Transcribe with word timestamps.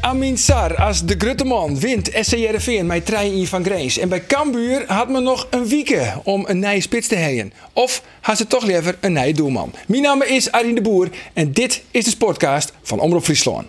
Amin 0.00 0.38
Sar 0.38 0.74
als 0.76 1.04
de 1.04 1.14
Grutteman 1.18 1.78
wint 1.78 2.10
SCRV 2.20 2.82
met 2.84 3.06
trein 3.06 3.46
van 3.46 3.64
Greens. 3.64 3.98
En 3.98 4.08
bij 4.08 4.26
Cambuur 4.26 4.84
had 4.86 5.08
men 5.08 5.22
nog 5.22 5.46
een 5.50 5.66
wieken 5.66 6.20
om 6.24 6.44
een 6.48 6.58
nieuwe 6.58 6.80
spits 6.80 7.08
te 7.08 7.14
heen. 7.14 7.52
Of 7.72 8.02
had 8.20 8.36
ze 8.36 8.46
toch 8.46 8.64
liever 8.64 8.96
een 9.00 9.12
nieuwe 9.12 9.32
doelman. 9.32 9.72
Mijn 9.86 10.02
naam 10.02 10.22
is 10.22 10.52
Arjen 10.52 10.74
de 10.74 10.80
Boer 10.80 11.08
en 11.32 11.52
dit 11.52 11.82
is 11.90 12.04
de 12.04 12.10
Sportcast 12.10 12.72
van 12.82 13.00
Omroep 13.00 13.24
Friesland. 13.24 13.66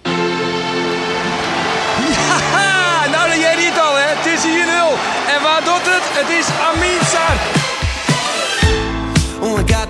Haha, 2.03 3.09
nou 3.15 3.29
dan 3.29 3.39
jij 3.39 3.55
het 3.55 3.79
al, 3.79 3.95
hè? 3.95 4.05
Het 4.15 4.25
is 4.25 4.39
4-0. 4.39 4.47
En 5.35 5.41
waar 5.43 5.63
doet 5.63 5.93
het? 5.93 6.03
Het 6.03 6.29
is 6.39 6.45
Amin 6.69 7.05
Sar. 7.05 7.56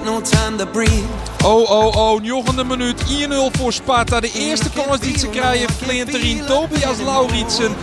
Oh, 0.08 0.14
no 0.14 0.22
time 0.22 0.58
to 0.58 0.66
breathe. 0.66 1.06
Oh, 1.44 1.70
oh, 1.70 1.96
oh, 1.96 2.22
negende 2.22 2.64
minuut, 2.64 3.02
1-0 3.02 3.58
voor 3.58 3.74
Sparta. 3.74 4.20
De 4.20 4.32
eerste 4.32 4.70
kans 4.70 5.00
die 5.00 5.20
ze 5.20 5.28
krijgen, 5.28 5.68
Flinterin, 5.84 6.46
Tobias 6.46 6.98
Lauritsen. 7.06 7.76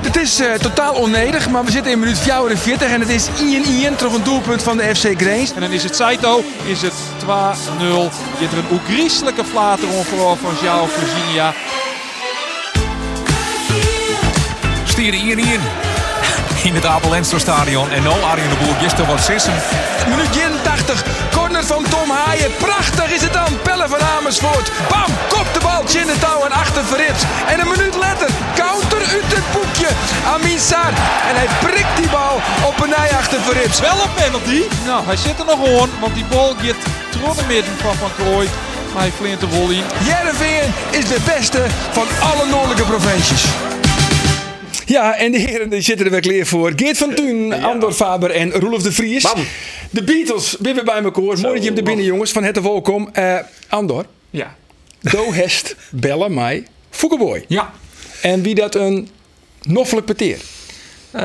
Het 0.00 0.16
is 0.16 0.40
eh, 0.40 0.52
totaal 0.52 0.94
onnedig, 0.94 1.50
maar 1.50 1.64
we 1.64 1.70
zitten 1.70 1.92
in 1.92 1.98
minuut 1.98 2.18
44 2.18 2.90
en 2.90 3.00
het 3.00 3.08
is 3.08 3.26
1-1 3.92 3.96
toch 3.96 4.14
een 4.14 4.22
doelpunt 4.22 4.62
van 4.62 4.76
de 4.76 4.94
FC 4.94 5.20
Greens. 5.20 5.52
En 5.52 5.60
dan 5.60 5.70
is 5.70 5.82
het 5.82 5.96
Saito, 5.96 6.42
is 6.64 6.82
het 6.82 6.92
2-0. 6.92 7.26
Je 7.28 8.08
hebt 8.38 8.52
er 8.52 8.58
een 8.58 8.72
oegrieselijke 8.72 9.44
flater 9.44 9.88
vooral 9.88 10.36
van 10.36 10.54
João 10.54 10.92
Virginia. 10.92 11.52
Stieren 14.84 15.38
1-1 15.38 15.88
in 16.62 16.74
het 16.74 17.08
Lenstra 17.10 17.38
stadion. 17.38 17.90
En 17.90 18.02
nou 18.02 18.22
Arjen 18.22 18.48
de 18.48 18.56
Boer, 18.56 18.74
gisteren 18.74 19.06
wat 19.06 19.20
sissen. 19.20 19.54
Minuut 20.08 20.36
81, 20.36 21.04
van 21.66 21.84
Tom 21.90 22.10
Haaien. 22.10 22.50
Prachtig 22.58 23.10
is 23.10 23.22
het 23.22 23.32
dan, 23.32 23.52
Pelle 23.62 23.88
van 23.88 24.00
Amersfoort. 24.00 24.70
Bam, 24.88 25.10
kop 25.28 25.48
de 25.52 25.60
bal, 25.60 25.82
in 26.00 26.06
de 26.06 26.18
touw 26.18 26.44
en 26.44 26.52
achter 26.52 26.84
Verrips. 26.84 27.22
En 27.46 27.60
een 27.60 27.68
minuut 27.68 27.96
later, 27.96 28.28
counter 28.54 28.98
uit 28.98 29.30
het 29.36 29.46
boekje. 29.52 29.88
Amin 30.34 30.58
Sar. 30.58 30.92
En 31.28 31.34
hij 31.40 31.48
prikt 31.64 31.96
die 31.96 32.08
bal 32.08 32.36
op 32.68 32.76
een 32.82 32.88
nij 32.98 33.10
achter 33.20 33.40
Verrips. 33.40 33.80
Wel 33.80 33.98
een 34.04 34.14
penalty. 34.22 34.62
Nou, 34.86 35.00
hij 35.06 35.16
zit 35.16 35.38
er 35.38 35.44
nog 35.44 35.60
gewoon, 35.64 35.88
want 36.00 36.14
die 36.14 36.24
bal 36.24 36.54
gaat 36.62 36.82
tronnen 37.10 37.46
midden 37.46 37.72
van 37.82 37.94
Van 37.94 38.10
Krooij. 38.16 38.48
Maar 38.92 39.02
hij 39.02 39.12
flint 39.12 39.40
de 39.40 39.48
volley. 39.48 39.82
Jereveen 40.04 40.68
is 40.90 41.06
de 41.08 41.20
beste 41.34 41.62
van 41.90 42.06
alle 42.20 42.46
noordelijke 42.50 42.84
provincies. 42.84 43.44
Ja, 44.86 45.16
en 45.16 45.32
de 45.32 45.38
heren 45.38 45.68
die 45.70 45.80
zitten 45.80 46.06
er 46.06 46.12
weer 46.12 46.20
klaar 46.20 46.46
voor. 46.46 46.72
Geert 46.76 46.98
van 46.98 47.14
Tuin, 47.14 47.64
Andor 47.64 47.92
Faber 47.92 48.30
en 48.30 48.50
Roelof 48.52 48.82
de 48.82 48.92
Vries. 48.92 49.22
Bam. 49.22 49.46
De 49.90 50.02
Beatles, 50.02 50.56
weer 50.60 50.74
weer 50.74 50.84
bij 50.84 51.02
elkaar. 51.02 51.22
Mooi 51.22 51.40
dat 51.40 51.62
je 51.62 51.68
hem 51.68 51.76
er 51.76 51.82
binnen, 51.84 52.04
jongens. 52.04 52.30
Van 52.32 52.44
het 52.44 52.60
welkom. 52.60 53.08
Eh 53.12 53.36
Andor, 53.68 54.06
Ja. 54.30 54.56
do 55.00 55.32
hest 55.32 55.76
bellen 55.90 56.34
mij 56.34 56.66
Foukeboy. 56.90 57.44
Ja. 57.48 57.70
En 58.22 58.42
wie 58.42 58.54
dat 58.54 58.74
een 58.74 59.08
noffelijk 59.62 60.06
peteer. 60.06 60.38
Eh, 61.10 61.22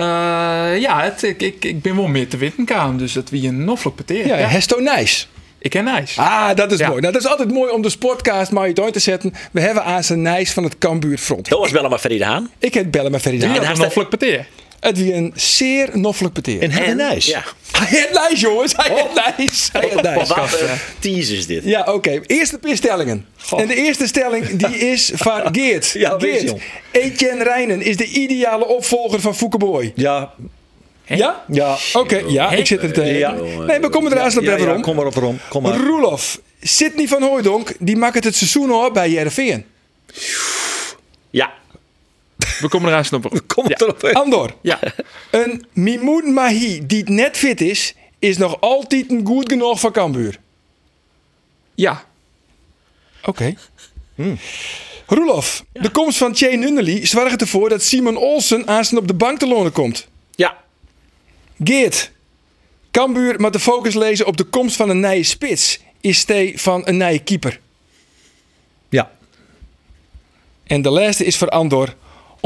ja, 0.79 1.01
het, 1.03 1.23
ik, 1.23 1.41
ik, 1.41 1.65
ik 1.65 1.81
ben 1.81 1.95
wel 1.95 2.07
meer 2.07 2.27
te 2.27 2.37
witten 2.37 2.67
gaan, 2.67 2.97
dus 2.97 3.13
dat 3.13 3.29
wie 3.29 3.47
een 3.47 3.63
noffelijk 3.63 3.95
peteer. 3.97 4.27
Ja, 4.27 4.35
Hesto 4.35 4.79
Nijs. 4.79 5.27
Ik 5.59 5.69
ken 5.69 5.83
Nijs. 5.83 6.17
Ah, 6.17 6.55
dat 6.55 6.71
is 6.71 6.79
Ja. 6.79 6.87
mooi. 6.87 7.01
Nou, 7.01 7.13
dat 7.13 7.21
is 7.23 7.27
altijd 7.29 7.51
mooi 7.51 7.71
om 7.71 7.81
de 7.81 7.89
sportcast 7.89 8.51
maar 8.51 8.63
uit 8.63 8.93
te 8.93 8.99
zetten. 8.99 9.33
We 9.51 9.61
hebben 9.61 9.83
aan 9.83 10.03
zijn 10.03 10.21
Nijs 10.21 10.51
van 10.51 10.63
het 10.63 10.77
Cambuur 10.77 11.17
front. 11.17 11.49
Dat 11.49 11.59
was 11.59 11.71
wel 11.71 11.89
maar 11.89 11.99
Ferry 11.99 12.17
de 12.17 12.25
Haan. 12.25 12.49
Ik 12.59 12.73
heet 12.73 12.91
bellen 12.91 13.11
met 13.11 13.21
Ferry 13.21 13.37
Wie 13.37 13.47
Daan. 13.47 13.55
had 13.57 13.65
hij 13.65 13.69
een 13.71 13.75
staat- 13.75 13.95
noffelijk 13.95 14.09
peteer? 14.19 14.47
Het 14.83 14.97
wie 14.97 15.13
een 15.13 15.31
zeer 15.35 15.89
noffelijk 15.93 16.33
peteer. 16.33 16.61
En 16.61 16.71
hij 16.71 16.93
Nijs. 16.93 17.25
Ja. 17.25 17.43
Hij 17.71 17.87
heeft 17.87 18.11
Nijs, 18.13 18.39
jongens. 18.41 18.73
Hij 18.75 18.95
heeft 18.95 19.35
Nijs. 19.37 19.69
Hij 19.71 19.81
heeft 19.81 20.01
Nijs. 20.01 20.29
Wat 20.29 20.59
een 20.61 20.77
tease 20.99 21.35
is 21.37 21.45
dit. 21.47 21.63
Ja, 21.63 21.83
oké. 21.93 22.21
Eerste 22.27 22.59
stellingen. 22.73 23.25
En 23.57 23.67
de 23.67 23.75
eerste 23.75 24.07
stelling 24.07 24.55
die 24.55 24.77
is 24.91 25.11
van 25.13 25.41
Geert. 25.51 25.89
Ja, 25.91 26.15
Geert. 26.19 26.53
Etienne 26.91 27.43
Rijnen 27.43 27.81
is 27.81 27.97
de 27.97 28.05
ideale 28.05 28.67
opvolger 28.67 29.21
van 29.21 29.35
Foukeboy. 29.35 29.91
Ja, 29.95 30.33
Ja? 31.05 31.43
ja. 31.47 31.77
Oké, 31.93 32.21
ja, 32.27 32.51
ik 32.51 32.67
zit 32.67 32.83
er 32.83 32.93
tegen. 32.93 33.17
Ja. 33.17 33.31
Nee, 33.65 33.79
we 33.79 33.89
komen 33.89 34.11
er 34.11 34.19
aan 34.19 34.37
op 34.37 34.43
ja, 34.43 34.53
even 34.55 34.67
ja, 34.67 34.75
om. 34.75 34.81
kom 34.81 34.95
maar 34.95 35.05
op 35.05 35.15
erom. 35.15 35.39
Kom 35.49 35.63
maar. 35.63 35.77
Roelof, 35.77 36.39
Sidney 36.61 37.07
van 37.07 37.21
Hooijdonk, 37.21 37.73
die 37.79 37.95
maakt 37.95 38.15
het 38.15 38.23
het 38.23 38.35
seizoen 38.35 38.71
al 38.71 38.91
bij 38.91 39.09
Jereveen. 39.09 39.65
Ja. 41.29 41.53
We 42.59 42.67
komen 42.69 42.89
eraan 42.89 43.05
snoppen. 43.05 43.45
Kom 43.45 43.67
Ja. 43.69 43.75
erop. 43.77 44.01
hè. 44.01 44.11
Andor, 44.13 44.55
Ja. 44.61 44.79
een 45.31 45.65
Mimoun 45.73 46.33
Mahi 46.33 46.85
die 46.85 47.09
net 47.09 47.37
fit 47.37 47.61
is, 47.61 47.95
is 48.19 48.37
nog 48.37 48.61
altijd 48.61 49.11
een 49.11 49.25
goed 49.25 49.49
genoeg 49.51 49.79
van 49.79 49.91
Cambuur. 49.91 50.39
Ja. 51.75 52.05
Oké. 53.25 53.53
Roelof, 55.07 55.63
de 55.71 55.89
komst 55.89 56.17
van 56.17 56.31
Jane 56.31 56.55
Nunnely 56.55 57.05
zorgt 57.05 57.41
ervoor 57.41 57.69
dat 57.69 57.83
Simon 57.83 58.17
Olsen 58.17 58.67
aanstaan 58.67 58.97
op 58.99 59.07
de 59.07 59.13
bank 59.13 59.39
te 59.39 59.47
lonen 59.47 59.71
komt. 59.71 60.07
Ja. 60.35 60.57
Geert, 61.63 62.11
Cambuur 62.91 63.39
met 63.41 63.53
de 63.53 63.59
focus 63.59 63.93
lezen 63.93 64.25
op 64.25 64.37
de 64.37 64.43
komst 64.43 64.75
van 64.75 64.89
een 64.89 64.99
nieuwe 64.99 65.23
spits 65.23 65.79
is 66.01 66.17
stee 66.19 66.61
van 66.61 66.81
een 66.87 66.97
nieuwe 66.97 67.19
keeper. 67.19 67.59
Ja. 68.89 69.11
En 70.63 70.81
de 70.81 70.89
laatste 70.89 71.25
is 71.25 71.37
voor 71.37 71.49
Andor. 71.49 71.95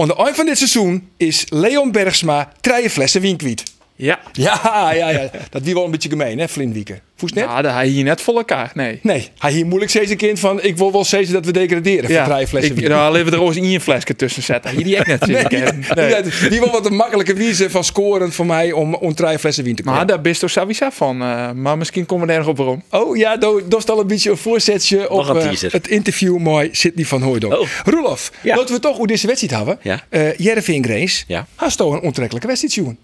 De 0.06 0.16
eind 0.16 0.36
van 0.36 0.46
dit 0.46 0.58
seizoen 0.58 1.10
is 1.18 1.46
Leon 1.50 1.92
Bergsma 1.92 2.52
drie 2.62 2.90
flessen 2.90 3.22
wien 3.22 3.38
kwijt. 3.38 3.64
Ja. 4.00 4.20
Ja, 4.32 4.92
ja, 4.94 5.10
ja. 5.10 5.30
Dat 5.50 5.62
wie 5.62 5.74
wel 5.74 5.86
een 5.86 5.92
beetje 5.92 6.10
gemeen, 6.10 6.40
hè, 6.40 6.48
Flintwieken. 6.48 7.00
Voest 7.16 7.34
net? 7.34 7.44
Ja, 7.44 7.62
dat 7.62 7.72
hij 7.72 7.88
hier 7.88 8.04
net 8.04 8.22
voor 8.22 8.36
elkaar. 8.36 8.72
Nee. 8.74 9.00
Nee, 9.02 9.30
hij 9.38 9.52
hier 9.52 9.66
moeilijk 9.66 9.92
steeds 9.92 10.12
een 10.12 10.18
kind 10.18 10.40
van... 10.40 10.64
ik 10.64 10.78
wil 10.78 10.92
wel 10.92 11.04
steeds 11.04 11.30
dat 11.32 11.46
we 11.46 11.52
degraderen 11.52 12.10
Ja, 12.12 12.26
drie 12.28 12.48
flessen 12.48 12.78
ik, 12.78 12.88
nou, 12.88 13.14
leven 13.14 13.34
er 13.34 13.42
eens 13.42 13.56
één 13.58 13.82
flesje 13.82 14.16
tussen 14.16 14.44
zetten. 14.44 14.72
Hier 14.72 14.84
die 14.84 14.96
ik 14.96 15.06
net 15.08 15.26
Nee, 15.28 15.36
ja, 15.50 15.72
nee. 15.96 16.10
ja, 16.10 16.22
die 16.50 16.60
wil 16.60 16.72
wat 16.72 16.86
een 16.86 16.96
makkelijke 16.96 17.34
wijze 17.34 17.70
van 17.70 17.84
scoren 17.84 18.32
voor 18.32 18.46
mij 18.46 18.72
om, 18.72 18.94
om 18.96 19.14
drie 19.16 19.40
flessen 19.40 19.64
wien 19.64 19.76
te 19.76 19.82
komen. 19.84 19.98
Maar 19.98 20.08
daar 20.08 20.22
bist 20.22 20.40
toch 20.40 20.50
sowieso 20.50 20.90
van. 20.90 21.22
eh, 21.22 21.52
maar 21.52 21.78
misschien 21.78 22.06
komen 22.06 22.28
we 22.28 22.34
er 22.34 22.40
nog 22.40 22.48
op 22.48 22.58
waarom. 22.58 22.84
Oh 22.90 23.18
ja, 23.18 23.38
dat 23.38 23.62
is 23.78 23.86
al 23.88 24.00
een 24.00 24.08
beetje 24.08 24.30
een 24.32 24.38
voorzetje 24.38 25.10
op 25.10 25.28
een 25.28 25.38
eh, 25.42 25.72
het 25.72 25.88
interview 25.88 26.38
met 26.38 26.78
Sidney 26.78 27.06
van 27.06 27.22
Hooydonk. 27.22 27.54
Oh. 27.54 27.68
Roelof, 27.86 28.32
Ja. 28.42 28.56
laten 28.56 28.76
we 28.76 28.82
toch 28.82 28.98
hoe 28.98 29.08
deze 29.08 29.28
wedstrijd 29.28 29.54
hebben. 29.56 29.80
Ja. 29.82 30.04
Eh 30.10 30.38
Jereveen 30.38 30.84
Grace, 30.84 31.24
Ja. 31.28 31.48
had 31.56 31.78
toch 31.78 31.94
een 31.94 32.02
ontrekkelijke 32.02 32.48
wedstrijd, 32.48 32.74
jongen? 32.76 32.98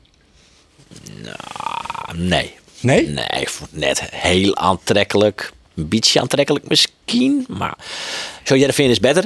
Ah, 1.53 2.13
Nee. 2.15 2.53
Nee? 2.79 3.07
Nee, 3.07 3.25
ik 3.39 3.49
vond 3.49 3.69
het 3.71 3.79
net 3.79 4.01
heel 4.11 4.55
aantrekkelijk. 4.57 5.51
Een 5.75 5.87
beetje 5.87 6.19
aantrekkelijk 6.21 6.67
misschien. 6.67 7.45
Maar 7.49 7.77
zo 8.43 8.55
Jereveen 8.55 8.89
is 8.89 8.99
beter. 8.99 9.25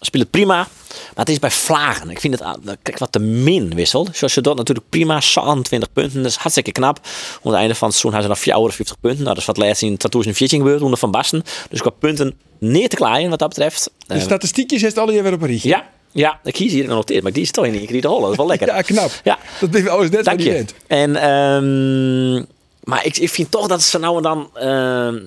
Speelt 0.00 0.22
het 0.22 0.30
prima. 0.32 0.54
Maar 0.56 0.68
het 1.14 1.28
is 1.28 1.38
bij 1.38 1.50
Vlagen. 1.50 2.10
Ik 2.10 2.20
vind 2.20 2.38
het 2.38 2.58
kijk, 2.82 2.98
wat 2.98 3.12
te 3.12 3.18
min 3.18 3.74
wissel. 3.74 4.08
Zoals 4.12 4.34
je 4.34 4.40
dat 4.40 4.56
natuurlijk 4.56 4.88
prima. 4.88 5.20
20 5.62 5.92
punten. 5.92 6.22
Dat 6.22 6.30
is 6.30 6.36
hartstikke 6.36 6.72
knap. 6.72 6.98
Aan 7.42 7.50
het 7.52 7.60
einde 7.60 7.74
van 7.74 7.88
het 7.88 7.96
seizoen 7.96 8.20
hebben 8.20 8.22
ze 8.22 8.28
nog 8.28 8.38
54 8.38 9.00
punten. 9.00 9.22
Nou, 9.22 9.30
dat 9.34 9.38
is 9.42 9.46
wat 9.46 9.56
laatst 9.56 9.82
in 9.82 9.96
2014 9.96 10.58
gebeurd. 10.58 10.82
Onder 10.82 10.98
Van 10.98 11.10
Basten. 11.10 11.42
Dus 11.70 11.80
qua 11.80 11.90
punten 11.90 12.38
neer 12.58 12.88
te 12.88 12.96
klein 12.96 13.30
wat 13.30 13.38
dat 13.38 13.48
betreft. 13.48 13.90
De 14.06 14.14
Eh, 14.14 14.20
statistiekjes 14.20 14.82
heeft 14.82 14.98
alle 14.98 15.22
weer 15.22 15.32
op 15.32 15.40
een 15.42 15.46
rietje. 15.48 15.68
ja, 15.68 15.88
ja, 16.12 16.40
ik 16.44 16.52
kies 16.52 16.72
hier 16.72 16.84
genoteerd. 16.84 17.22
Maar 17.22 17.32
die 17.32 17.42
is 17.42 17.50
toch 17.50 17.66
in 17.66 18.00
de 18.00 18.08
holle. 18.08 18.22
Dat 18.22 18.30
is 18.30 18.36
wel 18.36 18.46
lekker. 18.46 18.66
Ja, 18.76 18.82
knap. 18.82 19.10
Ja. 19.24 19.38
Dat 19.60 19.70
ben 19.70 19.82
je 19.82 19.90
net 19.90 20.24
Dank 20.24 20.26
wat 20.26 20.42
je 20.42 20.52
bent. 20.52 20.74
En, 20.86 21.16
ehm, 21.16 22.44
maar 22.84 23.04
ik, 23.06 23.16
ik 23.16 23.30
vind 23.30 23.50
toch 23.50 23.66
dat 23.66 23.82
ze 23.82 23.98
nou 23.98 24.16
en 24.16 24.22
dan 24.22 24.50
ehm, 24.54 25.18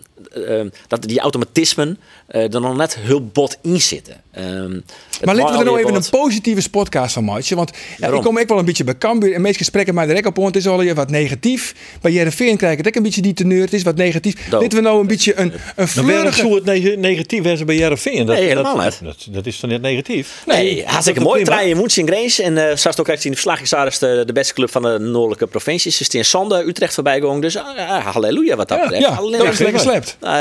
ehm, 0.46 0.70
dat 0.88 1.02
die 1.02 1.20
automatismen 1.20 2.00
eh, 2.28 2.54
er 2.54 2.62
nog 2.62 2.76
net 2.76 2.98
heel 2.98 3.26
bot 3.26 3.58
in 3.62 3.82
zitten. 3.82 4.22
Ehm, 4.32 4.80
Maar 5.24 5.36
laten 5.36 5.54
we 5.54 5.60
er 5.60 5.66
nou 5.66 5.80
even 5.80 5.96
een 5.96 6.10
positieve 6.10 6.70
podcast 6.70 7.14
van 7.14 7.24
maken. 7.24 7.56
Want 7.56 7.72
ja, 7.98 8.08
ik 8.08 8.22
kom 8.22 8.40
ook 8.40 8.48
wel 8.48 8.58
een 8.60 8.66
beetje 8.66 8.84
bij 8.84 8.98
Cambuur. 8.98 9.34
En 9.34 9.42
meest 9.42 9.58
gesprekken 9.58 10.26
op. 10.26 10.36
Want 10.36 10.48
het 10.56 10.64
is 10.64 10.70
al 10.70 10.94
wat 10.94 11.10
negatief. 11.10 11.76
Bij 12.02 12.12
Jereveen 12.12 12.58
krijg 12.58 12.72
ik 12.72 12.78
het 12.78 12.88
ook 12.88 12.96
een 12.96 13.04
beetje 13.04 13.22
die 13.22 13.34
teneur. 13.34 13.62
Het 13.62 13.74
is 13.74 13.84
wat 13.84 13.96
negatief. 13.96 14.36
Laten 14.52 14.70
we 14.70 14.82
nou 14.82 15.00
een 15.00 15.08
beetje 15.08 15.40
een, 15.40 15.54
een 15.76 15.88
fleurige... 15.88 16.40
zo 16.40 16.56
het 16.56 16.64
neg- 16.66 16.96
negatief 16.96 17.46
is 17.46 17.66
bij 17.66 17.76
Jereveen. 17.76 18.26
Dat, 18.26 18.36
Nee, 18.36 18.46
helemaal 18.48 18.76
dat, 18.76 18.86
niet. 18.86 19.00
Dat, 19.04 19.28
dat 19.34 19.46
is 19.46 19.60
dan 19.60 19.70
net 19.70 19.82
negatief. 19.82 20.44
Nee, 20.46 20.84
hartstikke 20.86 21.20
dat 21.20 21.28
mooi. 21.30 21.42
prima. 21.44 21.58
Draaien 21.58 21.78
in 21.98 22.08
Grace. 22.08 22.44
En 22.44 22.54
uh, 22.58 22.64
straks 22.76 22.98
ook 23.00 23.06
krijgt 23.06 23.24
in 23.24 23.30
de 23.32 23.38
verslag 23.38 23.62
is 23.62 23.70
daar 23.70 23.88
is 23.88 24.00
de, 24.00 24.24
de 24.26 24.34
beste 24.34 24.54
club 24.54 24.72
van 24.72 24.82
de 24.82 24.98
noordelijke 25.00 25.48
provincies. 25.48 26.02
Is 26.02 26.08
in 26.10 26.26
Sande, 26.26 26.64
Utrecht 26.68 26.94
voorbij 26.94 27.20
gegaan. 27.20 27.42
Dus 27.42 27.54
ja, 27.54 28.02
halleluja 28.02 28.56
wat 28.56 28.68
dat 28.68 28.78
Ja, 28.78 28.84
betreft. 28.84 29.08
ja, 29.08 29.38
dat 29.38 29.54
is 29.54 29.60
lekker 29.60 29.80
slept. 29.82 30.18
Eh, 30.20 30.32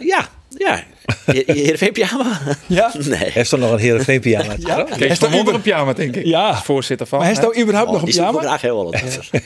ja, 0.00 0.28
ja. 0.56 0.82
Heerenveen 1.46 1.92
pyjama? 1.92 2.38
Ja. 2.66 2.92
Nee. 2.98 3.18
Hij 3.18 3.30
heeft 3.32 3.50
toch 3.50 3.60
nog 3.60 3.72
een 3.72 3.78
Heerenveen 3.78 4.20
pyjama. 4.20 4.54
Ja. 4.58 4.82
Kees 4.82 4.96
Hij 4.98 5.06
van 5.06 5.16
staat 5.16 5.30
Wonder 5.30 5.54
een 5.54 5.60
pyjama, 5.60 5.92
denk 5.92 6.16
ik. 6.16 6.24
Ja. 6.26 6.48
Als 6.48 6.62
voorzitter 6.62 7.06
van. 7.06 7.18
Maar 7.18 7.26
hij 7.26 7.36
hè? 7.36 7.42
staat 7.42 7.58
überhaupt 7.62 7.90
nog 7.90 8.00
Oh, 8.02 8.06
een 8.06 8.12
die 8.12 8.20
we 8.20 8.26
pyjama? 8.26 8.46
graag 8.46 8.60
heel 8.60 8.76
wel. 8.76 8.94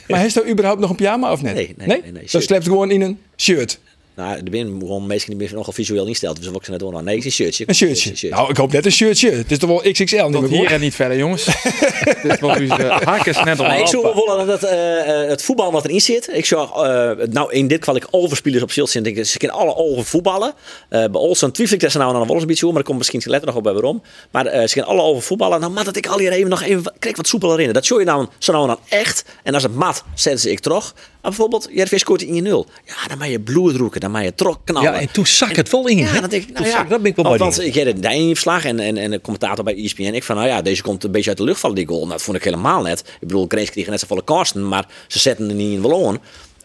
Maar 0.09 0.19
hij 0.19 0.29
staat 0.29 0.47
überhaupt 0.49 0.81
nog 0.81 0.91
een 0.91 0.97
pyjama 0.97 1.33
of 1.33 1.43
net? 1.43 1.55
Nee, 1.55 1.75
nee, 1.77 1.87
nee, 1.87 2.03
nee, 2.03 2.13
Dat 2.13 2.31
shirt. 2.31 2.45
slept 2.45 2.65
gewoon 2.65 2.91
in 2.91 3.01
een 3.01 3.19
shirt. 3.37 3.79
Nou, 4.21 4.33
er 4.33 4.43
zijn 4.51 4.79
gewoon 4.81 5.07
mensen 5.07 5.39
die 5.39 5.55
nogal 5.55 5.73
visueel 5.73 6.07
instelt. 6.07 6.37
Dus 6.37 6.47
wat 6.47 6.57
ik 6.57 6.65
ze 6.65 6.71
net 6.71 6.81
doen. 6.81 6.93
Nou, 6.93 7.05
nee, 7.05 7.17
het 7.17 7.25
is 7.25 7.39
een 7.39 7.45
shirtje. 7.45 7.65
Een 7.67 7.75
shirtje. 7.75 8.29
Nou, 8.29 8.51
ik 8.51 8.57
hoop 8.57 8.73
net 8.73 8.85
een 8.85 8.93
shirtje. 8.93 9.31
Het 9.31 9.51
is 9.51 9.59
toch 9.59 9.69
wel 9.69 9.93
XXL 9.93 10.17
niet 10.17 10.33
Tot 10.33 10.41
meer 10.41 10.51
hier 10.51 10.59
hoor. 10.59 10.69
en 10.69 10.81
niet 10.81 10.95
verder, 10.95 11.17
jongens. 11.17 11.45
Dit 12.23 12.33
is 12.33 12.41
wel 12.41 12.57
uw 12.57 12.69
hakken 12.69 13.45
net 13.45 13.59
al 13.59 13.67
Maar 13.67 13.79
ik 13.79 13.87
zou 13.87 14.15
willen 14.15 14.47
dat 14.47 14.63
eh, 14.63 15.23
eh, 15.23 15.29
het 15.29 15.43
voetbal 15.43 15.73
wat 15.73 15.85
erin 15.85 16.01
zit. 16.01 16.29
Ik 16.33 16.47
zou, 16.47 16.87
eh, 16.87 17.27
nou 17.29 17.53
in 17.53 17.69
dit 17.69 17.79
geval 17.79 17.97
ik 17.97 18.07
overspelers 18.11 18.63
op 18.63 18.73
zilt 18.73 18.91
zitten. 18.91 19.27
Ze 19.27 19.39
kunnen 19.39 19.57
alle 19.57 19.77
over 19.77 20.05
voetballen. 20.05 20.55
Eh, 20.89 21.05
bij 21.05 21.21
Olsen 21.21 21.53
twijfel 21.53 21.75
ik 21.75 21.81
dat 21.81 21.91
ze 21.91 21.99
nou 21.99 22.13
nog 22.13 22.23
wel 22.23 22.33
eens 22.33 22.41
een 22.41 22.49
beetje 22.49 22.65
hoe, 22.65 22.73
maar 22.73 22.81
ik 22.81 22.87
kom 22.87 22.97
misschien 22.97 23.23
later 23.25 23.47
nog 23.47 23.57
op 23.57 23.63
bij 23.63 23.73
waarom. 23.73 24.03
Maar 24.31 24.47
eh, 24.47 24.67
ze 24.67 24.73
kunnen 24.73 24.91
alle 24.91 25.03
over 25.03 25.23
voetballen. 25.23 25.61
Nou, 25.61 25.73
maar 25.73 25.85
dat 25.85 25.97
ik 25.97 26.07
al 26.07 26.19
hier 26.19 26.33
even 26.33 26.51
nog 26.51 26.63
even 26.63 26.93
krijg 26.99 27.17
wat 27.17 27.27
soepeler 27.27 27.61
in. 27.61 27.73
Dat 27.73 27.87
zou 27.87 28.01
je 28.01 28.07
nou 28.07 28.27
zo 28.39 28.53
nou 28.53 28.67
dan 28.67 28.79
echt. 28.89 29.25
En 29.43 29.55
als 29.55 29.63
het 29.63 29.75
mat, 29.75 30.05
zetten 30.15 30.41
ze 30.41 30.51
ik 30.51 30.61
terug. 30.61 30.95
Maar 31.23 31.31
bijvoorbeeld, 31.31 31.69
Jervis 31.73 32.01
scoort 32.01 32.23
in 32.23 32.45
1-0. 32.45 32.49
Ja, 32.85 33.09
dan 33.09 33.19
mag 33.19 33.29
je 33.29 33.41
bloed 33.41 33.77
roeken, 33.77 34.01
dan 34.01 34.11
mag 34.11 34.23
je 34.23 34.35
trok 34.35 34.59
knallen. 34.65 34.93
Ja, 34.93 35.01
en 35.01 35.13
toen 35.13 35.27
zak 35.27 35.57
het 35.57 35.71
wel 35.71 35.87
in. 35.89 35.97
Ja, 35.99 36.21
dat 36.21 36.31
denk 36.31 36.43
ik. 36.43 36.53
Nou 36.53 36.67
ja, 36.67 36.73
zak- 36.73 36.89
dat 36.89 37.03
ben 37.03 37.11
ik 37.11 37.17
wel 37.17 37.25
want, 37.25 37.39
bij 37.39 37.47
want 37.47 37.61
ik 37.61 37.75
heb 37.75 37.87
het 37.87 38.05
in 38.05 38.27
verslag 38.29 38.65
en, 38.65 38.79
en, 38.81 38.97
en 38.97 39.11
de 39.11 39.21
commentator 39.21 39.65
bij 39.65 39.77
ESPN. 39.77 40.03
Ik 40.03 40.25
van, 40.25 40.37
nou 40.37 40.49
ja, 40.49 40.63
deze 40.63 40.83
komt 40.83 41.05
een 41.05 41.11
beetje 41.11 41.29
uit 41.29 41.39
de 41.39 41.45
lucht 41.45 41.61
vallen, 41.61 41.77
die 41.77 41.87
goal. 41.87 41.99
Nou, 42.01 42.11
dat 42.11 42.23
vond 42.23 42.37
ik 42.37 42.45
helemaal 42.45 42.83
net. 42.83 43.01
Ik 43.01 43.29
bedoel, 43.29 43.45
Grace 43.49 43.71
kreeg 43.71 43.87
net 43.87 44.01
zo 44.01 44.07
volle 44.07 44.25
kasten, 44.25 44.69
maar 44.69 44.87
ze 45.07 45.19
zetten 45.19 45.49
er 45.49 45.55
niet 45.55 45.73
in. 45.73 45.83
En 45.83 46.21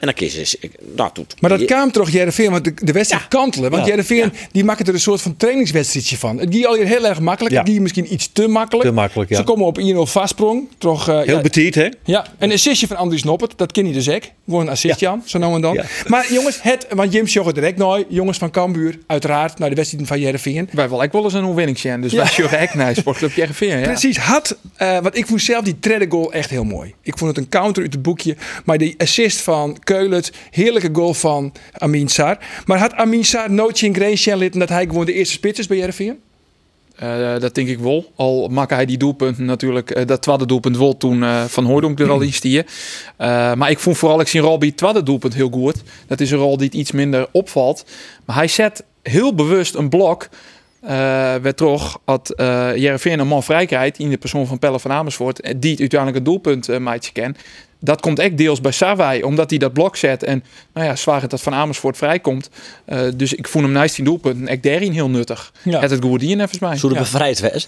dan 0.06 0.14
kiezen 0.14 0.48
ze. 0.48 0.58
ik- 0.60 0.72
Nou, 0.96 1.10
toen, 1.14 1.26
Maar 1.40 1.50
dat 1.50 1.66
kwam 1.66 1.92
toch 1.92 2.10
Jereveen, 2.10 2.52
want 2.52 2.64
de, 2.64 2.74
de 2.84 2.92
wedstrijd 2.92 3.24
Ja. 3.24 3.28
kantelen. 3.40 3.72
Want 3.72 3.84
Ja. 3.86 3.90
Jereveen 3.90 4.32
die 4.52 4.64
maakt 4.64 4.88
er 4.88 4.94
een 4.94 5.00
soort 5.00 5.22
van 5.22 5.38
trainingswedstrijdje 5.38 6.18
van. 6.18 6.38
Het 6.40 6.54
ging 6.54 6.66
al 6.66 6.74
heel 6.74 7.06
erg 7.08 7.20
makkelijk. 7.20 7.56
Het 7.56 7.68
ging 7.70 7.80
misschien 7.80 8.14
iets 8.14 8.30
te 8.34 8.48
makkelijk. 8.48 8.90
Te 8.90 8.96
makkelijk, 8.96 9.30
ja. 9.30 9.36
Ze 9.38 9.44
komen 9.44 9.66
op 9.66 9.78
1-0 9.78 10.06
vastsprong. 10.06 10.68
Toch, 10.78 11.10
eh, 11.10 11.16
Heel 11.22 11.36
ja, 11.36 11.42
betiet, 11.42 11.76
hè? 11.76 11.88
ja, 12.04 12.26
een 12.40 12.52
assistje 12.52 12.88
van 12.88 12.98
Andries 12.98 13.24
Noppert. 13.24 13.54
Dat 13.58 13.72
ken 13.72 13.88
je 13.88 13.94
dus 13.94 14.10
ook. 14.10 14.24
Gewoon 14.46 14.62
een 14.62 14.70
assistje 14.70 15.08
aan, 15.08 15.22
zo 15.26 15.38
nou 15.40 15.56
en 15.56 15.62
dan. 15.62 15.74
Ja. 15.74 15.86
Maar 16.08 16.34
jongens, 16.34 16.62
het, 16.62 16.88
want 16.90 17.14
Jim 17.14 17.26
het 17.46 17.56
direct 17.56 17.78
nooit. 17.78 18.06
Jongens 18.10 18.38
van 18.38 18.52
Cambuur, 18.52 19.00
uiteraard, 19.08 19.60
naar 19.60 19.70
de 19.70 19.76
wedstrijd 19.76 20.08
van 20.08 20.20
Jereveen. 20.20 20.70
Wij 20.72 20.90
willen 20.90 21.06
ook 21.06 21.12
wel 21.12 21.24
eens 21.24 21.34
een 21.34 21.44
overwinning 21.44 21.80
zien. 21.80 22.02
Dus 22.02 22.12
Ja. 22.12 22.18
wij 22.18 22.28
sjoggen 22.28 22.58
echt 22.58 22.74
naar 22.74 22.96
Sportclub 22.96 23.32
Jereveen. 23.34 23.80
Ja. 23.80 23.86
Precies, 23.86 24.18
had, 24.18 24.58
eh 24.76 25.00
want 25.00 25.18
ik 25.18 25.26
vond 25.28 25.42
zelf 25.42 25.64
die 25.64 25.76
derde 25.80 26.06
goal 26.10 26.34
echt 26.34 26.50
heel 26.50 26.64
mooi. 26.64 26.94
Ik 27.02 27.18
vond 27.18 27.36
het 27.36 27.46
een 27.46 27.50
counter 27.50 27.84
uit 27.84 27.94
het 27.94 28.02
boekje. 28.02 28.36
Maar 28.66 28.78
die 28.78 28.96
assist 28.98 29.42
van 29.42 29.78
Heerlijke 30.52 30.90
goal 30.94 31.14
van 31.14 31.54
Amin 31.72 32.08
Sar. 32.08 32.38
Maar 32.66 32.80
had 32.80 32.94
Amin 32.94 33.26
Sar 33.26 33.52
nooit 33.52 33.82
in 33.82 33.96
Grace 33.96 34.38
litten 34.38 34.60
dat 34.60 34.70
hij 34.70 34.86
gewoon 34.86 35.06
de 35.06 35.14
eerste 35.14 35.34
spits 35.34 35.60
is 35.60 35.68
bij 35.68 35.78
Jereveen? 35.78 36.20
Eh, 36.96 37.40
dat 37.40 37.56
denk 37.56 37.68
ik 37.68 37.80
wel. 37.80 38.12
Al 38.16 38.48
maakte 38.48 38.74
hij 38.74 38.86
die 38.86 38.98
doelpunten 38.98 39.46
natuurlijk. 39.46 39.92
eh, 39.92 40.06
dat 40.06 40.22
tweede 40.22 40.46
doelpunt 40.46 40.78
wel 40.78 40.98
toen 40.98 41.24
eh, 41.24 41.44
Van 41.44 41.66
Hooydonk 41.66 42.00
er 42.00 42.10
al 42.10 42.22
in 42.22 42.34
stier. 42.34 42.66
Maar 43.58 43.70
ik 43.70 43.80
vond 43.80 43.98
vooral, 43.98 44.20
ik 44.20 44.28
zie 44.28 44.42
Robbie 44.42 44.70
het 44.70 44.78
tweede 44.78 45.04
doelpunt 45.04 45.34
heel 45.34 45.50
goed. 45.50 45.84
Dat 46.08 46.20
is 46.20 46.32
een 46.32 46.38
rol 46.38 46.58
die 46.58 46.66
het 46.66 46.76
iets 46.76 46.92
minder 46.92 47.28
opvalt. 47.32 47.86
Maar 48.26 48.36
hij 48.36 48.48
zet 48.48 48.84
heel 49.02 49.36
bewust 49.36 49.76
een 49.76 49.90
blok. 49.90 50.28
eh 50.82 50.90
werd 51.42 51.58
toch 51.58 52.00
had 52.06 52.34
uh, 52.36 52.76
Jereveen 52.76 53.20
een 53.20 53.28
man 53.28 53.44
vrij 53.44 53.66
krijgt 53.66 54.00
in 54.00 54.10
de 54.10 54.18
persoon 54.18 54.48
van 54.48 54.60
Pelle 54.60 54.80
van 54.80 54.92
Amersfoort. 54.92 55.42
Die 55.58 55.72
het 55.72 55.80
uiteindelijk 55.80 56.16
het 56.16 56.26
doelpunt 56.26 56.70
uh, 56.70 56.78
maatje. 56.78 57.34
Dat 57.80 58.02
komt 58.02 58.20
echt 58.20 58.38
deels 58.38 58.62
bij 58.62 58.72
Savai, 58.72 59.24
omdat 59.24 59.50
hij 59.50 59.60
dat 59.60 59.74
blok 59.74 59.96
zet. 59.96 60.24
En 60.24 60.44
nou 60.74 60.88
ja, 60.88 60.96
zwaar 60.96 61.22
het 61.22 61.30
dat 61.30 61.42
Van 61.42 61.54
Amersfoort 61.54 61.98
vrijkomt. 61.98 62.50
Uh, 62.88 63.08
dus 63.16 63.34
ik 63.34 63.48
vond 63.48 63.64
hem 63.64 63.74
naast 63.74 63.96
die 63.96 64.06
doelpunten. 64.06 64.48
Ik 64.48 64.64
daarin 64.64 64.92
heel 64.92 65.10
nuttig. 65.10 65.54
Ja. 65.64 65.80
Het 65.80 65.90
het 65.90 66.04
goed 66.04 66.22
hier 66.22 66.38
volgens 66.38 66.60
mij. 66.60 66.78
Zo 66.78 66.88
de 66.88 66.94
Ja. 66.94 67.00
bevrijd 67.00 67.40
was. 67.40 67.68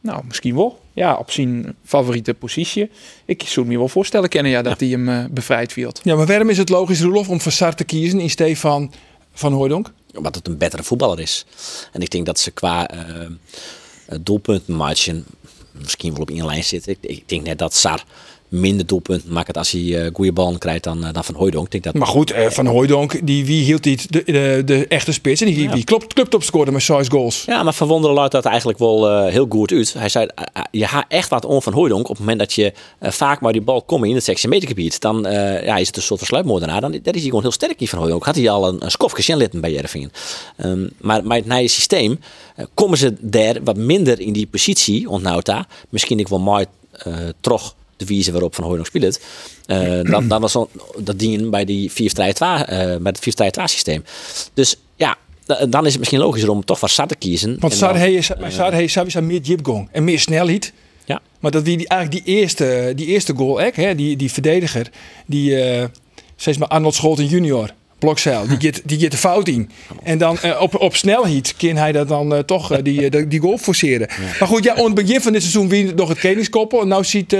Nou, 0.00 0.22
misschien 0.26 0.54
wel. 0.54 0.80
Ja, 0.92 1.14
op 1.14 1.30
zijn 1.30 1.74
favoriete 1.84 2.34
positie. 2.34 2.90
Ik 3.24 3.42
zou 3.42 3.66
me 3.66 3.78
wel 3.78 3.88
voorstellen 3.88 4.28
kennen 4.28 4.52
ja, 4.52 4.62
dat 4.62 4.80
hij 4.80 4.88
hem 4.88 5.08
uh, 5.08 5.24
bevrijd 5.30 5.72
viel. 5.72 5.92
Ja, 6.02 6.14
maar 6.16 6.26
waarom 6.26 6.50
is 6.50 6.58
het 6.58 6.68
logisch, 6.68 7.00
Roelof, 7.00 7.28
om 7.28 7.40
voor 7.40 7.52
Sar 7.52 7.74
te 7.74 7.84
kiezen 7.84 8.20
in 8.20 8.30
steeds 8.30 8.60
van 8.60 8.92
Van 9.32 9.52
Hooydonk? 9.52 9.92
Omdat 10.14 10.34
het 10.34 10.46
een 10.48 10.58
betere 10.58 10.82
voetballer 10.82 11.20
is. 11.20 11.46
En 11.92 12.00
ik 12.00 12.10
denk 12.10 12.26
dat 12.26 12.38
ze 12.38 12.50
qua 12.50 12.90
uh, 12.94 13.26
doelpuntenmatchen 14.20 15.24
misschien 15.72 16.12
wel 16.12 16.20
op 16.22 16.30
één 16.30 16.46
lijn 16.46 16.64
zitten. 16.64 16.92
Ik, 16.92 16.98
ik 17.00 17.28
denk 17.28 17.46
net 17.46 17.58
dat 17.58 17.74
Sar 17.74 18.04
minder 18.48 18.86
doelpunten 18.86 19.32
maakt 19.32 19.56
als 19.56 19.70
hij 19.70 19.80
uh, 19.80 20.06
goede 20.12 20.32
ballen 20.32 20.58
krijgt 20.58 20.84
dan, 20.84 21.04
uh, 21.04 21.12
dan 21.12 21.24
Van 21.24 21.34
Hooydonk. 21.34 21.70
Denk 21.70 21.84
dat... 21.84 21.94
Maar 21.94 22.06
goed, 22.06 22.32
uh, 22.32 22.46
Van 22.46 22.66
Hooydonk, 22.66 23.26
die, 23.26 23.46
wie 23.46 23.64
hield 23.64 23.84
niet 23.84 24.12
de, 24.12 24.22
de, 24.24 24.62
de, 24.64 24.86
echte 24.86 25.12
spits? 25.12 25.40
En 25.40 25.46
die, 25.46 25.62
ja. 25.62 25.72
die 25.72 25.84
klopt, 25.84 26.12
klopt 26.12 26.34
op 26.34 26.42
scoorde 26.42 26.72
met 26.72 26.82
6 26.82 27.08
goals. 27.08 27.44
Ja, 27.46 27.62
maar 27.62 27.74
verwonderen 27.74 28.16
luidt 28.16 28.32
dat 28.32 28.44
eigenlijk 28.44 28.78
wel 28.78 29.10
uh, 29.10 29.32
heel 29.32 29.46
goed 29.48 29.72
uit. 29.72 29.92
Hij 29.92 30.08
zei, 30.08 30.26
uh, 30.26 30.62
je 30.70 30.86
gaat 30.86 31.04
echt 31.08 31.28
wat 31.28 31.44
om 31.44 31.62
Van 31.62 31.72
Hooydonk. 31.72 32.02
Op 32.02 32.08
het 32.08 32.18
moment 32.18 32.38
dat 32.38 32.52
je 32.52 32.72
uh, 33.00 33.10
vaak 33.10 33.40
maar 33.40 33.52
die 33.52 33.62
bal 33.62 33.82
komt 33.82 34.04
in 34.04 34.14
het 34.14 34.24
16 34.24 34.50
meter 34.50 34.68
gebied, 34.68 35.00
dan 35.00 35.22
ja, 35.62 35.76
is 35.76 35.86
het 35.86 35.96
een 35.96 36.02
soort 36.02 36.18
versluitmoordenaar. 36.18 36.80
Dan 36.80 36.90
dat 36.90 37.14
is 37.14 37.20
hij 37.20 37.22
gewoon 37.22 37.42
heel 37.42 37.52
sterk, 37.52 37.78
die 37.78 37.88
Van 37.88 37.98
Hooydonk. 37.98 38.24
Had 38.24 38.36
hij 38.36 38.50
al 38.50 38.68
een, 38.68 38.84
een 38.84 38.90
skofje 38.90 39.48
bij 39.52 39.72
Jervingen. 39.72 40.10
Um, 40.64 40.90
maar 41.00 41.24
met 41.24 41.36
het 41.36 41.46
nieuwe 41.46 41.68
systeem 41.68 42.20
komen 42.74 42.98
ze 42.98 43.14
daar 43.20 43.56
wat 43.64 43.76
minder 43.76 44.20
in 44.20 44.32
die 44.32 44.46
positie, 44.46 45.08
onthoudt 45.08 45.46
daar. 45.46 45.66
Misschien 45.88 46.18
ik 46.18 46.28
wel 46.28 46.38
mooi 46.38 46.66
terug 47.40 47.74
de 47.96 48.04
wijze 48.04 48.32
waarop 48.32 48.54
Van 48.54 48.64
Hooydonk 48.64 48.86
speelt. 48.86 49.20
Uh, 49.66 50.02
dan, 50.02 50.28
dan 50.28 50.40
was 50.40 50.52
dat 50.98 51.18
ding 51.18 51.50
bij 51.50 51.64
die 51.64 51.90
4-3-2 51.90 51.94
uh, 51.94 52.36
bij 52.96 52.98
het 53.02 53.60
4-3-2 53.60 53.62
systeem. 53.64 54.04
Dus 54.54 54.76
ja, 54.96 55.16
dan 55.68 55.86
is 55.86 55.90
het 55.90 55.98
misschien 55.98 56.20
logischer 56.20 56.50
om 56.50 56.64
toch 56.64 56.78
voor 56.78 56.88
Sar 56.88 57.06
te 57.06 57.16
kiezen. 57.16 57.56
Want 57.60 57.74
Sar 58.48 58.72
heeft 58.72 58.92
sowieso 58.92 59.22
meer 59.22 59.40
jipgong 59.40 59.88
en 59.92 60.04
meer 60.04 60.18
snelheid. 60.18 60.72
Ja. 61.04 61.20
Maar 61.40 61.50
dat 61.50 61.64
die, 61.64 61.88
eigenlijk 61.88 62.24
die 62.24 62.34
eerste, 62.34 62.92
die 62.96 63.06
eerste 63.06 63.34
goal, 63.36 63.60
hè, 63.60 63.94
die, 63.94 64.16
die 64.16 64.32
verdediger, 64.32 64.90
die 65.26 65.50
uh, 65.50 65.84
steeds 66.36 66.58
maar 66.58 66.68
Arnold 66.68 66.94
Scholten 66.94 67.26
junior. 67.26 67.70
Blokzeil, 67.98 68.46
die 68.48 68.56
gaat, 68.60 68.82
die 68.84 68.98
gaat 68.98 69.10
de 69.10 69.16
fout 69.16 69.48
in. 69.48 69.70
En 70.02 70.18
dan 70.18 70.38
uh, 70.44 70.60
op, 70.60 70.80
op 70.80 70.96
snelheid 70.96 71.54
kan 71.56 71.76
hij 71.76 71.92
dat 71.92 72.08
dan 72.08 72.32
uh, 72.32 72.38
toch 72.38 72.72
uh, 72.72 72.78
die, 72.82 73.10
die, 73.10 73.28
die 73.28 73.40
goal 73.40 73.58
forceren. 73.58 74.08
Ja. 74.10 74.16
Maar 74.38 74.48
goed, 74.48 74.64
ja, 74.64 74.76
aan 74.76 74.84
het 74.84 74.94
begin 74.94 75.20
van 75.20 75.32
dit 75.32 75.40
seizoen 75.40 75.68
wie 75.68 75.94
nog 75.94 76.08
het 76.08 76.18
kenniskoppel. 76.18 76.80
En 76.80 76.88
nou, 76.88 77.04
ziet, 77.04 77.30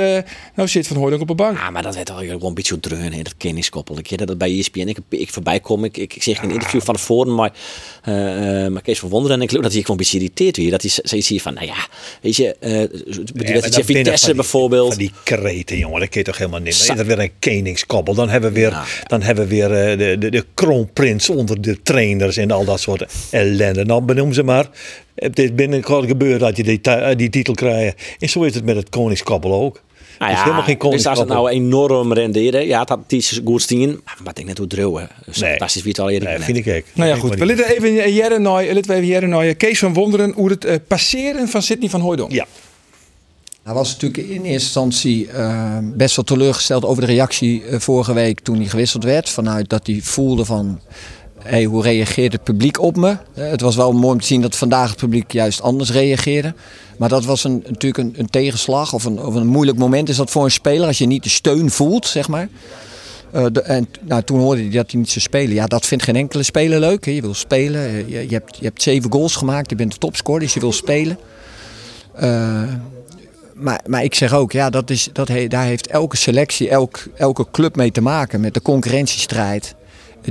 nou 0.54 0.68
zit 0.68 0.86
Van 0.86 0.96
Hooydonk 0.96 1.22
op 1.22 1.28
de 1.28 1.34
bank. 1.34 1.58
Ja, 1.58 1.70
maar 1.70 1.82
dat 1.82 1.94
werd 1.94 2.10
al 2.10 2.16
gewoon 2.16 2.42
een 2.42 2.54
beetje 2.54 2.80
dreun 2.80 3.12
in 3.12 3.22
dat 3.22 3.36
kenniskoppel. 3.36 3.98
Ik 3.98 4.26
dat 4.26 4.38
bij 4.38 4.58
ESPN 4.58 4.88
ik, 4.88 4.98
ik 5.08 5.30
voorbij 5.30 5.60
kom. 5.60 5.84
Ik, 5.84 5.96
ik, 5.96 6.14
ik 6.14 6.22
zeg 6.22 6.42
in 6.42 6.48
een 6.48 6.54
interview 6.54 6.80
van 6.80 6.94
tevoren, 6.94 7.34
maar, 7.34 7.52
maar 8.70 8.82
Kees 8.82 8.98
van 8.98 9.08
Wonderen. 9.08 9.36
En 9.36 9.42
ik 9.42 9.48
geloof 9.48 9.64
dat 9.64 9.72
hij 9.72 9.80
gewoon 9.80 9.96
een 9.96 10.02
beetje 10.02 10.18
irriteerd 10.18 10.56
weer. 10.56 10.70
Dat 10.70 10.82
hij 10.82 10.90
zoiets 11.02 11.28
hier 11.28 11.40
van, 11.40 11.54
nou 11.54 11.66
ja, 11.66 11.86
weet 12.20 12.36
je, 12.36 12.56
die 13.34 13.46
ja, 13.46 13.52
wedstrijd 13.52 13.86
Vitesse 13.86 14.26
die, 14.26 14.34
bijvoorbeeld. 14.34 14.88
Van 14.88 14.98
die 14.98 15.12
kreten, 15.22 15.78
jongen, 15.78 16.00
dat 16.00 16.08
kun 16.08 16.20
je 16.20 16.26
toch 16.26 16.38
helemaal 16.38 16.60
niet 16.60 16.86
meer. 16.86 16.96
Dat 16.96 17.06
weer 17.06 17.18
een 17.18 17.32
kenningskoppel. 17.38 18.14
Dan 18.14 18.28
hebben 18.28 18.52
we 18.52 18.58
weer, 18.58 18.70
ja. 18.70 18.84
dan 19.06 19.22
hebben 19.22 19.48
we 19.48 19.50
weer 19.50 19.68
de, 19.68 20.16
de, 20.18 20.30
de 20.30 20.45
kroonprins 20.54 21.30
onder 21.30 21.60
de 21.60 21.82
trainers 21.82 22.36
en 22.36 22.50
al 22.50 22.64
dat 22.64 22.80
soort 22.80 23.04
ellende. 23.30 23.84
Nou, 23.84 24.02
benoem 24.02 24.32
ze 24.32 24.42
maar. 24.42 24.68
Het 25.14 25.38
is 25.38 25.54
binnenkort 25.54 26.06
gebeurd 26.06 26.40
dat 26.40 26.56
je 26.56 26.62
die, 26.62 26.80
die 27.16 27.30
titel 27.30 27.54
krijgt. 27.54 28.16
En 28.18 28.28
zo 28.28 28.42
is 28.42 28.54
het 28.54 28.64
met 28.64 28.76
het 28.76 28.88
koningskoppel 28.88 29.52
ook. 29.52 29.84
Nou 30.18 30.32
ja, 30.32 30.42
helemaal 30.42 30.62
geen 30.62 30.78
dus 30.78 31.06
als 31.06 31.18
het 31.18 31.28
nou 31.28 31.50
enorm 31.50 32.12
renderen, 32.12 32.66
ja, 32.66 32.80
het 32.80 32.88
had 32.88 32.98
iets 33.08 33.40
goed 33.44 33.62
zien, 33.62 34.00
maar 34.24 34.32
ik 34.34 34.44
net 34.44 34.58
hoe 34.58 34.66
dreuwen. 34.66 35.08
Dus 35.26 35.38
nee. 35.38 35.50
fantastisch 35.50 35.82
wie 35.82 35.90
het 35.90 36.00
al 36.00 36.10
eerder 36.10 36.28
nee, 36.28 36.38
vind 36.38 36.66
ik 36.66 36.76
ook. 36.76 36.82
Nou 36.92 37.08
ja, 37.08 37.16
goed. 37.16 37.34
We 37.34 37.46
laten 37.46 37.76
even 37.76 38.12
jaren 38.12 38.42
nooien, 38.42 38.74
laten 38.74 38.90
we 38.90 38.96
even 38.96 39.06
jaren. 39.06 39.56
Kees 39.56 39.78
van 39.78 39.92
Wonderen, 39.92 40.32
hoe 40.32 40.50
het 40.50 40.64
uh, 40.64 40.74
passeren 40.86 41.48
van 41.48 41.62
Sidney 41.62 41.88
van 41.88 42.00
Hooydonk. 42.00 42.32
Ja. 42.32 42.46
Hij 43.66 43.74
was 43.74 43.92
natuurlijk 43.92 44.28
in 44.28 44.42
eerste 44.42 44.50
instantie 44.50 45.28
uh, 45.28 45.78
best 45.82 46.16
wel 46.16 46.24
teleurgesteld 46.24 46.84
over 46.84 47.06
de 47.06 47.12
reactie 47.12 47.62
uh, 47.62 47.78
vorige 47.78 48.12
week 48.12 48.40
toen 48.40 48.56
hij 48.56 48.66
gewisseld 48.66 49.04
werd. 49.04 49.28
Vanuit 49.28 49.68
dat 49.68 49.86
hij 49.86 50.00
voelde 50.02 50.44
van, 50.44 50.80
hey, 51.42 51.64
hoe 51.64 51.82
reageert 51.82 52.32
het 52.32 52.42
publiek 52.42 52.80
op 52.80 52.96
me? 52.96 53.08
Uh, 53.08 53.16
het 53.50 53.60
was 53.60 53.76
wel 53.76 53.92
mooi 53.92 54.12
om 54.12 54.20
te 54.20 54.26
zien 54.26 54.40
dat 54.40 54.56
vandaag 54.56 54.88
het 54.88 54.98
publiek 54.98 55.32
juist 55.32 55.62
anders 55.62 55.90
reageerde. 55.90 56.54
Maar 56.96 57.08
dat 57.08 57.24
was 57.24 57.44
een, 57.44 57.64
natuurlijk 57.66 57.98
een, 57.98 58.14
een 58.16 58.30
tegenslag 58.30 58.92
of 58.92 59.04
een, 59.04 59.18
of 59.18 59.34
een 59.34 59.46
moeilijk 59.46 59.78
moment 59.78 60.08
is 60.08 60.16
dat 60.16 60.30
voor 60.30 60.44
een 60.44 60.50
speler 60.50 60.86
als 60.86 60.98
je 60.98 61.06
niet 61.06 61.22
de 61.22 61.28
steun 61.28 61.70
voelt, 61.70 62.06
zeg 62.06 62.28
maar. 62.28 62.48
De, 63.52 63.60
en 63.60 63.88
nou, 64.02 64.22
toen 64.22 64.38
hoorde 64.38 64.60
hij 64.60 64.70
dat 64.70 64.90
hij 64.90 65.00
niet 65.00 65.10
zou 65.10 65.20
spelen. 65.20 65.54
Ja, 65.54 65.66
dat 65.66 65.86
vindt 65.86 66.04
geen 66.04 66.16
enkele 66.16 66.42
speler 66.42 66.80
leuk. 66.80 67.04
Hè. 67.04 67.10
Je 67.10 67.20
wil 67.20 67.34
spelen. 67.34 68.08
Je, 68.08 68.28
je, 68.28 68.34
hebt, 68.34 68.56
je 68.56 68.64
hebt 68.64 68.82
zeven 68.82 69.12
goals 69.12 69.36
gemaakt. 69.36 69.70
Je 69.70 69.76
bent 69.76 69.92
de 69.92 69.98
topscorer, 69.98 70.40
dus 70.40 70.54
je 70.54 70.60
wil 70.60 70.72
spelen. 70.72 71.18
Uh, 72.22 72.62
maar, 73.58 73.80
maar 73.86 74.04
ik 74.04 74.14
zeg 74.14 74.32
ook, 74.32 74.52
ja, 74.52 74.70
dat 74.70 74.90
is, 74.90 75.08
dat 75.12 75.30
daar 75.48 75.64
heeft 75.64 75.86
elke 75.86 76.16
selectie, 76.16 76.68
elk, 76.68 77.04
elke 77.14 77.46
club 77.50 77.76
mee 77.76 77.90
te 77.90 78.00
maken. 78.00 78.40
Met 78.40 78.54
de 78.54 78.62
concurrentiestrijd 78.62 79.74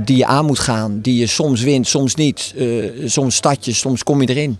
die 0.04 0.16
je 0.16 0.26
aan 0.26 0.44
moet 0.44 0.58
gaan. 0.58 1.00
Die 1.00 1.18
je 1.18 1.26
soms 1.26 1.62
wint, 1.62 1.86
soms 1.86 2.14
niet. 2.14 2.54
Uh, 2.56 3.08
soms 3.08 3.40
je, 3.60 3.72
soms 3.72 4.02
kom 4.02 4.20
je 4.20 4.28
erin. 4.28 4.58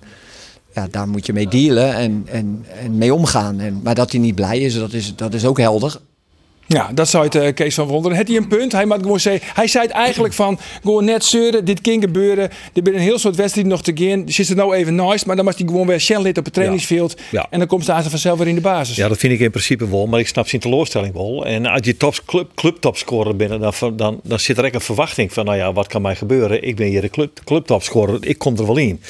Ja, 0.75 0.89
daar 0.91 1.09
moet 1.09 1.27
je 1.27 1.33
mee 1.33 1.49
dealen 1.49 1.95
en, 1.95 2.27
en, 2.31 2.65
en 2.83 2.99
mee 2.99 3.15
omgaan. 3.15 3.61
En, 3.61 3.81
maar 3.83 3.95
dat 3.95 4.11
hij 4.11 4.21
niet 4.21 4.35
blij 4.35 4.59
is, 4.59 4.75
dat 4.75 4.93
is, 4.93 5.17
dat 5.17 5.35
is 5.35 5.45
ook 5.45 5.59
helder. 5.59 5.97
Ja, 6.67 6.91
dat 6.95 7.09
zou 7.09 7.25
het 7.25 7.35
eh, 7.35 7.55
Kees 7.55 7.75
van 7.75 7.87
Wonderen. 7.87 8.17
Had 8.17 8.29
hij 8.29 8.37
een 8.37 8.49
punt? 8.49 8.73
Hij, 8.73 8.87
mag 8.87 8.99
gewoon 8.99 9.21
zeggen, 9.21 9.49
hij 9.55 9.67
zei 9.67 9.85
het 9.85 9.93
eigenlijk 9.93 10.35
van 10.35 10.59
gewoon 10.83 11.05
net 11.05 11.25
zeuren, 11.25 11.65
dit 11.65 11.81
kan 11.81 12.01
gebeuren. 12.01 12.45
Er 12.45 12.51
zijn 12.73 12.95
een 12.95 13.01
heel 13.01 13.19
soort 13.19 13.37
wedstrijden 13.37 13.73
nog 13.73 13.83
te 13.83 13.93
gaan. 13.95 14.23
Zit 14.27 14.49
er 14.49 14.57
nou 14.57 14.75
even 14.75 14.95
nice, 14.95 15.27
maar 15.27 15.37
dan 15.37 15.45
mag 15.45 15.57
hij 15.57 15.67
gewoon 15.67 15.87
weer 15.87 16.01
Shenlit 16.01 16.39
op 16.39 16.45
het 16.45 16.55
trainingsveld. 16.55 17.21
Ja. 17.31 17.47
En 17.51 17.59
dan 17.59 17.69
komt 17.69 17.85
ze 17.85 18.03
vanzelf 18.09 18.39
weer 18.39 18.49
in 18.49 18.55
de 18.55 18.61
basis. 18.61 18.97
Ja, 18.97 19.09
dat 19.09 19.19
vind 19.19 19.33
ik 19.33 19.41
in 19.41 19.51
principe 19.51 19.91
wel, 19.91 20.07
maar 20.07 20.21
ik 20.21 20.29
snap 20.29 20.49
zijn 20.49 20.61
teleurstelling 20.61 21.15
wel. 21.15 21.47
En 21.47 21.67
als 21.67 21.81
je 21.85 21.97
tops, 21.97 22.25
club, 22.25 22.51
clubtopscorer 22.55 23.37
bent, 23.37 23.51
dan, 23.61 23.97
dan, 23.97 24.21
dan 24.23 24.39
zit 24.39 24.59
er 24.59 24.65
echt 24.65 24.75
een 24.75 24.81
verwachting 24.81 25.33
van, 25.33 25.45
nou 25.45 25.57
ja, 25.57 25.73
wat 25.73 25.87
kan 25.87 26.03
mij 26.03 26.17
gebeuren? 26.17 26.63
Ik 26.63 26.77
ben 26.77 26.87
hier 26.87 27.01
de 27.01 27.11
club, 27.11 27.41
clubtopscorer, 27.45 28.19
ik 28.21 28.39
kom 28.39 28.57
er 28.57 28.67
wel 28.67 28.77
in. 28.77 29.01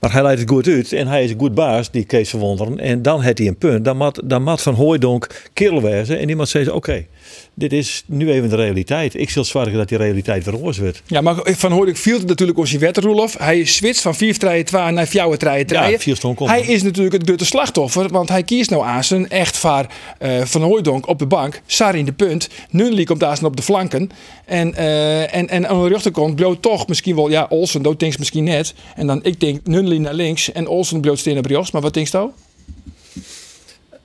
Maar 0.00 0.12
hij 0.12 0.22
leidt 0.22 0.40
het 0.40 0.50
goed 0.50 0.66
uit 0.66 0.92
en 0.92 1.06
hij 1.06 1.24
is 1.24 1.30
een 1.30 1.38
goed 1.38 1.54
baas, 1.54 1.90
die 1.90 2.04
Kees 2.04 2.30
van 2.30 2.40
Wonderen. 2.40 2.78
En 2.78 3.02
dan 3.02 3.20
heeft 3.20 3.38
hij 3.38 3.46
een 3.46 3.58
punt. 3.58 3.84
Dan 3.84 3.96
moet, 3.96 4.20
dan 4.24 4.58
Van 4.58 4.74
Hooijdonk 4.74 5.26
kerel 5.52 5.82
wezen 5.82 6.18
en 6.18 6.28
iemand 6.28 6.48
zegt, 6.48 6.70
oké, 6.70 6.99
dit 7.54 7.72
is 7.72 8.04
nu 8.06 8.30
even 8.30 8.48
de 8.48 8.56
realiteit. 8.56 9.14
Ik 9.14 9.30
zal 9.30 9.44
zorgen 9.44 9.72
dat 9.72 9.88
die 9.88 9.98
realiteit 9.98 10.42
veroorzaakt 10.42 10.78
wordt. 10.78 11.02
Ja, 11.06 11.20
maar 11.20 11.36
Van 11.44 11.72
Hooydonk 11.72 11.96
viel 11.96 12.18
het 12.18 12.26
natuurlijk 12.26 12.66
je 12.66 12.78
wet, 12.78 12.96
Roelof. 12.96 13.38
Hij 13.38 13.64
switcht 13.64 14.02
van 14.02 14.14
4 14.14 14.38
3 14.38 14.62
2 14.62 14.90
naar 14.90 15.06
4 15.06 15.36
3 15.36 15.64
3 15.64 15.90
Ja, 15.90 15.98
vier 15.98 16.16
stond 16.16 16.36
komt. 16.36 16.50
Hij 16.50 16.62
is 16.62 16.82
natuurlijk 16.82 17.14
het 17.14 17.26
grote 17.26 17.44
slachtoffer, 17.44 18.08
want 18.08 18.28
hij 18.28 18.42
kiest 18.42 18.70
nou 18.70 18.84
aan 18.84 19.04
zijn 19.04 19.28
echtvaar 19.28 19.86
eh 20.18 20.44
Van 20.44 20.62
Hooydonk 20.62 21.06
op 21.06 21.18
de 21.18 21.26
bank. 21.26 21.60
Sarri 21.66 21.98
in 21.98 22.04
de 22.04 22.12
punt. 22.12 22.48
Nunli 22.70 23.04
komt 23.04 23.20
daar 23.20 23.38
op 23.42 23.56
de 23.56 23.62
flanken. 23.62 24.10
En, 24.44 24.74
eh, 24.74 25.34
en, 25.34 25.48
en 25.48 25.68
aan 25.68 25.82
de 25.82 25.88
rechterkant 25.88 26.34
bloot 26.34 26.62
toch 26.62 26.86
misschien 26.86 27.14
wel, 27.14 27.30
ja, 27.30 27.46
Olsen, 27.48 27.82
dat 27.82 27.98
denkt 27.98 28.18
misschien 28.18 28.44
net. 28.44 28.74
En 28.96 29.06
dan, 29.06 29.20
ik 29.24 29.40
denk 29.40 29.66
Nunli 29.66 29.98
naar 29.98 30.14
links 30.14 30.52
en 30.52 30.68
Olsen 30.68 31.00
bloot 31.00 31.18
steen 31.18 31.34
naar 31.34 31.46
rechts. 31.46 31.70
Maar 31.70 31.82
wat 31.82 31.94
denkst 31.94 32.12
du? 32.12 32.30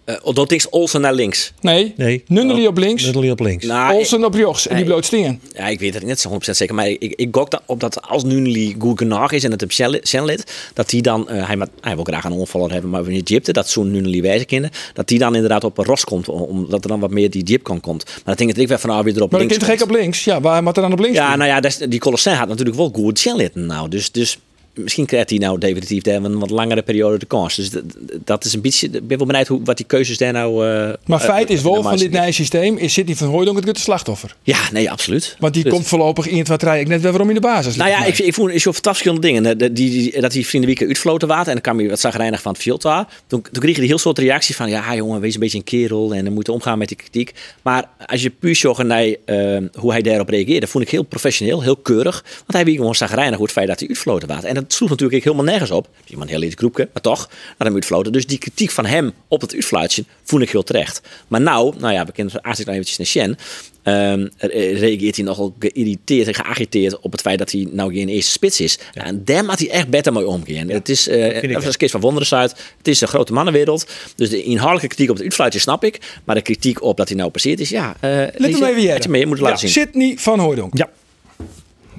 Eh, 0.05 0.15
dat 0.33 0.51
is 0.51 0.69
Olsen 0.69 1.01
naar 1.01 1.13
links. 1.13 1.51
Nee, 1.61 1.93
Nee. 1.97 2.23
Nunli 2.27 2.67
op 2.67 2.77
links, 2.77 3.03
Nunley 3.05 3.31
op 3.31 3.39
links. 3.39 3.65
Nou, 3.65 3.93
Olsen 3.95 4.23
op 4.25 4.33
rechts. 4.33 4.67
En 4.67 4.75
die 4.75 4.85
bloot 4.85 5.05
steen. 5.05 5.41
Ja, 5.53 5.67
ik 5.67 5.79
weet 5.79 5.93
het 5.93 6.03
niet 6.05 6.19
zo 6.19 6.29
100% 6.29 6.39
zeker. 6.57 6.75
Maar 6.75 6.87
ik, 6.87 7.13
ik 7.15 7.27
gok 7.31 7.51
dat 7.51 7.61
op 7.65 7.79
dat 7.79 8.01
als 8.01 8.23
Nunli 8.23 8.75
goed 8.79 8.97
genoeg 8.97 9.31
is 9.31 9.43
en 9.43 9.51
het 9.51 9.63
op 9.63 9.71
Shenlit, 10.03 10.53
dat 10.73 10.91
hij 10.91 11.01
dan, 11.01 11.29
eh, 11.29 11.47
hij, 11.47 11.57
hij 11.81 11.95
wil 11.95 12.03
graag 12.03 12.23
een 12.23 12.31
onvaller 12.31 12.71
hebben, 12.71 12.89
maar 12.89 13.07
in 13.09 13.21
Egypte, 13.25 13.51
dat 13.53 13.69
zo'n 13.69 13.91
Nunli 13.91 14.21
wijze 14.21 14.45
kinderen, 14.45 14.75
dat 14.93 15.07
die 15.07 15.19
dan 15.19 15.33
inderdaad 15.35 15.63
op 15.63 15.77
een 15.77 15.85
ros 15.85 16.03
komt, 16.03 16.29
om- 16.29 16.41
omdat 16.41 16.83
er 16.83 16.89
dan 16.89 16.99
wat 16.99 17.11
meer 17.11 17.29
die 17.29 17.43
Egypt 17.43 17.63
kan 17.63 17.79
komt. 17.81 18.03
Maar 18.05 18.21
dat 18.25 18.37
denk 18.37 18.55
ik 18.55 18.67
weer 18.67 18.79
van, 18.79 18.89
nou, 18.89 19.03
weer 19.03 19.15
erop 19.15 19.31
Maar 19.31 19.39
dan 19.39 19.49
links 19.49 19.65
kind 19.65 19.77
gek 19.79 19.87
komt. 19.87 19.97
op 19.97 20.03
links. 20.03 20.23
Ja, 20.23 20.41
waar 20.41 20.63
moet 20.63 20.75
er 20.75 20.81
dan 20.81 20.91
op 20.91 20.99
links? 20.99 21.17
Ja, 21.17 21.29
doen? 21.29 21.37
nou 21.37 21.49
ja, 21.49 21.59
dat 21.59 21.79
die 21.89 21.99
Colosseum 21.99 22.35
had 22.35 22.47
natuurlijk 22.47 22.77
wel 22.77 22.89
goed 22.93 23.19
Shenlit 23.19 23.55
nou. 23.55 23.89
Dus, 23.89 24.11
dus 24.11 24.39
misschien 24.75 25.05
krijgt 25.05 25.29
hij 25.29 25.39
nou 25.39 25.59
definitief 25.59 26.03
daar 26.03 26.23
een 26.23 26.39
wat 26.39 26.49
langere 26.49 26.81
periode 26.81 27.17
de 27.17 27.25
kans. 27.25 27.55
Dus 27.55 27.69
dat, 27.69 27.83
dat 28.23 28.45
is 28.45 28.53
een 28.53 28.61
beetje, 28.61 28.87
ik 28.87 29.07
ben 29.07 29.17
wel 29.17 29.27
benieuwd 29.27 29.47
hoe, 29.47 29.61
wat 29.63 29.77
die 29.77 29.85
keuzes 29.85 30.17
daar 30.17 30.33
nou... 30.33 30.67
eh, 30.67 30.93
Maar 31.05 31.19
feit 31.19 31.49
is 31.49 31.61
wel, 31.61 31.71
nou 31.71 31.83
van 31.83 31.97
dit 31.97 32.11
nieuwe 32.11 32.31
systeem 32.31 32.77
is 32.77 32.93
Sidney 32.93 33.15
van 33.15 33.27
Hooydonk 33.27 33.65
het 33.65 33.79
slachtoffer. 33.79 34.35
Ja, 34.43 34.57
nee, 34.71 34.91
absoluut. 34.91 35.35
Want 35.39 35.53
die 35.53 35.63
Dus- 35.63 35.71
komt 35.73 35.87
voorlopig 35.87 36.27
in 36.27 36.37
het 36.37 36.47
wat 36.47 36.63
rij 36.63 36.79
ik 36.79 36.87
net 36.87 37.01
weer 37.01 37.09
waarom 37.09 37.29
in 37.29 37.35
de 37.35 37.41
basis. 37.41 37.75
Nou 37.75 37.89
ja, 37.89 38.05
ik, 38.05 38.17
ik 38.17 38.33
voel 38.33 38.47
is 38.47 38.61
zo 38.63 38.71
verschillende 38.71 39.21
dingen. 39.27 39.57
Die, 39.57 39.71
die, 39.71 40.21
dat 40.21 40.31
die 40.31 40.47
vrienden 40.47 40.69
week 40.69 40.81
uitfloten 40.87 41.27
waren 41.27 41.45
en 41.45 41.53
dan 41.53 41.61
kwam 41.61 41.77
hij 41.79 41.89
wat 41.89 41.99
zagrijnig 41.99 42.41
van 42.41 42.51
het 42.53 42.81
waar. 42.83 43.07
Toen, 43.27 43.41
toen 43.41 43.61
kreeg 43.61 43.73
je 43.73 43.79
die 43.79 43.89
heel 43.89 43.97
soort 43.97 44.19
reactie 44.19 44.55
van 44.55 44.69
ja 44.69 44.95
jongen, 44.95 45.21
wees 45.21 45.33
een 45.33 45.39
beetje 45.39 45.57
een 45.57 45.63
kerel 45.63 46.13
en 46.13 46.23
dan 46.23 46.33
moet 46.33 46.45
je 46.45 46.51
omgaan 46.51 46.77
met 46.77 46.87
die 46.87 46.97
kritiek. 46.97 47.33
Maar 47.61 47.89
als 48.05 48.21
je 48.21 48.29
puur 48.29 48.55
zag 48.55 48.83
naar 48.83 49.05
eh, 49.25 49.57
hoe 49.73 49.91
hij 49.91 50.01
daarop 50.01 50.29
reageerde, 50.29 50.67
vond 50.67 50.83
ik 50.83 50.89
heel 50.89 51.03
professioneel, 51.03 51.61
heel 51.61 51.75
keurig. 51.75 52.23
Want 52.23 52.53
hij 52.53 52.65
was 52.65 52.75
gewoon 52.75 52.95
zagrijnig 52.95 53.35
hoe 53.35 53.43
het 53.43 53.53
feit 53.53 53.67
dat 53.67 53.79
hij 53.79 53.87
uitfloten 53.87 54.27
was. 54.27 54.43
En 54.43 54.53
dat 54.53 54.64
sloeg 54.73 54.89
natuurlijk 54.89 55.23
helemaal 55.23 55.45
nergens 55.45 55.71
op. 55.71 55.87
Iemand 56.07 56.29
heel 56.29 56.39
liet 56.39 56.53
groepje, 56.53 56.89
maar 56.93 57.01
toch, 57.01 57.29
naar 57.29 57.67
hem 57.67 57.73
uitfloten. 57.73 58.11
Dus 58.11 58.27
die 58.27 58.37
kritiek 58.37 58.71
van 58.71 58.85
hem 58.85 59.13
op 59.27 59.41
het 59.41 59.53
uitfluitje 59.53 60.03
vond 60.23 60.41
ik 60.41 60.49
heel 60.49 60.63
terecht. 60.63 61.01
Maar 61.27 61.41
nou, 61.41 61.75
nou 61.79 61.93
ja, 61.93 62.05
we 62.05 62.11
kennen 62.11 62.33
eigenlijk 62.41 62.65
nog 62.65 62.75
eventjes 62.75 62.97
naar 62.97 63.07
Shen. 63.07 63.37
Ehm, 63.83 64.27
re- 64.37 64.71
reageert 64.79 65.15
hij 65.15 65.25
nogal 65.25 65.55
geïrriteerd 65.59 66.27
en 66.27 66.33
geagiteerd 66.33 66.99
op 66.99 67.11
het 67.11 67.21
feit 67.21 67.39
dat 67.39 67.51
hij 67.51 67.67
nou 67.71 67.93
geen 67.93 68.09
eerste 68.09 68.31
spits 68.31 68.59
is. 68.59 68.79
En 68.93 69.21
daar 69.25 69.45
moet 69.45 69.59
hij 69.59 69.69
echt 69.69 69.89
beter 69.89 70.13
mee 70.13 70.27
omgaan. 70.27 70.69
Het 70.69 70.89
is, 70.89 71.07
eh 71.07 71.53
dat 71.53 71.65
is 71.65 71.77
Kees 71.77 71.91
van 71.91 72.01
Wonderen 72.01 72.37
uit. 72.37 72.51
Het 72.77 72.87
is 72.87 73.01
een 73.01 73.07
grote 73.07 73.33
mannenwereld. 73.33 73.87
Dus 74.15 74.29
de 74.29 74.43
inhoudelijke 74.43 74.87
kritiek 74.87 75.09
op 75.09 75.15
het 75.15 75.23
uitfluitje 75.23 75.59
snap 75.59 75.83
ik. 75.83 76.19
Maar 76.23 76.35
de 76.35 76.41
kritiek 76.41 76.81
op 76.81 76.97
dat 76.97 77.07
hij 77.07 77.17
nou 77.17 77.29
passeert 77.29 77.59
is, 77.59 77.69
ja. 77.69 77.95
eh 77.99 78.09
Let 78.09 78.59
hem 78.59 78.63
even 78.63 79.13
je 79.19 79.25
moeten 79.25 79.45
laten 79.45 79.67
ja, 79.67 79.73
zien. 79.73 79.83
Sidney 79.83 80.17
van 80.17 80.39
Hooydonk. 80.39 80.77
Ja. 80.77 80.89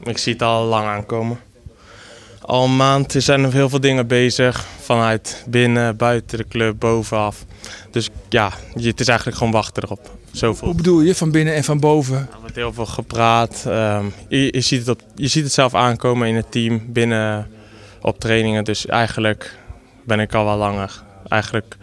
Ik 0.04 0.18
zie 0.18 0.32
het 0.32 0.42
al 0.42 0.64
lang 0.64 0.86
aankomen. 0.86 1.40
Al 2.46 2.64
een 2.64 2.76
maand 2.76 3.14
zijn 3.18 3.44
er 3.44 3.52
heel 3.52 3.68
veel 3.68 3.80
dingen 3.80 4.06
bezig. 4.06 4.66
Vanuit 4.80 5.44
binnen, 5.48 5.96
buiten 5.96 6.38
de 6.38 6.46
club, 6.48 6.78
bovenaf. 6.78 7.44
Dus 7.90 8.08
ja, 8.28 8.52
het 8.74 9.00
is 9.00 9.08
eigenlijk 9.08 9.38
gewoon 9.38 9.52
wachten 9.52 9.82
erop. 9.82 10.10
Zoveel. 10.32 10.66
Hoe 10.66 10.76
bedoel 10.76 11.00
je, 11.00 11.14
van 11.14 11.30
binnen 11.30 11.54
en 11.54 11.64
van 11.64 11.80
boven? 11.80 12.16
Er 12.16 12.38
wordt 12.40 12.54
heel 12.54 12.72
veel 12.72 12.86
gepraat. 12.86 13.64
Ehm, 13.66 14.04
je, 14.28 14.48
je, 14.50 14.60
ziet 14.60 14.78
het 14.78 14.88
op, 14.88 15.00
je 15.14 15.28
ziet 15.28 15.44
het 15.44 15.52
zelf 15.52 15.74
aankomen 15.74 16.28
in 16.28 16.34
het 16.34 16.50
team, 16.50 16.82
binnen 16.86 17.48
op 18.00 18.20
trainingen. 18.20 18.64
Dus 18.64 18.86
eigenlijk 18.86 19.58
ben 20.04 20.20
ik 20.20 20.34
al 20.34 20.44
wel 20.44 20.56
langer. 20.56 21.02
Eigenlijk, 21.28 21.76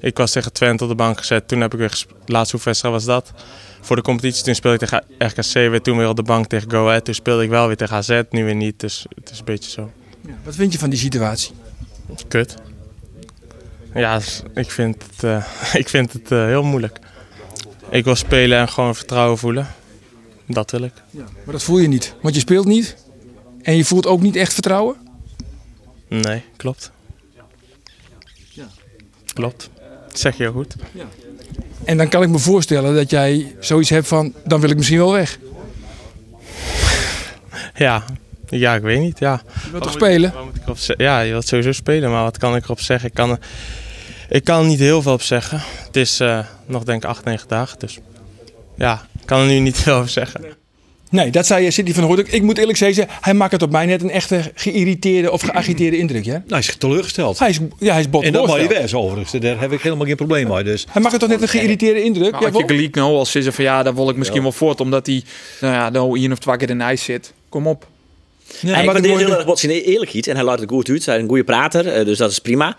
ik 0.00 0.16
was 0.16 0.30
tegen 0.30 0.52
Twente 0.52 0.82
op 0.82 0.90
de 0.90 0.96
bank 0.96 1.18
gezet. 1.18 1.48
Toen 1.48 1.60
heb 1.60 1.72
ik 1.72 1.78
weer 1.78 2.04
de 2.24 2.32
laatste 2.32 2.90
was 2.90 3.04
dat. 3.04 3.32
Voor 3.80 3.96
de 3.96 4.02
competitie 4.02 4.44
toen 4.44 4.54
speelde 4.54 4.78
ik 4.84 4.88
tegen 4.88 5.04
RKC, 5.18 5.52
weer 5.70 5.82
toen 5.82 5.96
weer 5.96 6.08
op 6.08 6.16
de 6.16 6.22
bank 6.22 6.46
tegen 6.46 6.70
Go 6.70 6.86
Ahead. 6.86 7.04
Toen 7.04 7.14
speelde 7.14 7.42
ik 7.42 7.50
wel 7.50 7.66
weer 7.66 7.76
tegen 7.76 7.96
AZ, 7.96 8.20
nu 8.30 8.44
weer 8.44 8.54
niet. 8.54 8.80
Dus 8.80 9.06
het 9.14 9.30
is 9.30 9.38
een 9.38 9.44
beetje 9.44 9.70
zo. 9.70 9.90
Wat 10.44 10.54
vind 10.54 10.72
je 10.72 10.78
van 10.78 10.90
die 10.90 10.98
situatie? 10.98 11.54
Kut. 12.28 12.54
Ja, 13.94 14.20
ik 14.54 14.70
vind 14.70 15.02
het, 15.02 15.24
eh, 15.24 15.74
ik 15.82 15.88
vind 15.88 16.12
het 16.12 16.32
eh, 16.32 16.44
heel 16.44 16.62
moeilijk. 16.62 16.98
Ik 17.90 18.04
wil 18.04 18.14
spelen 18.14 18.58
en 18.58 18.68
gewoon 18.68 18.94
vertrouwen 18.94 19.38
voelen. 19.38 19.66
Dat 20.46 20.70
wil 20.70 20.82
ik. 20.82 20.92
Maar 21.12 21.52
dat 21.52 21.62
voel 21.62 21.78
je 21.78 21.88
niet, 21.88 22.14
want 22.22 22.34
je 22.34 22.40
speelt 22.40 22.66
niet. 22.66 22.96
En 23.62 23.76
je 23.76 23.84
voelt 23.84 24.06
ook 24.06 24.20
niet 24.20 24.36
echt 24.36 24.52
vertrouwen. 24.52 24.96
Nee, 26.08 26.42
klopt. 26.56 26.90
Klopt. 29.32 29.70
Dat 30.08 30.18
zeg 30.18 30.36
je 30.36 30.42
heel 30.42 30.52
goed. 30.52 30.76
En 31.84 31.96
dan 31.96 32.08
kan 32.08 32.22
ik 32.22 32.28
me 32.28 32.38
voorstellen 32.38 32.94
dat 32.94 33.10
jij 33.10 33.56
zoiets 33.60 33.90
hebt 33.90 34.08
van, 34.08 34.34
dan 34.44 34.60
wil 34.60 34.70
ik 34.70 34.76
misschien 34.76 34.98
wel 34.98 35.12
weg. 35.12 35.38
Ja, 37.74 38.04
ja 38.50 38.74
ik 38.74 38.82
weet 38.82 39.00
niet. 39.00 39.18
Ja. 39.18 39.42
Je 39.64 39.70
wilt 39.70 39.82
toch 39.82 39.92
spelen? 39.92 40.32
Moet 40.66 40.88
ik 40.88 41.00
ja, 41.00 41.20
je 41.20 41.30
wilt 41.30 41.46
sowieso 41.46 41.72
spelen, 41.72 42.10
maar 42.10 42.22
wat 42.22 42.38
kan 42.38 42.56
ik 42.56 42.64
erop 42.64 42.80
zeggen? 42.80 43.08
Ik 43.08 43.14
kan, 43.14 43.30
er, 43.30 43.38
ik 44.28 44.44
kan 44.44 44.60
er 44.60 44.66
niet 44.66 44.78
heel 44.78 45.02
veel 45.02 45.12
op 45.12 45.22
zeggen. 45.22 45.60
Het 45.86 45.96
is 45.96 46.20
eh, 46.20 46.38
nog 46.66 46.84
denk 46.84 47.02
ik 47.02 47.08
8, 47.08 47.24
9 47.24 47.48
dagen, 47.48 47.78
dus 47.78 47.98
ja, 48.76 49.06
ik 49.20 49.26
kan 49.26 49.40
er 49.40 49.46
nu 49.46 49.58
niet 49.58 49.78
veel 49.82 49.94
over 49.94 50.10
zeggen. 50.10 50.44
Nee, 51.10 51.30
dat 51.30 51.46
zei 51.46 51.64
je 51.64 51.70
Sidney 51.70 51.94
van 51.94 52.04
Hooydonk. 52.04 52.28
Ik 52.28 52.42
moet 52.42 52.58
eerlijk 52.58 52.78
zeggen, 52.78 53.06
hij 53.20 53.34
maakt 53.34 53.52
het 53.52 53.62
op 53.62 53.70
mij 53.70 53.86
net 53.86 54.02
een 54.02 54.10
echte 54.10 54.52
geïrriteerde 54.54 55.32
of 55.32 55.40
geagiteerde 55.40 55.96
indruk. 56.02 56.24
Ja? 56.24 56.32
Nou, 56.32 56.44
hij 56.48 56.58
is 56.58 56.76
teleurgesteld. 56.76 57.38
Hij 57.38 57.48
is, 57.48 57.58
ja, 57.78 57.92
hij 57.92 58.00
is 58.00 58.10
bot 58.10 58.24
en 58.24 58.32
dat 58.32 58.46
mag 58.46 58.60
je 58.60 58.68
wezen 58.68 58.98
overigens. 58.98 59.42
Daar 59.42 59.60
heb 59.60 59.72
ik 59.72 59.80
helemaal 59.80 60.06
geen 60.06 60.16
probleem 60.16 60.48
mee. 60.48 60.64
Dus 60.64 60.86
Hij 60.90 61.00
maakt 61.00 61.12
het 61.12 61.20
toch 61.20 61.30
net 61.30 61.42
een 61.42 61.48
geïrriteerde 61.48 62.02
indruk? 62.02 62.32
Maar 62.32 62.42
Ja, 62.42 62.74
je 62.74 62.88
nou 62.92 63.16
als 63.16 63.30
ze 63.30 63.52
van 63.52 63.64
ja, 63.64 63.82
daar 63.82 63.94
wil 63.94 64.10
ik 64.10 64.16
misschien 64.16 64.42
wel 64.42 64.52
voort, 64.52 64.80
omdat 64.80 65.06
hij 65.06 65.22
nou 65.60 65.74
ja, 65.74 65.90
nou 65.90 66.20
één 66.20 66.32
of 66.32 66.38
twee 66.38 66.56
keer 66.56 66.70
in 66.70 66.78
de 66.78 66.84
ijs 66.84 67.04
zit. 67.04 67.32
Kom 67.48 67.66
op. 67.66 67.86
hij 68.60 68.72
maar 68.72 68.84
waardeert 68.84 69.14
het 69.14 69.26
heel 69.26 69.36
erg 69.36 69.44
wat 69.44 69.58
zijn 69.58 69.72
eerlijkheid 69.72 70.26
en 70.26 70.34
hij 70.34 70.44
laat 70.44 70.60
het 70.60 70.70
goed 70.70 70.88
uit. 70.88 71.06
Hij 71.06 71.16
is 71.16 71.22
een 71.22 71.28
goede 71.28 71.44
prater, 71.44 71.86
eh, 71.86 72.04
dus 72.04 72.18
dat 72.18 72.30
is 72.30 72.38
prima. 72.38 72.76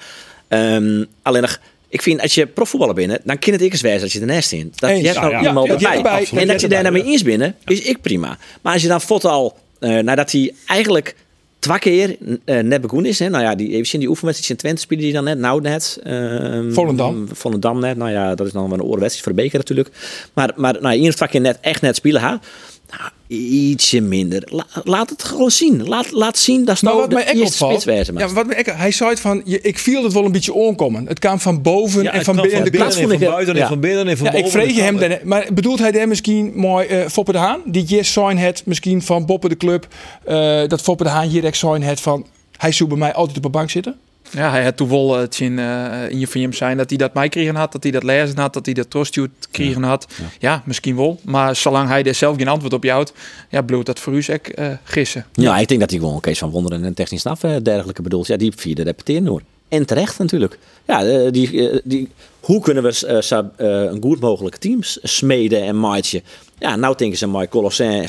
Ehm, 0.47 1.03
alleen 1.21 1.41
nog, 1.41 1.59
ik 1.89 2.01
vind 2.01 2.21
als 2.21 2.35
je 2.35 2.47
profvoetballer 2.47 2.95
bent, 2.95 3.19
dan 3.23 3.39
kan 3.39 3.53
het 3.53 3.61
ik 3.61 3.71
eens 3.71 3.81
wijzen 3.81 4.01
dat 4.01 4.11
je 4.11 4.19
ernaast 4.19 4.51
in. 4.51 4.73
Dat 4.75 4.89
je 4.89 5.03
Ja, 5.03 5.13
nou 5.13 5.29
ja. 5.31 5.41
iemand 5.41 5.67
Ja, 5.67 5.75
die 5.75 5.87
erbij. 5.87 6.27
En 6.35 6.47
dat 6.47 6.61
je 6.61 6.67
daar 6.67 6.81
nou 6.81 6.93
mee 6.93 7.03
eens 7.03 7.23
bent, 7.23 7.53
is 7.65 7.81
ik 7.81 8.01
prima. 8.01 8.37
Maar 8.61 8.73
als 8.73 8.81
je 8.81 8.87
dan 8.87 9.01
fot 9.01 9.25
al, 9.25 9.57
eh, 9.79 9.97
nadat 9.97 10.31
hij 10.31 10.53
eigenlijk 10.65 11.15
twee 11.59 11.79
keer 11.79 12.17
eh, 12.45 12.59
net 12.59 12.81
begonnen 12.81 13.11
is, 13.11 13.19
hè, 13.19 13.29
nou 13.29 13.43
ja, 13.43 13.55
die, 13.55 13.69
even 13.69 13.85
zien 13.85 13.99
die 13.99 14.09
oefenwedstrijd 14.09 14.51
in 14.51 14.57
Twente 14.57 14.81
spelen 14.81 15.03
die 15.03 15.13
dan 15.13 15.23
net, 15.23 15.37
nou 15.37 15.61
net. 15.61 15.99
ehm, 16.03 16.71
Volendam. 16.71 17.27
Volendam 17.31 17.79
net, 17.79 17.97
nou 17.97 18.11
ja, 18.11 18.35
dat 18.35 18.47
is 18.47 18.53
dan 18.53 18.69
wel 18.69 18.73
een 18.73 18.83
oorwedstrijd 18.83 19.23
voor 19.23 19.35
de 19.35 19.41
beker 19.41 19.57
natuurlijk. 19.57 19.89
Maar, 20.33 20.53
maar 20.55 20.77
nou, 20.81 20.95
één 20.95 21.07
of 21.07 21.15
twee 21.15 21.29
keer 21.29 21.41
net 21.41 21.57
echt 21.61 21.81
net 21.81 21.95
spelen, 21.95 22.21
ha. 22.21 22.39
Nou, 22.89 23.11
ietsje 23.27 24.01
minder. 24.01 24.41
La- 24.45 24.65
laat 24.83 25.09
het 25.09 25.23
gewoon 25.23 25.51
zien. 25.51 25.87
Laat, 25.87 26.11
laat 26.11 26.37
zien 26.37 26.65
dat 26.65 26.81
Maar 26.81 26.91
nou 26.93 27.01
wat 27.01 27.09
de 27.09 27.15
mij 27.15 27.25
echt 27.25 27.41
opvalt, 27.41 27.83
ja, 27.83 28.27
wat 28.33 28.45
mij 28.45 28.55
echt, 28.55 28.77
hij 28.77 28.91
zei 28.91 29.09
het 29.09 29.19
van, 29.19 29.41
je, 29.45 29.61
ik 29.61 29.79
viel 29.79 30.03
het 30.03 30.13
wel 30.13 30.25
een 30.25 30.31
beetje 30.31 30.53
onkomen. 30.53 31.07
Het 31.07 31.19
kwam 31.19 31.39
van 31.39 31.61
boven 31.61 32.03
ja, 32.03 32.11
en 32.13 32.23
van 32.23 32.35
binnen 32.35 32.51
de 32.71 32.77
van 32.77 33.11
ik- 33.11 33.19
buiten 33.19 33.55
en 33.57 33.67
van 33.67 33.79
binnen 33.79 34.07
en 34.07 34.17
van 34.17 34.25
Ja, 34.25 34.33
ik 34.33 34.43
boven. 34.43 34.59
vreeg 34.61 34.75
je 34.75 34.81
hem, 34.81 34.97
dan. 34.97 35.17
maar 35.23 35.47
bedoelt 35.53 35.79
hij 35.79 35.91
daar 35.91 36.07
misschien 36.07 36.51
mooi 36.55 36.87
eh 36.87 37.07
Foppe 37.07 37.31
de 37.31 37.37
Haan? 37.37 37.61
Die 37.65 37.83
yes 37.83 38.11
sign 38.11 38.35
het 38.37 38.61
misschien 38.65 39.01
van 39.01 39.25
Boppe 39.25 39.49
de 39.49 39.57
Club. 39.57 39.87
eh, 40.25 40.61
dat 40.67 40.81
Foppe 40.81 41.03
de 41.03 41.09
Haan 41.09 41.27
hier 41.27 41.45
ex 41.45 41.59
sign 41.59 41.81
het 41.81 42.01
van, 42.01 42.25
hij 42.57 42.71
zou 42.71 42.89
bij 42.89 42.97
mij 42.97 43.13
altijd 43.13 43.37
op 43.37 43.43
de 43.43 43.49
bank 43.49 43.69
zitten. 43.69 43.95
Ja, 44.31 44.49
hij 44.51 44.63
had 44.63 44.77
toen 44.77 44.89
wel 44.89 45.17
het 45.17 45.39
in, 45.39 45.59
eh, 45.59 46.09
in 46.09 46.19
je 46.19 46.27
van 46.27 46.41
hem 46.41 46.53
zijn 46.53 46.77
dat 46.77 46.89
hij 46.89 46.97
dat 46.97 47.13
mij 47.13 47.29
kregen 47.29 47.55
had, 47.55 47.71
dat 47.71 47.83
hij 47.83 47.91
dat 47.91 48.03
lezen 48.03 48.37
had, 48.37 48.53
dat 48.53 48.65
hij 48.65 48.73
dat 48.73 48.89
toestuurd 48.89 49.47
kregen 49.51 49.83
had. 49.83 50.07
Ja. 50.39 50.63
misschien 50.65 50.95
wel. 50.95 51.19
Maar 51.23 51.55
zolang 51.55 51.89
hij 51.89 52.03
er 52.03 52.15
zelf 52.15 52.37
geen 52.37 52.47
antwoord 52.47 52.73
op 52.73 52.83
houdt, 52.91 53.13
ja, 53.49 53.61
bloot 53.61 53.85
dat 53.85 53.99
voor 53.99 54.13
u 54.13 54.21
zeg 54.21 54.39
eh, 54.39 54.67
gissen. 54.83 55.25
Ja, 55.33 55.57
ik 55.57 55.67
denk 55.67 55.79
dat 55.79 55.89
hij 55.89 55.99
gewoon 55.99 56.19
Kees 56.19 56.39
van 56.39 56.49
Wonderen 56.49 56.83
en 56.85 56.93
technisch 56.93 57.23
eh, 57.43 57.55
dergelijke 57.63 58.01
bedoelt. 58.01 58.27
Ja, 58.27 58.37
die 58.37 58.53
vierde 58.55 58.83
repeteren 58.83 59.25
hoor. 59.27 59.41
En 59.67 59.85
terecht 59.85 60.17
natuurlijk. 60.19 60.57
Ja, 60.87 61.03
eh, 61.05 61.31
die, 61.31 61.69
eh, 61.69 61.79
die, 61.83 62.09
hoe 62.39 62.61
kunnen 62.61 62.83
we 62.83 63.05
eh, 63.07 63.21
eh, 63.57 63.91
een 63.91 64.01
goed 64.01 64.19
mogelijk 64.19 64.55
team 64.55 64.83
s- 64.83 64.99
smeden 65.03 65.61
en 65.63 65.79
maatje? 65.79 66.21
Ja, 66.59 66.75
nou 66.75 66.95
denken 66.97 67.17
ze 67.17 67.27
mooi 67.27 67.47
Colossin 67.47 68.07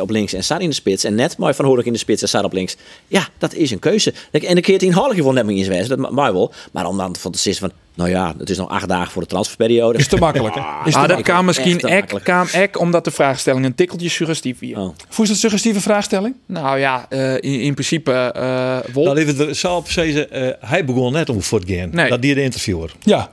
op 0.00 0.10
links 0.10 0.32
en 0.32 0.44
Sar 0.44 0.60
in 0.60 0.68
de 0.68 0.74
spits. 0.74 1.04
En 1.04 1.14
net 1.14 1.36
mooi 1.36 1.54
Van 1.54 1.64
Hoornik 1.64 1.86
in 1.86 1.92
de 1.92 1.98
spits 1.98 2.22
en 2.22 2.28
Sar 2.28 2.44
op 2.44 2.52
links. 2.52 2.76
Ja, 3.08 3.28
dat 3.38 3.54
is 3.54 3.70
een 3.70 3.78
keuze. 3.78 4.14
En 4.30 4.54
de 4.54 4.60
keert 4.60 4.82
in 4.82 4.92
halfje 4.92 5.22
wel 5.22 5.32
net 5.32 5.44
meer 5.46 5.56
in 5.56 5.64
zijn 5.64 5.76
wezen, 5.76 5.98
dat 5.98 6.10
mag 6.10 6.30
wel. 6.30 6.52
Maar 6.72 6.86
om 6.86 6.96
dan 6.96 7.16
van 7.16 7.32
te 7.32 7.38
zeggen 7.38 7.68
van, 7.68 7.78
nou 7.94 8.10
ja, 8.10 8.34
het 8.38 8.50
is 8.50 8.56
nog 8.56 8.68
acht 8.68 8.88
dagen 8.88 9.12
voor 9.12 9.22
de 9.22 9.28
transferperiode. 9.28 9.98
Is 9.98 10.08
te 10.08 10.16
makkelijk, 10.16 10.54
hè? 10.54 10.60
Is 10.60 10.66
te 10.66 10.70
Ah, 10.74 10.84
dat 10.84 10.94
makkelijk. 10.94 11.24
kan 11.24 11.44
misschien 11.44 11.78
te 11.78 11.88
ek, 11.88 12.06
kwam 12.22 12.46
ek 12.52 12.78
omdat 12.80 13.04
de 13.04 13.10
vraagstelling 13.10 13.64
een 13.64 13.74
tikkeltje 13.74 14.08
suggestief 14.08 14.60
was. 14.60 14.70
Oh. 14.70 14.76
Voel 14.76 14.94
je 15.08 15.16
dat 15.16 15.28
een 15.28 15.36
suggestieve 15.36 15.80
vraagstelling? 15.80 16.34
Nou 16.46 16.78
ja, 16.78 17.06
eh, 17.08 17.34
in, 17.34 17.60
in 17.60 17.72
principe 17.74 18.12
eh 18.12 18.78
wol. 18.92 19.04
Dan 19.04 19.16
even 19.16 19.38
er 19.48 20.30
eh, 20.30 20.68
hij 20.70 20.84
begon 20.84 21.12
net 21.12 21.28
om 21.28 21.42
voort 21.42 21.66
te 21.66 21.74
gaan. 21.74 21.90
Nee. 21.92 22.08
Dat 22.08 22.22
die 22.22 22.34
de 22.34 22.42
interviewer. 22.42 22.92
Ja. 23.00 23.30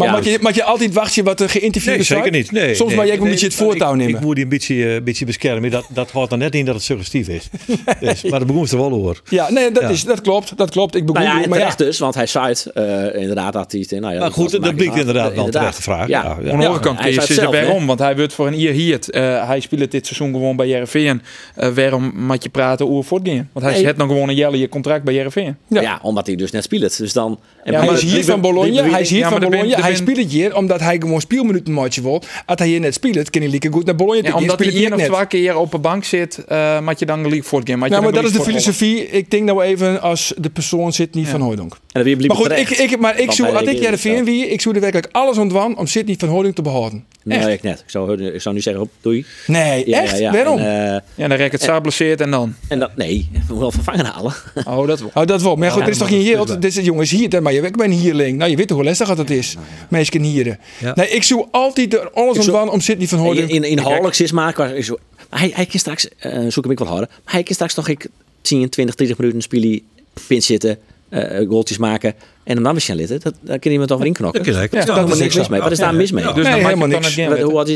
Maar 0.00 0.08
Ja. 0.08 0.14
mag, 0.14 0.24
je, 0.24 0.38
mag 0.40 0.54
je 0.54 0.64
altijd 0.64 0.92
wachten 0.92 1.24
wat 1.24 1.38
de 1.38 1.48
geïnterviewde 1.48 1.96
Nee, 1.96 2.04
zeker 2.06 2.30
niet. 2.30 2.52
Nee, 2.52 2.74
Soms 2.74 2.88
nee, 2.88 2.98
mag 2.98 3.06
je 3.06 3.12
ook 3.12 3.20
een 3.20 3.30
beetje 3.30 3.46
het 3.46 3.54
voortouw 3.54 3.90
ik, 3.90 3.96
nemen. 3.96 4.14
Ik 4.14 4.20
moet 4.20 4.34
die 4.34 4.44
een 4.44 4.50
beetje, 4.50 4.74
eh, 4.74 4.94
een 4.94 5.04
beetje 5.04 5.24
beschermen. 5.24 5.70
Dat, 5.70 5.84
dat 5.88 6.10
houdt 6.10 6.30
dan 6.30 6.38
net 6.38 6.54
in 6.54 6.64
dat 6.64 6.74
het 6.74 6.84
suggestief 6.84 7.28
is. 7.28 7.48
dus, 8.00 8.22
maar 8.22 8.38
dat 8.38 8.46
begon 8.48 8.66
er 8.68 8.76
wel 8.76 8.92
over. 8.92 9.20
Ja, 9.28 9.50
nee, 9.50 9.70
dat, 9.70 9.82
Ja. 9.82 9.88
is, 9.88 10.04
dat 10.04 10.20
klopt. 10.20 10.56
Dat 10.56 10.70
klopt. 10.70 10.94
Ik 10.94 11.06
begon 11.06 11.22
Nou 11.22 11.40
ja, 11.40 11.48
maar 11.48 11.48
ja. 11.48 11.54
terecht 11.54 11.78
dus, 11.78 11.98
want 11.98 12.14
hij 12.14 12.26
zei 12.26 12.54
eh, 12.74 13.20
inderdaad 13.20 13.52
dat 13.52 13.72
hij... 13.72 13.86
Nou 14.00 14.14
ja, 14.14 14.20
Maar 14.20 14.32
goed, 14.32 14.50
dat 14.50 14.74
blijkt 14.74 14.96
inderdaad 14.96 15.34
wel 15.34 15.44
een 15.44 15.50
terechte 15.50 15.82
vraag. 15.82 16.08
Ja. 16.08 16.24
Aan 16.24 16.42
de 16.44 16.50
andere 16.50 16.80
kant 16.80 17.04
je 17.04 17.12
zei 17.12 17.26
het 17.26 17.40
hè? 17.40 17.50
waarom. 17.50 17.86
Want 17.86 17.98
hij 17.98 18.16
wordt 18.16 18.32
voor 18.32 18.46
een 18.46 18.54
ier 18.60 18.72
hier. 18.72 18.98
eh 19.10 19.46
hij 19.46 19.60
speelt 19.60 19.90
dit 19.90 20.06
seizoen 20.06 20.32
gewoon 20.32 20.56
bij 20.56 20.68
Jereveen. 20.68 21.22
Eh 21.54 21.68
waarom 21.68 22.12
moet 22.14 22.42
je 22.42 22.48
praten 22.48 22.88
over 22.90 23.04
voortgaan? 23.04 23.48
Want 23.52 23.66
hij 23.66 23.74
heeft 23.74 23.98
dan 23.98 24.08
gewoon 24.08 24.28
een 24.28 24.34
jellige 24.34 24.68
contract 24.68 25.04
bij 25.04 25.14
Jereveen. 25.14 25.56
Ja. 25.68 25.80
Ja. 25.80 25.98
omdat 26.02 26.26
hij 26.26 26.36
dus 26.36 26.50
net 26.50 26.62
speelt. 26.64 26.98
Dus 26.98 27.12
dan... 27.12 27.40
Hij 27.62 27.88
is 27.88 28.02
hier 28.02 28.24
van 28.24 28.40
Bologna. 28.40 28.82
Hij 28.90 29.00
is 29.00 29.10
hier 29.10 29.26
van 29.26 29.42
er 29.42 29.48
Bologna. 29.50 29.89
Hij 29.90 29.98
speelt 29.98 30.16
het 30.16 30.30
hier 30.30 30.56
omdat 30.56 30.80
hij 30.80 30.96
gewoon 31.00 31.20
speelminuten 31.20 31.72
maatje 31.72 32.02
wil. 32.02 32.22
Als 32.46 32.58
hij 32.58 32.68
hier 32.68 32.80
net 32.80 32.94
speelt, 32.94 33.30
kan 33.30 33.42
hij 33.42 33.50
lekker 33.50 33.72
goed 33.72 33.84
naar 33.84 33.96
Bologna. 33.96 34.28
Ja, 34.28 34.34
omdat 34.34 34.58
hij 34.58 34.68
of 34.68 34.96
net. 34.96 35.06
twee 35.06 35.26
keer 35.26 35.56
op 35.56 35.74
een 35.74 35.80
bank 35.80 36.04
zit, 36.04 36.44
moet 36.82 36.98
je 36.98 37.06
dan 37.06 37.22
gelijk 37.22 37.44
voortgaan. 37.44 37.78
Moet 37.78 37.88
je 37.88 37.92
Nou, 37.92 38.04
maar 38.04 38.12
dat 38.12 38.24
is 38.24 38.32
de 38.32 38.42
filosofie. 38.42 39.08
Ik 39.08 39.30
denk 39.30 39.44
nou 39.44 39.62
even 39.62 40.00
als 40.00 40.34
de 40.36 40.50
persoon 40.50 40.92
zit 40.92 41.14
niet 41.14 41.28
van 41.28 41.40
Hooydonk. 41.40 41.76
En 41.92 42.04
dan 42.04 42.16
weer 42.18 42.26
Maar 42.26 42.36
goed, 42.36 42.50
ik, 42.50 42.66
terecht. 42.68 42.92
ik, 42.92 42.98
maar 43.00 43.18
ik 43.18 43.32
zou, 43.32 43.48
als 43.48 43.58
ik 43.60 43.64
reageerde 43.66 43.82
Jereveen 43.84 44.14
zelf. 44.14 44.26
wie, 44.26 44.48
ik 44.48 44.60
zou 44.60 44.74
er 44.74 44.80
werkelijk 44.80 45.08
alles 45.12 45.38
ontwan 45.38 45.78
om 45.78 45.86
Sidney 45.86 46.14
van 46.18 46.28
Hooydonk 46.28 46.54
te 46.54 46.62
behouden. 46.62 47.04
Nee, 47.24 47.38
Echt? 47.38 47.48
ik 47.48 47.62
net. 47.62 47.78
Ik 47.80 47.90
zou, 47.90 48.22
ik 48.24 48.40
zou 48.40 48.54
nu 48.54 48.60
zeggen, 48.60 48.82
hop, 48.82 48.90
doei. 49.00 49.24
Nee, 49.46 49.88
Ja, 49.88 50.02
echt? 50.02 50.10
ja, 50.10 50.16
ja. 50.18 50.32
Waarom? 50.32 50.58
En, 50.58 50.94
eh, 50.94 51.00
Ja, 51.14 51.28
dan 51.28 51.36
rek 51.36 51.52
het 51.52 51.62
saar 51.62 51.80
blesseerd 51.80 52.20
en 52.20 52.30
dan. 52.30 52.54
en 52.68 52.78
dat, 52.78 52.96
nee, 52.96 53.28
we 53.32 53.38
moeten 53.38 53.58
wel 53.58 53.70
vervangen 53.70 54.04
halen. 54.04 54.32
Oh, 54.66 54.86
dat 54.86 55.00
wel. 55.00 55.10
Oh, 55.14 55.26
dat 55.26 55.42
wel. 55.42 55.56
Maar 55.56 55.70
goed, 55.70 55.78
Ja, 55.80 55.84
er 55.84 55.90
is 55.92 55.98
toch 55.98 56.08
geen 56.08 56.20
hield. 56.20 56.62
Dit 56.62 56.76
is 56.76 56.84
jongens 56.84 57.10
hier, 57.10 57.42
maar 57.42 57.52
je 57.52 57.60
ik 57.60 57.76
ben 57.76 57.90
hierling. 57.90 58.38
Nou, 58.38 58.50
je 58.50 58.56
weet 58.56 58.70
hoe 58.70 58.84
lastig 58.84 59.14
dat 59.14 59.30
is. 59.30 59.56
Mensen 59.88 60.22
hieren. 60.22 60.58
Ja. 60.78 60.92
Nee, 60.94 61.08
ik 61.08 61.22
zou 61.22 61.46
altijd 61.50 61.94
er 61.94 62.10
alles 62.10 62.36
ontwan 62.38 62.70
om 62.70 62.80
Sidney 62.80 63.06
van 63.08 63.18
In, 63.18 63.24
Hooydonk. 63.24 63.48
in, 63.50 63.64
in 63.64 64.10
is 64.20 64.32
maken. 64.32 64.76
Is, 64.76 64.88
maar 65.30 65.40
hij, 65.40 65.50
hij 65.54 65.66
kan 65.66 65.78
straks, 65.80 66.08
eh, 66.18 66.38
zoek 66.48 66.62
hem 66.64 66.72
ik 66.72 66.78
wel 66.78 66.88
harder. 66.88 67.08
Maar 67.24 67.34
hij 67.34 67.42
kan 67.42 67.54
straks 67.54 67.74
nog 67.74 67.88
ik 67.88 68.06
10, 68.40 68.68
20, 68.68 68.94
30 68.94 69.18
minuten 69.18 69.42
spelen, 69.42 69.80
pin 70.26 70.42
zitten, 70.42 70.78
eh 71.10 71.48
goaltjes 71.48 71.78
maken. 71.78 72.14
En 72.44 72.54
hem 72.54 72.62
dan 72.62 72.74
weer 72.86 72.96
litten. 72.96 73.20
Dat, 73.20 73.34
daar 73.40 73.58
kan 73.58 73.70
iemand 73.70 73.88
toch 73.88 73.98
weer 73.98 74.06
inknokken. 74.06 74.44
Dat 74.44 74.54
is 74.54 74.70
Daar 74.70 74.86
dat 74.86 75.06
is 75.08 75.14
is 75.14 75.18
niks 75.20 75.34
mis 75.36 75.48
mee. 75.48 75.60
Wat 75.60 75.70
is 75.72 75.78
daar 75.78 75.94
mis 75.94 76.12
mee? 76.12 76.32
Dus 76.32 76.46
Nee, 76.46 76.64
helemaal 76.64 76.88
je 76.88 76.98
niks. 76.98 77.42
hoe 77.42 77.56
had 77.56 77.68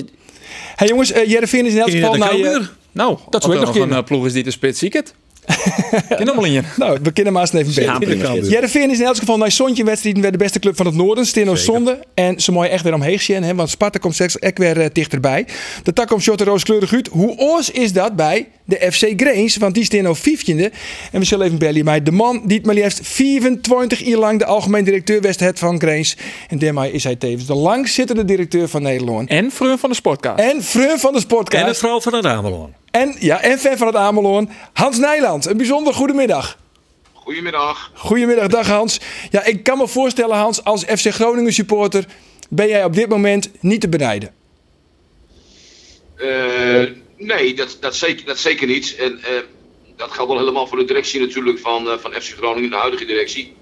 Hey 0.76 0.88
jongens, 0.88 1.12
uh, 1.12 1.24
Jereveen 1.26 1.66
is 1.66 1.72
in 1.72 1.78
elk 1.78 1.88
je 1.88 1.96
geval 1.96 2.14
naar 2.16 2.36
je... 2.36 2.66
Nou, 2.92 3.18
Dat 3.30 3.44
ik 3.54 3.60
nog 3.60 3.76
een 3.76 4.04
ploeg 4.04 4.26
is 4.26 4.32
die 4.32 4.42
de 4.42 4.50
spits 4.50 4.78
ziek 4.78 4.92
het. 4.92 5.14
Ken 6.08 6.44
in. 6.44 6.64
Nou, 6.76 6.98
we 7.02 7.12
kennen 7.12 7.32
maar 7.32 7.42
eens 7.42 7.52
even 7.52 7.96
beter. 7.98 8.44
Jereveen 8.50 8.90
is 8.90 8.98
in 8.98 9.04
elk 9.04 9.16
geval 9.16 9.36
naar 9.36 9.50
Sontje 9.52 9.84
wedstrijd 9.84 10.20
bij 10.20 10.30
de 10.30 10.36
beste 10.38 10.58
club 10.58 10.76
van 10.76 10.86
het 10.86 10.94
Noorden. 10.94 11.26
Steno 11.26 11.54
Zonde. 11.54 12.04
En 12.14 12.40
ze 12.40 12.52
mooi 12.52 12.68
echt 12.68 12.84
weer 12.84 12.94
omheen 12.94 13.20
zien. 13.20 13.42
hè, 13.42 13.54
Want 13.54 13.70
Sparta 13.70 13.98
komt 13.98 14.14
straks 14.14 14.38
echt 14.38 14.58
weer 14.58 14.80
eh, 14.80 14.86
dichterbij. 14.92 15.46
De 15.82 15.92
tak 15.92 16.08
komt 16.08 16.22
short 16.22 16.40
rooskleurig 16.40 16.92
uit. 16.92 17.08
Hoe 17.08 17.36
oors 17.38 17.70
is 17.70 17.92
dat 17.92 18.16
bij 18.16 18.48
de 18.64 18.92
FC 18.92 19.12
Grains? 19.16 19.56
Want 19.56 19.74
die 19.74 19.84
Steno 19.84 20.14
vijftiende. 20.14 20.72
En 21.12 21.20
we 21.20 21.26
zullen 21.26 21.46
even 21.46 21.58
bellen 21.58 21.84
met 21.84 22.04
de 22.04 22.10
man 22.12 22.42
die 22.44 22.56
het 22.56 22.66
maar 22.66 22.74
liefst 22.74 23.00
24 23.02 23.98
jaar 24.04 24.18
lang 24.18 24.38
de 24.38 24.44
algemeen 24.44 24.84
directeur 24.84 25.20
was 25.20 25.36
het 25.38 25.58
van 25.58 25.80
Grains. 25.80 26.16
En 26.48 26.58
daarmee 26.58 26.92
is 26.92 27.04
hij 27.04 27.16
tevens 27.16 27.46
de 27.46 27.54
langzittende 27.54 28.24
directeur 28.24 28.68
van 28.68 28.82
Nederland. 28.82 29.28
En 29.28 29.50
Freun 29.50 29.78
van 29.78 29.90
de 29.90 29.96
Sportkaart. 29.96 30.40
En 30.40 30.62
vreun 30.62 30.98
van 30.98 31.10
de 31.12 31.16
En 31.16 31.22
sportkaart. 31.22 31.66
de 31.66 31.74
vrouw 31.74 32.00
van 32.00 32.14
het 32.14 32.26
Ameloon. 32.26 32.72
En, 32.90 33.14
ja, 33.18 33.40
en 33.40 33.58
fan 33.58 33.76
van 33.76 33.86
het 33.86 33.96
Ameloon, 33.96 34.50
Hans 34.72 34.98
Nijland. 34.98 35.46
Een 35.46 35.56
bijzonder 35.56 35.94
goedemiddag. 35.94 36.58
Goedemiddag. 37.12 37.90
Goedemiddag, 37.94 38.46
dag 38.46 38.66
Hans. 38.68 39.00
Ja, 39.30 39.44
ik 39.44 39.62
kan 39.62 39.78
me 39.78 39.88
voorstellen, 39.88 40.36
Hans, 40.36 40.64
als 40.64 40.84
FC 40.84 41.06
Groningen 41.12 41.52
supporter 41.52 42.04
ben 42.50 42.68
jij 42.68 42.84
op 42.84 42.94
dit 42.94 43.08
moment 43.08 43.50
niet 43.60 43.80
te 43.80 43.88
benijden. 43.88 44.30
Eh, 46.16 46.82
nee, 47.16 47.54
dat, 47.54 47.76
dat, 47.80 47.96
zeker, 47.96 48.24
dat 48.24 48.38
zeker 48.38 48.66
niet. 48.66 48.96
En 48.96 49.22
eh, 49.22 49.30
dat 49.96 50.10
geldt 50.10 50.30
wel 50.30 50.40
helemaal 50.40 50.66
voor 50.66 50.78
de 50.78 50.84
directie 50.84 51.20
natuurlijk 51.20 51.58
van, 51.58 51.90
eh, 51.90 51.98
van 51.98 52.12
FC 52.12 52.34
Groningen, 52.36 52.70
de 52.70 52.76
huidige 52.76 53.04
directie. 53.04 53.54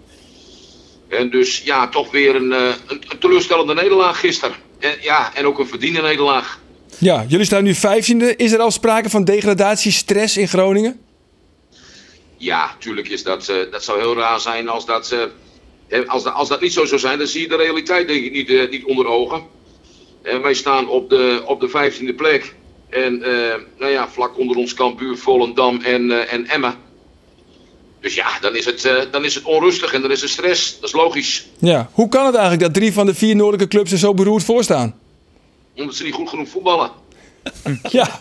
En 1.09 1.31
dus 1.31 1.63
ja, 1.65 1.89
toch 1.89 2.11
weer 2.11 2.35
een, 2.35 2.53
eh, 2.53 2.67
een, 2.87 3.03
een 3.09 3.19
teleurstellende 3.19 3.75
nederlaag 3.75 4.21
gisteren. 4.21 4.57
En, 4.79 4.97
ja, 5.01 5.35
en 5.35 5.47
ook 5.47 5.59
een 5.59 5.67
verdiende 5.67 6.03
nederlaag. 6.03 6.61
Ja, 6.99 7.25
jullie 7.29 7.47
staan 7.47 7.65
nu 7.65 7.75
vijftiende. 7.75 8.37
Is 8.37 8.53
er 8.53 8.59
al 8.59 8.71
sprake 8.71 9.11
van 9.11 9.25
degradatiestress 9.25 10.37
in 10.37 10.49
Groningen? 10.49 11.01
Ja, 12.37 12.67
natuurlijk 12.67 13.09
is 13.09 13.23
dat, 13.23 13.53
dat 13.71 13.85
zou 13.85 14.01
heel 14.01 14.17
raar 14.17 14.41
zijn 14.41 14.69
als 14.69 14.87
dat, 14.87 15.15
als, 16.07 16.23
dat, 16.23 16.35
als 16.35 16.49
dat 16.49 16.61
niet 16.61 16.73
zo 16.73 16.85
zou 16.85 17.01
zijn. 17.01 17.19
Dan 17.19 17.27
zie 17.27 17.41
je 17.41 17.49
de 17.49 17.57
realiteit 17.57 18.09
denk 18.09 18.25
ik 18.25 18.33
niet, 18.33 18.71
niet 18.71 18.85
onder 18.85 19.07
ogen. 19.07 19.43
En 20.23 20.43
wij 20.43 20.55
staan 20.55 20.89
op 20.89 21.11
de, 21.11 21.43
op 21.47 21.61
de 21.61 21.69
vijftiende 21.69 22.15
plek. 22.15 22.55
En 22.93 23.23
eh, 23.23 23.55
nou 23.79 23.93
ja, 23.93 24.09
vlak 24.09 24.39
onder 24.39 24.57
ons 24.57 24.75
Cambuur, 24.75 25.17
Volendam 25.17 25.81
en, 25.81 26.11
eh, 26.11 26.33
en 26.33 26.47
Emma. 26.47 26.77
Dus 28.01 28.15
ja, 28.15 28.39
dan 28.41 28.57
is, 28.57 28.65
het, 28.65 28.85
eh, 28.85 28.95
dan 29.11 29.25
is 29.25 29.35
het 29.35 29.45
onrustig 29.45 29.93
en 29.93 30.05
er 30.05 30.11
is 30.11 30.23
er 30.23 30.29
stress. 30.29 30.75
Dat 30.81 30.89
is 30.89 30.95
logisch. 30.95 31.47
Ja. 31.59 31.91
Hoe 31.93 32.09
kan 32.09 32.25
het 32.27 32.35
eigenlijk 32.35 32.65
dat 32.65 32.75
drie 32.75 32.93
van 32.93 33.07
de 33.07 33.15
vier 33.15 33.37
noordelijke 33.37 33.69
clubs 33.77 33.93
er 33.93 33.99
zo 33.99 34.15
beroerd 34.15 34.45
voor 34.45 34.63
staan? 34.63 34.99
Omdat 35.77 35.95
ze 35.95 36.03
niet 36.05 36.15
goed 36.15 36.29
genoeg 36.29 36.49
voetballen. 36.49 36.91
Ja, 37.91 38.21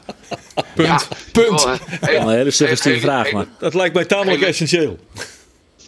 Punt. 0.75 0.87
Ja, 0.87 1.01
Punt. 1.31 1.67
een 2.01 2.29
hele 2.29 2.51
suggestieve 2.51 2.97
hele- 2.97 3.11
vraag, 3.11 3.23
hele- 3.25 3.35
maar. 3.37 3.47
Dat 3.59 3.73
lijkt 3.73 3.93
mij 3.95 4.05
tamelijk 4.05 4.35
Hele- 4.35 4.45
essentieel. 4.51 4.97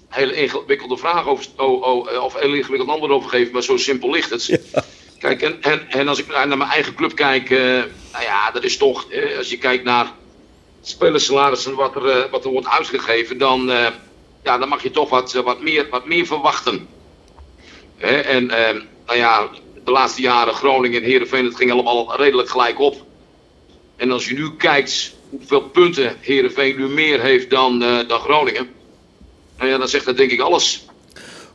hele 0.10 0.34
ingewikkelde 0.36 0.98
vraag 0.98 1.28
over, 1.28 1.46
oh, 1.58 1.82
oh, 1.82 2.12
eh, 2.14 2.24
of 2.24 2.34
heel 2.40 2.54
ingewikkeld 2.54 2.90
antwoord 2.90 3.12
over 3.12 3.30
geven, 3.30 3.54
maar 3.54 3.64
zo 3.64 3.78
simpel 3.78 4.12
ligt 4.12 4.30
het. 4.30 4.60
Kijk, 5.24 5.42
en, 5.42 5.62
en, 5.62 5.90
en 5.90 6.08
als 6.08 6.20
ik 6.20 6.28
naar 6.28 6.48
mijn 6.48 6.70
eigen 6.70 6.96
club 6.96 7.16
kijk, 7.16 7.50
eh, 7.50 7.60
nou 8.12 8.24
ja, 8.24 8.52
dat 8.52 8.64
is 8.64 8.78
toch, 8.78 9.12
eh, 9.12 9.38
als 9.38 9.50
je 9.50 9.58
kijkt 9.58 9.84
naar 9.84 10.12
spelersalarissen, 10.82 11.76
wat 11.76 11.96
er, 11.96 12.10
eh, 12.10 12.32
wat 12.32 12.46
er 12.46 12.52
wordt 12.52 12.68
uitgegeven, 12.68 13.38
dan, 13.38 13.72
ja, 14.44 14.58
dan 14.58 14.70
mag 14.70 14.84
je 14.84 14.92
toch 14.92 15.10
wat, 15.10 15.34
wat, 15.34 15.62
meer, 15.62 15.88
wat 15.90 16.06
meer 16.06 16.26
verwachten. 16.26 16.88
Hè, 17.98 18.20
en 18.20 18.46
nou 19.06 19.18
ja, 19.18 19.50
de 19.86 19.92
laatste 19.92 20.22
jaren 20.22 20.54
Groningen 20.54 21.02
en 21.02 21.10
Heerenveen, 21.10 21.46
het 21.46 21.56
ging 21.56 21.72
allemaal 21.72 22.16
redelijk 22.16 22.50
gelijk 22.50 22.80
op. 22.80 23.06
En 23.96 24.12
als 24.12 24.28
je 24.28 24.34
nu 24.34 24.56
kijkt 24.56 25.16
hoeveel 25.30 25.62
punten 25.62 26.18
Heerenveen 26.20 26.76
nu 26.76 26.88
meer 26.88 27.22
heeft 27.22 27.50
dan, 27.50 27.80
dan 28.08 28.20
Groningen. 28.20 28.70
Nou 29.58 29.70
ja, 29.70 29.78
dan 29.78 29.88
zegt 29.88 30.06
dat 30.06 30.18
denk 30.18 30.32
ik 30.32 30.40
alles. 30.40 30.86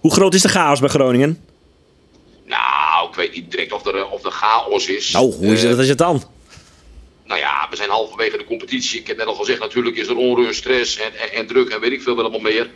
Hoe 0.00 0.12
groot 0.12 0.34
is 0.34 0.42
de 0.42 0.48
chaos 0.48 0.80
bij 0.80 0.88
Groningen? 0.88 1.44
Nou, 2.44 2.87
ik 3.08 3.14
weet 3.14 3.34
niet 3.34 3.50
direct 3.50 3.72
of 3.72 3.86
er, 3.86 3.96
eh, 3.96 4.12
of 4.12 4.24
er 4.24 4.30
chaos 4.30 4.86
is. 4.88 5.10
Nou, 5.10 5.32
hoe 5.34 5.52
is 5.52 5.58
Eh, 5.62 5.66
het, 5.66 5.74
wat 5.74 5.82
is 5.84 5.88
het 5.88 5.98
dan? 5.98 6.22
nou 7.24 7.40
ja, 7.40 7.66
we 7.70 7.76
zijn 7.76 7.90
halverwege 7.90 8.36
de 8.36 8.44
competitie. 8.44 9.00
Ik 9.00 9.06
heb 9.06 9.16
net 9.16 9.26
al 9.26 9.34
gezegd, 9.34 9.58
natuurlijk 9.60 9.96
is 9.96 10.06
er 10.08 10.16
onrust, 10.16 10.58
stress 10.58 10.96
en, 10.98 11.12
en, 11.18 11.32
en 11.32 11.46
druk 11.46 11.68
en 11.68 11.80
weet 11.80 11.92
ik 11.92 12.02
veel 12.02 12.14
wel 12.16 12.24
allemaal 12.24 12.40
meer. 12.52 12.70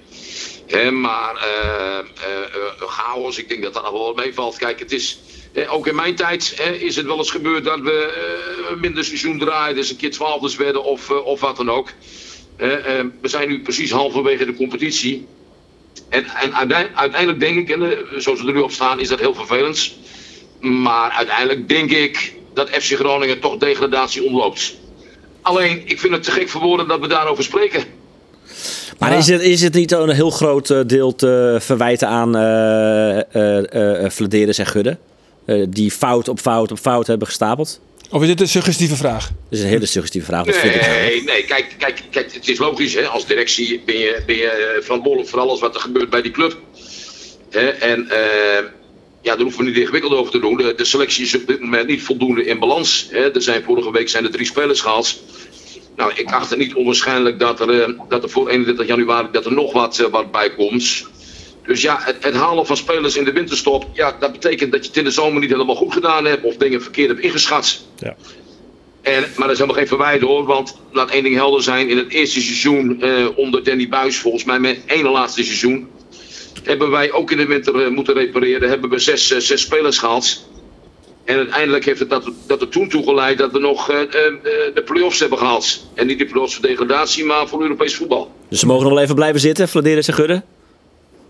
Maar 0.92 1.36
eh, 1.36 1.98
eh, 1.98 2.04
eh, 2.04 2.88
chaos, 2.88 3.38
ik 3.38 3.48
denk 3.48 3.62
dat 3.62 3.74
dat 3.74 3.82
nog 3.82 3.92
wel 3.92 4.14
meevalt. 4.14 4.56
Kijk, 4.56 4.78
het 4.78 4.92
is, 4.92 5.18
eh, 5.52 5.72
ook 5.74 5.86
in 5.86 5.94
mijn 5.94 6.14
tijd 6.14 6.60
is 6.80 6.96
het 6.96 7.06
wel 7.06 7.18
eens 7.18 7.30
gebeurd 7.30 7.64
dat 7.64 7.80
we 7.80 8.12
eh, 8.70 8.76
minder 8.80 9.04
seizoen 9.04 9.38
draaiden, 9.38 9.76
dus 9.76 9.90
een 9.90 9.96
keer 9.96 10.10
twaalfdes 10.10 10.56
werden 10.56 10.84
of, 10.84 11.10
eh, 11.10 11.26
of 11.26 11.40
wat 11.40 11.56
dan 11.56 11.70
ook. 11.70 11.88
Eh, 12.56 12.98
eh, 12.98 13.06
we 13.20 13.28
zijn 13.28 13.48
nu 13.48 13.60
precies 13.62 13.90
halverwege 13.90 14.44
de 14.44 14.54
competitie. 14.54 15.26
En, 16.08 16.24
en 16.24 16.54
uiteindelijk, 16.96 17.40
denk 17.40 17.58
ik, 17.58 17.70
en, 17.76 17.82
eh, 17.82 17.98
zoals 18.18 18.40
we 18.40 18.46
er 18.46 18.54
nu 18.54 18.60
op 18.60 18.72
staan, 18.72 19.00
is 19.00 19.08
dat 19.08 19.18
heel 19.20 19.34
vervelend. 19.34 19.92
Maar 20.62 21.10
uiteindelijk 21.10 21.68
denk 21.68 21.90
ik 21.90 22.34
dat 22.54 22.68
FC 22.70 22.94
Groningen 22.94 23.40
toch 23.40 23.56
degradatie 23.56 24.24
ontloopt. 24.24 24.74
Alleen, 25.42 25.82
ik 25.84 26.00
vind 26.00 26.12
het 26.12 26.22
te 26.22 26.30
gek 26.30 26.48
voor 26.48 26.60
woorden 26.60 26.88
dat 26.88 27.00
we 27.00 27.08
daarover 27.08 27.44
spreken. 27.44 27.84
Maar 28.98 29.16
is, 29.18 29.26
het, 29.26 29.40
is 29.40 29.62
het 29.62 29.74
niet 29.74 29.92
een 29.92 30.10
heel 30.10 30.30
groot 30.30 30.70
eh, 30.70 30.80
deel 30.86 31.14
te 31.14 31.56
verwijten 31.60 32.08
aan 32.08 32.36
eh 32.36 33.34
eh 33.34 34.04
eh 34.04 34.10
Vladeres 34.10 34.58
en 34.58 34.66
Gudde? 34.66 34.98
Eh, 35.44 35.64
die 35.68 35.90
fout 35.90 36.28
op 36.28 36.40
fout 36.40 36.70
op 36.70 36.78
fout 36.78 37.06
hebben 37.06 37.26
gestapeld? 37.26 37.80
Of 38.10 38.22
is 38.22 38.28
dit 38.28 38.40
een 38.40 38.48
suggestieve 38.48 38.96
vraag? 38.96 39.26
Dat 39.26 39.58
is 39.58 39.60
een 39.60 39.68
hele 39.68 39.86
suggestieve 39.86 40.26
vraag. 40.26 40.44
Dat 40.44 40.56
vind 40.56 40.74
ik. 40.74 40.80
Nee, 40.80 41.22
nee, 41.22 41.44
kijk, 41.44 41.74
kijk, 41.78 42.02
kijk, 42.10 42.34
het 42.34 42.48
is 42.48 42.58
logisch, 42.58 42.94
hè. 42.94 43.06
Als 43.06 43.26
directie 43.26 43.82
ben 43.86 43.98
je, 43.98 44.22
ben 44.26 44.36
je 44.36 44.78
verantwoordelijk 44.82 45.30
voor 45.30 45.40
alles 45.40 45.60
wat 45.60 45.74
er 45.74 45.80
gebeurt 45.80 46.10
bij 46.10 46.22
die 46.22 46.30
club. 46.30 46.58
Hè, 47.50 47.68
en 47.68 48.08
ja, 49.22 49.32
daar 49.32 49.42
hoeven 49.42 49.64
we 49.64 49.70
niet 49.70 49.78
ingewikkeld 49.78 50.12
over 50.12 50.32
te 50.32 50.38
doen. 50.38 50.56
De, 50.56 50.74
de 50.76 50.84
selectie 50.84 51.24
is 51.24 51.34
op 51.34 51.46
dit 51.46 51.60
moment 51.60 51.86
niet 51.86 52.02
voldoende 52.02 52.44
in 52.44 52.58
balans. 52.58 53.08
Hè. 53.10 53.34
Er 53.34 53.42
zijn 53.42 53.62
vorige 53.62 53.92
week 53.92 54.08
zijn 54.08 54.24
er 54.24 54.30
drie 54.30 54.46
spelers 54.46 54.80
gehaald. 54.80 55.22
Nou, 55.96 56.12
ik 56.14 56.32
acht 56.32 56.50
het 56.50 56.58
niet 56.58 56.74
onwaarschijnlijk 56.74 57.38
dat 57.38 57.60
er, 57.60 57.82
eh, 57.82 57.92
dat 58.08 58.22
er 58.22 58.30
voor 58.30 58.48
31 58.48 58.86
januari 58.86 59.28
dat 59.32 59.46
er 59.46 59.52
nog 59.52 59.72
wat, 59.72 59.98
eh, 59.98 60.06
wat 60.06 60.30
bij 60.30 60.50
komt. 60.50 61.06
Dus 61.66 61.82
ja, 61.82 61.98
het, 62.00 62.16
het 62.20 62.34
halen 62.34 62.66
van 62.66 62.76
spelers 62.76 63.16
in 63.16 63.24
de 63.24 63.32
winterstop, 63.32 63.86
ja, 63.92 64.16
dat 64.20 64.32
betekent 64.32 64.72
dat 64.72 64.82
je 64.82 64.88
het 64.88 64.96
in 64.96 65.04
de 65.04 65.10
zomer 65.10 65.40
niet 65.40 65.50
helemaal 65.50 65.74
goed 65.74 65.92
gedaan 65.92 66.24
hebt 66.24 66.44
of 66.44 66.56
dingen 66.56 66.82
verkeerd 66.82 67.08
hebt 67.08 67.20
ingeschat. 67.20 67.84
Ja. 67.98 68.16
En, 69.02 69.20
maar 69.20 69.48
dat 69.48 69.50
is 69.50 69.58
helemaal 69.58 69.76
geen 69.76 69.86
verwijder 69.86 70.28
hoor, 70.28 70.44
want 70.44 70.78
laat 70.92 71.10
één 71.10 71.22
ding 71.22 71.34
helder 71.34 71.62
zijn. 71.62 71.88
In 71.88 71.96
het 71.96 72.10
eerste 72.10 72.40
seizoen 72.40 73.02
eh, 73.02 73.26
onder 73.34 73.64
Danny 73.64 73.88
Buis, 73.88 74.18
volgens 74.18 74.44
mij 74.44 74.60
mijn 74.60 74.82
ene 74.86 75.08
laatste 75.10 75.44
seizoen, 75.44 75.88
hebben 76.62 76.90
wij 76.90 77.12
ook 77.12 77.30
in 77.30 77.36
de 77.36 77.46
winter 77.46 77.84
eh, 77.84 77.90
moeten 77.90 78.14
repareren. 78.14 78.68
Hebben 78.68 78.90
we 78.90 78.98
zes, 78.98 79.32
eh, 79.32 79.38
zes 79.38 79.60
spelers 79.60 79.98
gehaald. 79.98 80.50
En 81.24 81.36
uiteindelijk 81.36 81.84
heeft 81.84 81.98
het 81.98 82.10
dat, 82.10 82.30
dat 82.46 82.60
er 82.60 82.68
toen 82.68 82.88
toe 82.88 83.04
geleid 83.04 83.38
dat 83.38 83.52
we 83.52 83.58
nog 83.58 83.90
eh, 83.90 83.98
de 84.74 84.82
play-offs 84.84 85.20
hebben 85.20 85.38
gehaald. 85.38 85.86
En 85.94 86.06
niet 86.06 86.18
de 86.18 86.26
play-offs 86.26 86.54
voor 86.54 86.66
degradatie, 86.66 87.24
maar 87.24 87.48
voor 87.48 87.62
Europees 87.62 87.94
voetbal. 87.94 88.32
Dus 88.48 88.60
ze 88.60 88.66
mogen 88.66 88.84
nog 88.84 88.92
wel 88.92 89.02
even 89.02 89.14
blijven 89.14 89.40
zitten, 89.40 89.68
Fladeren 89.68 90.02
en 90.04 90.14
Gudde. 90.14 90.42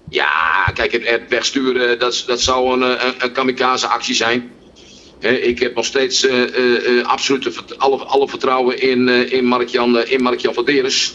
Ja, 0.09 0.65
kijk, 0.75 0.93
het, 0.93 1.23
wegsturen, 1.29 1.99
dat, 1.99 2.25
dat 2.27 2.41
zou 2.41 2.73
een, 2.73 3.07
een, 3.07 3.15
een 3.19 3.33
kamikaze 3.33 3.87
actie 3.87 4.15
zijn. 4.15 4.51
Ik 5.21 5.59
heb 5.59 5.75
nog 5.75 5.85
steeds 5.85 6.27
eh, 6.27 7.03
absoluut 7.03 7.79
alle, 7.79 7.97
alle 7.97 8.29
vertrouwen 8.29 8.81
in, 8.81 9.09
in 9.09 9.45
Mark-Jan 9.45 10.05
Mark-Jan 10.19 10.55
van 10.55 10.65
Deres. 10.65 11.15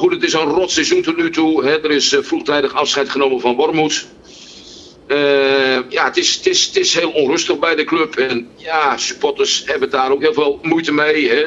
Goed, 0.00 0.12
het 0.12 0.22
is 0.22 0.32
een 0.32 0.40
rot 0.40 0.70
seizoen 0.70 1.02
tot 1.02 1.16
nu 1.16 1.30
toe. 1.30 1.64
Er 1.64 1.90
is 1.90 2.12
eh, 2.12 2.22
vroegtijdig 2.22 2.74
afscheid 2.74 3.08
genomen 3.08 3.40
van 3.40 3.56
Wormoed. 3.56 4.06
Eh, 5.06 5.78
ja, 5.88 6.04
het 6.04 6.16
is, 6.16 6.34
het, 6.34 6.46
is, 6.46 6.66
het 6.66 6.76
is 6.76 6.94
heel 6.94 7.10
onrustig 7.10 7.58
bij 7.58 7.74
de 7.74 7.84
club. 7.84 8.16
En 8.16 8.48
ja, 8.56 8.96
supporters 8.96 9.62
hebben 9.66 9.90
daar 9.90 10.10
ook 10.10 10.20
heel 10.20 10.32
veel 10.32 10.58
moeite 10.62 10.92
mee. 10.92 11.28
Hè. 11.28 11.44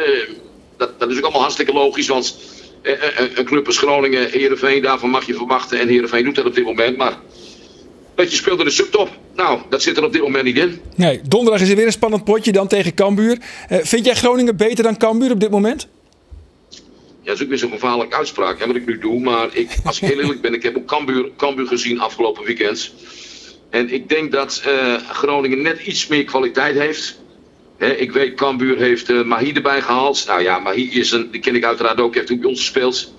Dat, 0.78 1.00
dat 1.00 1.10
is 1.12 1.18
ook 1.18 1.24
allemaal 1.24 1.42
hartstikke 1.42 1.74
logisch, 1.74 2.08
want 2.08 2.38
eh, 2.82 2.94
een, 3.36 3.46
club 3.46 3.66
als 3.66 3.78
Groningen, 3.78 4.30
Heerenveen, 4.30 4.82
daarvan 4.82 5.10
mag 5.10 5.26
je 5.26 5.34
verwachten. 5.34 5.80
En 5.80 5.88
Heerenveen 5.88 6.24
doet 6.24 6.36
dat 6.36 6.46
op 6.46 6.56
dit 6.56 6.66
moment. 6.66 6.98
Maar 6.98 7.18
dat 8.16 8.32
je 8.32 8.38
speelt 8.38 8.60
in 8.60 8.66
de 8.66 8.72
subtop, 8.72 9.10
nou, 9.36 9.60
dat 9.70 9.82
zit 9.82 9.98
er 9.98 10.04
op 10.04 10.14
dit 10.14 10.22
moment 10.22 10.44
niet 10.44 10.58
in. 10.58 10.82
Nee, 10.96 11.22
donderdag 11.28 11.62
is 11.62 11.70
er 11.70 11.76
weer 11.76 11.86
een 11.86 11.92
spannend 11.92 12.24
potje 12.24 12.52
dan 12.52 12.68
tegen 12.68 12.94
Cambuur. 12.94 13.38
Vind 13.70 14.06
jij 14.06 14.16
Groningen 14.16 14.58
beter 14.58 14.84
dan 14.84 14.98
Cambuur 14.98 15.32
op 15.32 15.40
dit 15.40 15.52
moment? 15.52 15.88
Ja, 17.24 17.30
dat 17.30 17.36
is 17.38 17.44
ook 17.44 17.50
weer 17.50 17.58
zo'n 17.58 17.72
gevaarlijke 17.72 18.16
uitspraak, 18.16 18.60
hè, 18.60 18.68
wat 18.68 18.76
ik 18.76 18.86
nu 18.86 19.00
doe. 19.00 19.20
Maar 19.20 19.48
ik, 19.52 19.70
als 19.84 20.02
ik 20.02 20.10
heel 20.10 20.20
eerlijk 20.20 20.42
ben, 20.42 20.54
ik 20.54 20.64
heb 20.64 20.78
ook 20.78 20.86
Cambuur, 20.86 21.30
Cambuur 21.38 21.68
gezien 21.68 22.00
afgelopen 22.00 22.44
weekend. 22.44 22.92
En 23.70 23.94
ik 23.94 24.10
denk 24.10 24.32
dat 24.32 24.62
eh, 24.66 24.96
Groningen 24.96 25.62
net 25.62 25.80
iets 25.80 26.08
meer 26.08 26.24
kwaliteit 26.24 26.78
heeft. 26.78 27.20
Hè, 27.78 27.92
ik 27.92 28.12
weet, 28.12 28.34
Cambuur 28.34 28.78
heeft 28.78 29.10
eh 29.10 29.24
Mahi 29.24 29.52
erbij 29.52 29.82
gehaald. 29.82 30.24
Nou 30.28 30.42
ja, 30.42 30.60
Mahi 30.60 30.90
is 30.92 31.12
een, 31.12 31.32
die 31.32 31.42
ken 31.42 31.56
ik 31.56 31.64
uiteraard 31.64 32.00
ook, 32.00 32.16
heeft 32.16 32.32
ook 32.32 32.40
bij 32.40 32.50
ons 32.50 32.60
gespeeld. 32.60 33.14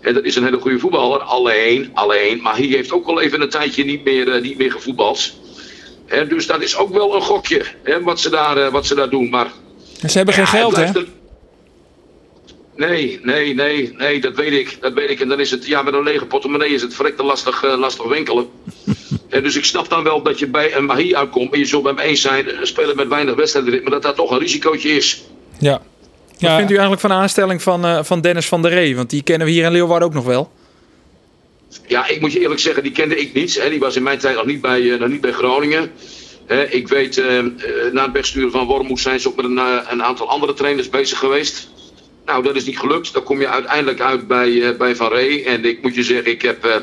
En 0.00 0.14
dat 0.14 0.24
is 0.24 0.36
een 0.36 0.44
hele 0.44 0.60
goede 0.60 0.78
voetballer. 0.78 1.20
Alleen, 1.20 1.90
alleen, 1.94 2.40
Mahi 2.40 2.74
heeft 2.74 2.92
ook 2.92 3.06
wel 3.06 3.20
even 3.20 3.40
een 3.40 3.48
tijdje 3.48 3.84
niet 3.84 4.04
meer, 4.04 4.32
eh, 4.32 4.42
niet 4.42 4.58
meer 4.58 4.72
gevoetbald. 4.72 5.32
Hè, 6.06 6.26
dus 6.26 6.46
dat 6.46 6.62
is 6.62 6.76
ook 6.76 6.92
wel 6.92 7.14
een 7.14 7.22
gokje, 7.22 7.64
hè, 7.82 8.02
wat, 8.02 8.20
ze 8.20 8.30
daar, 8.30 8.70
wat 8.70 8.86
ze 8.86 8.94
daar 8.94 9.10
doen. 9.10 9.28
Maar 9.28 9.52
Ze 10.06 10.16
hebben 10.16 10.34
geen 10.34 10.44
ja, 10.44 10.50
geld, 10.50 10.76
hè? 10.76 10.92
Nee, 12.88 13.20
nee, 13.22 13.54
nee, 13.54 13.94
nee, 13.96 14.20
dat 14.20 14.34
weet 14.34 14.52
ik. 14.52 14.76
Dat 14.80 14.92
weet 14.92 15.10
ik. 15.10 15.20
En 15.20 15.28
dan 15.28 15.40
is 15.40 15.50
het, 15.50 15.66
ja, 15.66 15.82
met 15.82 15.94
een 15.94 16.02
lege 16.02 16.26
portemonnee 16.26 16.68
is 16.68 16.82
het 16.82 16.94
verrekte 16.94 17.22
lastig, 17.22 17.64
eh, 17.64 17.78
lastig 17.78 18.06
winkelen. 18.06 18.46
en 19.28 19.42
dus 19.42 19.56
ik 19.56 19.64
snap 19.64 19.88
dan 19.88 20.02
wel 20.02 20.22
dat 20.22 20.38
je 20.38 20.46
bij 20.46 20.76
een 20.76 20.84
Mahi 20.84 21.14
uitkomt. 21.14 21.52
En 21.52 21.58
je 21.58 21.64
zult 21.64 21.82
met 21.82 21.94
me 21.94 22.02
eens 22.02 22.20
zijn, 22.20 22.60
een 22.60 22.66
speler 22.66 22.96
met 22.96 23.08
weinig 23.08 23.34
wedstrijden, 23.34 23.82
maar 23.82 23.90
dat 23.90 24.02
dat 24.02 24.16
toch 24.16 24.30
een 24.30 24.38
risicootje 24.38 24.88
is. 24.88 25.22
Ja. 25.58 25.82
Wat 26.38 26.54
vindt 26.54 26.70
u 26.70 26.74
eigenlijk 26.74 27.00
van 27.00 27.10
de 27.10 27.16
aanstelling 27.16 27.62
van, 27.62 27.84
eh, 27.84 28.02
van 28.02 28.20
Dennis 28.20 28.46
van 28.46 28.62
der 28.62 28.70
Ree? 28.70 28.96
Want 28.96 29.10
die 29.10 29.22
kennen 29.22 29.46
we 29.46 29.52
hier 29.52 29.64
in 29.64 29.72
Leeuwarden 29.72 30.08
ook 30.08 30.14
nog 30.14 30.24
wel. 30.24 30.50
Ja, 31.86 32.08
ik 32.08 32.20
moet 32.20 32.32
je 32.32 32.40
eerlijk 32.40 32.60
zeggen, 32.60 32.82
die 32.82 32.92
kende 32.92 33.16
ik 33.16 33.32
niet. 33.32 33.62
Hè. 33.62 33.70
Die 33.70 33.78
was 33.78 33.96
in 33.96 34.02
mijn 34.02 34.18
tijd 34.18 34.36
nog 34.36 34.46
niet 34.46 34.60
bij, 34.60 34.92
eh, 34.92 35.00
nog 35.00 35.08
niet 35.08 35.20
bij 35.20 35.32
Groningen. 35.32 35.90
Hè, 36.50 36.64
ik 36.68 36.88
weet, 36.88 37.18
eh, 37.18 37.38
eh, 37.38 37.46
na 37.92 38.02
het 38.02 38.12
wegsturen 38.12 38.50
van 38.50 38.66
Wormoed 38.66 39.00
zijn 39.00 39.20
ze 39.20 39.28
ook 39.28 39.36
met 39.36 39.44
een, 39.44 39.58
eh, 39.58 39.78
een 39.88 40.02
aantal 40.02 40.28
andere 40.28 40.54
trainers 40.54 40.88
bezig 40.88 41.18
geweest. 41.18 41.69
Nou, 42.30 42.42
dat 42.42 42.56
is 42.56 42.64
niet 42.64 42.78
gelukt. 42.78 43.12
Dan 43.12 43.22
kom 43.22 43.40
je 43.40 43.48
uiteindelijk 43.48 44.00
uit 44.00 44.26
bij, 44.26 44.62
eh, 44.62 44.76
bij 44.76 44.96
Van 44.96 45.08
Rey. 45.08 45.44
En 45.46 45.64
ik 45.64 45.82
moet 45.82 45.94
je 45.94 46.02
zeggen, 46.02 46.30
ik 46.30 46.42
heb, 46.42 46.64
eh, 46.64 46.76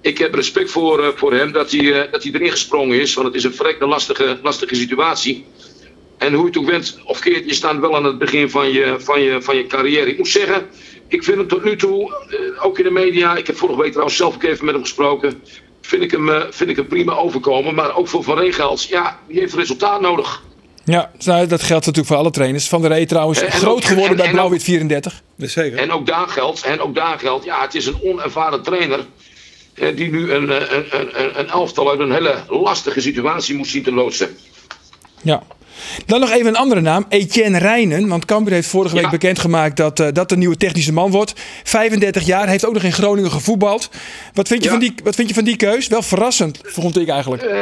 ik 0.00 0.18
heb 0.18 0.34
respect 0.34 0.70
voor, 0.70 1.04
eh, 1.04 1.08
voor 1.14 1.32
hem 1.32 1.52
dat 1.52 1.70
hij, 1.70 2.08
dat 2.10 2.22
hij 2.22 2.32
erin 2.32 2.50
gesprongen 2.50 3.00
is. 3.00 3.14
Want 3.14 3.26
het 3.26 3.36
is 3.36 3.44
een 3.44 3.54
verrekte 3.54 3.86
lastige, 3.86 4.38
lastige 4.42 4.74
situatie. 4.74 5.44
En 6.18 6.32
hoe 6.32 6.42
je 6.42 6.48
het 6.48 6.58
ook 6.58 6.70
went 6.70 6.98
of 7.04 7.18
keert, 7.18 7.48
je 7.48 7.54
staat 7.54 7.78
wel 7.78 7.96
aan 7.96 8.04
het 8.04 8.18
begin 8.18 8.50
van 8.50 8.72
je, 8.72 8.94
van 8.98 9.20
je, 9.20 9.42
van 9.42 9.56
je 9.56 9.66
carrière. 9.66 10.10
Ik 10.10 10.18
moet 10.18 10.28
zeggen, 10.28 10.66
ik 11.08 11.24
vind 11.24 11.36
hem 11.36 11.48
tot 11.48 11.64
nu 11.64 11.76
toe, 11.76 12.12
ook 12.62 12.78
in 12.78 12.84
de 12.84 12.90
media, 12.90 13.36
ik 13.36 13.46
heb 13.46 13.56
vorige 13.56 13.80
week 13.80 13.90
trouwens 13.90 14.16
zelf 14.16 14.34
ook 14.34 14.42
even 14.42 14.64
met 14.64 14.74
hem 14.74 14.82
gesproken. 14.82 15.42
Vind 15.80 16.02
ik 16.02 16.10
hem, 16.10 16.46
vind 16.50 16.70
ik 16.70 16.76
hem 16.76 16.86
prima 16.86 17.12
overkomen. 17.12 17.74
Maar 17.74 17.96
ook 17.96 18.08
voor 18.08 18.22
Van 18.22 18.38
Rey 18.38 18.52
geldt, 18.52 18.84
ja, 18.84 19.20
die 19.28 19.40
heeft 19.40 19.54
resultaat 19.54 20.00
nodig. 20.00 20.42
Ja, 20.84 21.10
nou, 21.24 21.46
dat 21.46 21.62
geldt 21.62 21.86
natuurlijk 21.86 22.06
voor 22.14 22.16
alle 22.22 22.30
trainers. 22.30 22.68
Van 22.68 22.80
der 22.80 22.90
Rey 22.90 23.06
trouwens 23.06 23.40
En- 23.40 23.46
en 23.46 23.52
groot 23.52 23.84
geworden 23.84 24.10
en- 24.10 24.16
bij 24.22 24.30
Blauw-Wit 24.30 24.62
34. 24.62 25.22
Zeker. 25.36 25.78
En 25.78 25.90
ook 25.92 26.06
daar 26.06 26.28
geldt, 26.28 26.62
en 26.62 26.80
ook 26.80 26.94
daar 26.94 27.18
geldt, 27.18 27.44
ja, 27.44 27.60
het 27.62 27.74
is 27.74 27.86
een 27.86 27.98
onervaren 28.02 28.62
trainer. 28.62 29.06
eh, 29.74 29.96
Die 29.96 30.10
nu 30.10 30.32
een, 30.32 30.50
eh, 30.50 30.70
een, 30.70 30.86
een, 31.00 31.22
een, 31.22 31.38
een 31.38 31.48
elftal 31.48 31.90
uit 31.90 32.00
een 32.00 32.12
hele 32.12 32.34
lastige 32.48 33.00
situatie 33.00 33.56
moet 33.56 33.66
zien 33.66 33.82
te 33.82 33.92
loodsen. 33.92 34.36
Ja. 35.22 35.42
Dan 36.06 36.20
nog 36.20 36.30
even 36.30 36.46
een 36.46 36.56
andere 36.56 36.80
naam, 36.80 37.06
Etienne 37.08 37.58
Rijnen. 37.58 38.08
Want 38.08 38.24
Cambuur 38.24 38.52
heeft 38.52 38.68
vorige 38.68 38.94
week 38.94 39.10
bekendgemaakt 39.10 39.76
dat 39.76 40.00
eh, 40.00 40.08
dat 40.12 40.28
de 40.28 40.36
nieuwe 40.36 40.56
technische 40.56 40.92
man 40.92 41.10
wordt. 41.10 41.32
35 41.64 42.26
jaar, 42.26 42.48
heeft 42.48 42.66
ook 42.66 42.72
nog 42.72 42.82
in 42.82 42.92
Groningen 42.92 43.30
gevoetbald. 43.30 43.88
Wat 44.34 44.48
vind 44.48 44.62
je, 44.62 44.68
Ja. 44.70 44.74
van, 44.76 44.84
die, 44.84 44.94
wat 45.04 45.14
vind 45.14 45.28
je 45.28 45.34
van 45.34 45.44
die 45.44 45.56
keus? 45.56 45.88
Wel 45.88 46.02
verrassend, 46.02 46.58
vond 46.62 46.98
ik 46.98 47.08
eigenlijk. 47.08 47.42
Eh, 47.42 47.58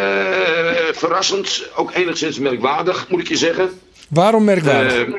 verrassend, 0.92 1.68
ook 1.76 1.94
enigszins 1.94 2.38
merkwaardig, 2.38 3.06
moet 3.08 3.20
ik 3.20 3.28
je 3.28 3.36
zeggen. 3.36 3.70
Waarom 4.08 4.44
merkwaardig? 4.44 4.92
Eh, 4.94 5.14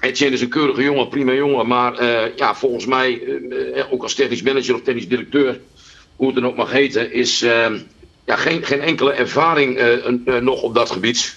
Etienne 0.00 0.34
is 0.34 0.40
een 0.40 0.48
keurige 0.48 0.82
jongen, 0.82 1.08
prima 1.08 1.32
jongen. 1.32 1.66
Maar 1.66 2.04
ja, 2.36 2.54
volgens 2.54 2.86
mij, 2.86 3.20
ook 3.90 4.02
als 4.02 4.14
technisch 4.14 4.42
manager 4.42 4.74
of 4.74 4.80
technisch 4.82 5.08
directeur, 5.08 5.60
hoe 6.16 6.26
het 6.26 6.34
dan 6.34 6.46
ook 6.46 6.56
mag 6.56 6.70
heten, 6.72 7.12
is 7.12 7.38
ja, 8.24 8.36
geen, 8.36 8.64
geen 8.64 8.80
enkele 8.80 9.12
ervaring 9.12 9.80
nog 10.40 10.62
op 10.62 10.74
dat 10.74 10.90
gebied. 10.90 11.36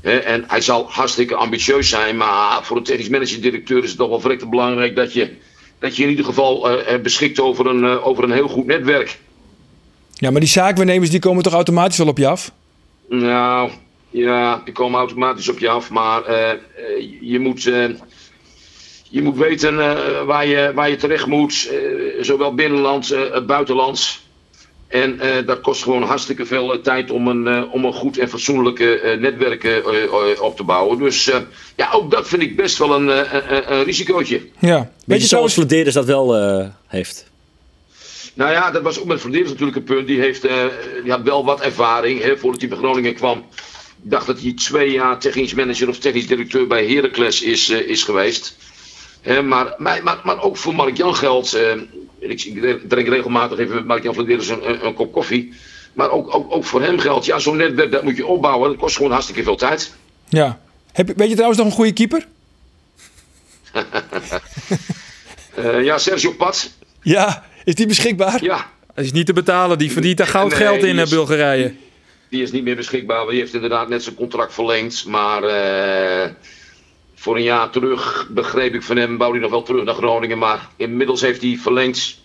En 0.00 0.44
hij 0.46 0.60
zal 0.60 0.86
hartstikke 0.90 1.34
ambitieus 1.34 1.88
zijn, 1.88 2.16
maar 2.16 2.64
voor 2.64 2.76
een 2.76 2.82
technisch 2.82 3.08
manager-directeur 3.08 3.82
is 3.82 3.88
het 3.88 3.98
toch 3.98 4.08
wel 4.08 4.20
verrekte 4.20 4.46
belangrijk 4.46 4.96
dat 4.96 5.12
je, 5.12 5.30
dat 5.78 5.96
je 5.96 6.02
in 6.02 6.08
ieder 6.08 6.24
geval 6.24 6.70
eh, 6.70 7.00
beschikt 7.00 7.40
over 7.40 7.66
een, 7.66 7.84
eh, 7.84 8.06
over 8.06 8.24
een 8.24 8.32
heel 8.32 8.48
goed 8.48 8.66
netwerk. 8.66 9.18
ja, 10.14 10.30
maar 10.30 10.40
die 10.40 10.48
zaakwaarnemers 10.48 11.10
die 11.10 11.20
komen 11.20 11.42
toch 11.42 11.52
automatisch 11.52 11.98
wel 11.98 12.08
op 12.08 12.18
je 12.18 12.26
af? 12.26 12.52
Nou, 13.08 13.70
ja, 14.10 14.62
die 14.64 14.74
komen 14.74 14.98
automatisch 14.98 15.48
op 15.48 15.58
je 15.58 15.68
af. 15.68 15.90
Maar 15.90 16.24
eh, 16.24 16.58
je, 17.20 17.38
moet, 17.38 17.62
je 19.02 19.22
moet 19.22 19.36
weten 19.36 19.76
waar, 20.26 20.46
je, 20.46 20.72
waar 20.74 20.90
je 20.90 20.96
terecht 20.96 21.26
moet. 21.26 21.72
zowel 22.20 22.54
binnenlands 22.54 23.14
als 23.14 23.28
uh, 23.28 23.46
buitenlands. 23.46 24.28
En 24.90 25.20
eh, 25.20 25.46
dat 25.46 25.60
kost 25.60 25.82
gewoon 25.82 26.02
hartstikke 26.02 26.46
veel 26.46 26.72
eh, 26.72 26.78
tijd 26.78 27.10
om 27.10 27.28
een, 27.28 27.46
eh, 27.46 27.72
om 27.72 27.84
een 27.84 27.92
goed 27.92 28.18
en 28.18 28.28
fatsoenlijke 28.28 29.00
eh, 29.00 29.18
netwerk 29.18 29.82
op 30.40 30.56
te 30.56 30.62
bouwen. 30.64 30.98
Dus 30.98 31.30
eh, 31.30 31.38
ja, 31.76 31.90
ook 31.92 32.10
dat 32.10 32.28
vind 32.28 32.42
ik 32.42 32.56
best 32.56 32.78
wel 32.78 32.94
een, 32.94 33.10
eh, 33.10 33.32
een, 33.32 33.72
een 33.72 33.84
risicootje. 33.84 34.40
Ja. 34.58 34.76
Weet 34.76 34.88
Beetje 35.04 35.22
je 35.22 35.28
zoals 35.28 35.54
Vladeris 35.54 35.94
dat 35.94 36.04
wel 36.04 36.36
eh, 36.36 36.66
heeft. 36.86 37.26
Nou 38.34 38.50
ja, 38.52 38.70
dat 38.70 38.82
was 38.82 39.00
ook 39.00 39.06
met 39.06 39.20
Verdeers 39.20 39.48
natuurlijk 39.48 39.76
een 39.76 39.84
punt. 39.84 40.06
Die, 40.06 40.20
heeft, 40.20 40.44
eh, 40.44 40.64
die 41.02 41.12
had 41.12 41.22
wel 41.22 41.44
wat 41.44 41.60
ervaring 41.60 42.22
hè, 42.22 42.36
voordat 42.36 42.60
hij 42.60 42.68
bij 42.68 42.78
Groningen 42.78 43.14
kwam. 43.14 43.38
Ik 44.02 44.10
dacht 44.10 44.26
dat 44.26 44.40
hij 44.40 44.52
twee 44.52 44.90
jaar 44.90 45.18
technisch 45.18 45.54
manager 45.54 45.88
of 45.88 45.98
technisch 45.98 46.26
directeur 46.26 46.66
bij 46.66 46.86
Heracles 46.86 47.42
is, 47.42 47.68
is 47.68 48.02
geweest. 48.02 48.56
Hè, 49.20 49.42
maar, 49.42 49.74
maar, 49.78 50.02
maar, 50.02 50.20
maar 50.24 50.42
ook 50.42 50.56
voor 50.56 50.74
Mark-Jan 50.74 51.14
geldt. 51.14 51.58
Ik, 52.20 52.42
ik 52.44 52.88
drink 52.88 53.08
regelmatig 53.08 53.58
even 53.58 53.74
met 53.74 53.86
Mark-Jan 53.86 54.14
Vladeris 54.14 54.48
een, 54.48 54.68
een, 54.70 54.86
een 54.86 54.94
kop 54.94 55.12
koffie. 55.12 55.52
Maar 55.92 56.10
ook, 56.10 56.34
ook, 56.34 56.52
ook 56.54 56.64
voor 56.64 56.82
hem 56.82 56.98
geldt. 56.98 57.24
Ja, 57.26 57.38
zo'n 57.38 57.56
netwerk 57.56 57.92
dat 57.92 58.02
moet 58.02 58.16
je 58.16 58.26
opbouwen. 58.26 58.68
Dat 58.70 58.78
kost 58.78 58.96
gewoon 58.96 59.10
hartstikke 59.12 59.42
veel 59.42 59.56
tijd. 59.56 59.94
ja. 60.28 60.60
Heb, 60.92 61.08
je- 61.08 61.14
weet 61.16 61.28
je 61.28 61.32
trouwens 61.34 61.58
nog 61.60 61.68
een 61.70 61.74
goede 61.76 61.92
keeper? 61.92 62.26
Eh, 65.54 65.84
ja, 65.84 65.98
Sergio 65.98 66.32
Pat. 66.32 66.70
Ja, 67.02 67.44
is 67.64 67.74
die 67.74 67.86
beschikbaar? 67.86 68.42
Ja, 68.44 68.70
Dat 68.94 69.04
is 69.04 69.12
niet 69.12 69.26
te 69.26 69.32
betalen. 69.32 69.78
Die 69.78 69.92
verdient 69.92 70.16
daar 70.18 70.26
goud 70.26 70.48
Nee, 70.48 70.58
geld 70.58 70.82
in 70.82 70.98
is- 70.98 71.10
Bulgarije. 71.10 71.74
Die 72.28 72.42
is 72.42 72.50
niet 72.52 72.62
meer 72.64 72.76
beschikbaar. 72.76 73.26
Die 73.26 73.38
heeft 73.38 73.54
inderdaad 73.54 73.88
net 73.88 74.02
zijn 74.02 74.14
contract 74.14 74.54
verlengd. 74.54 75.04
Maar 75.06 75.42
eh, 75.42 76.30
voor 77.20 77.36
een 77.36 77.42
jaar 77.42 77.70
terug 77.70 78.26
begreep 78.30 78.74
ik 78.74 78.82
van 78.82 78.96
hem. 78.96 79.18
Wou 79.18 79.32
hij 79.32 79.40
nog 79.40 79.50
wel 79.50 79.62
terug 79.62 79.84
naar 79.84 79.94
Groningen. 79.94 80.38
Maar 80.38 80.68
inmiddels 80.76 81.20
heeft 81.20 81.42
hij 81.42 81.58
verlengd. 81.62 82.18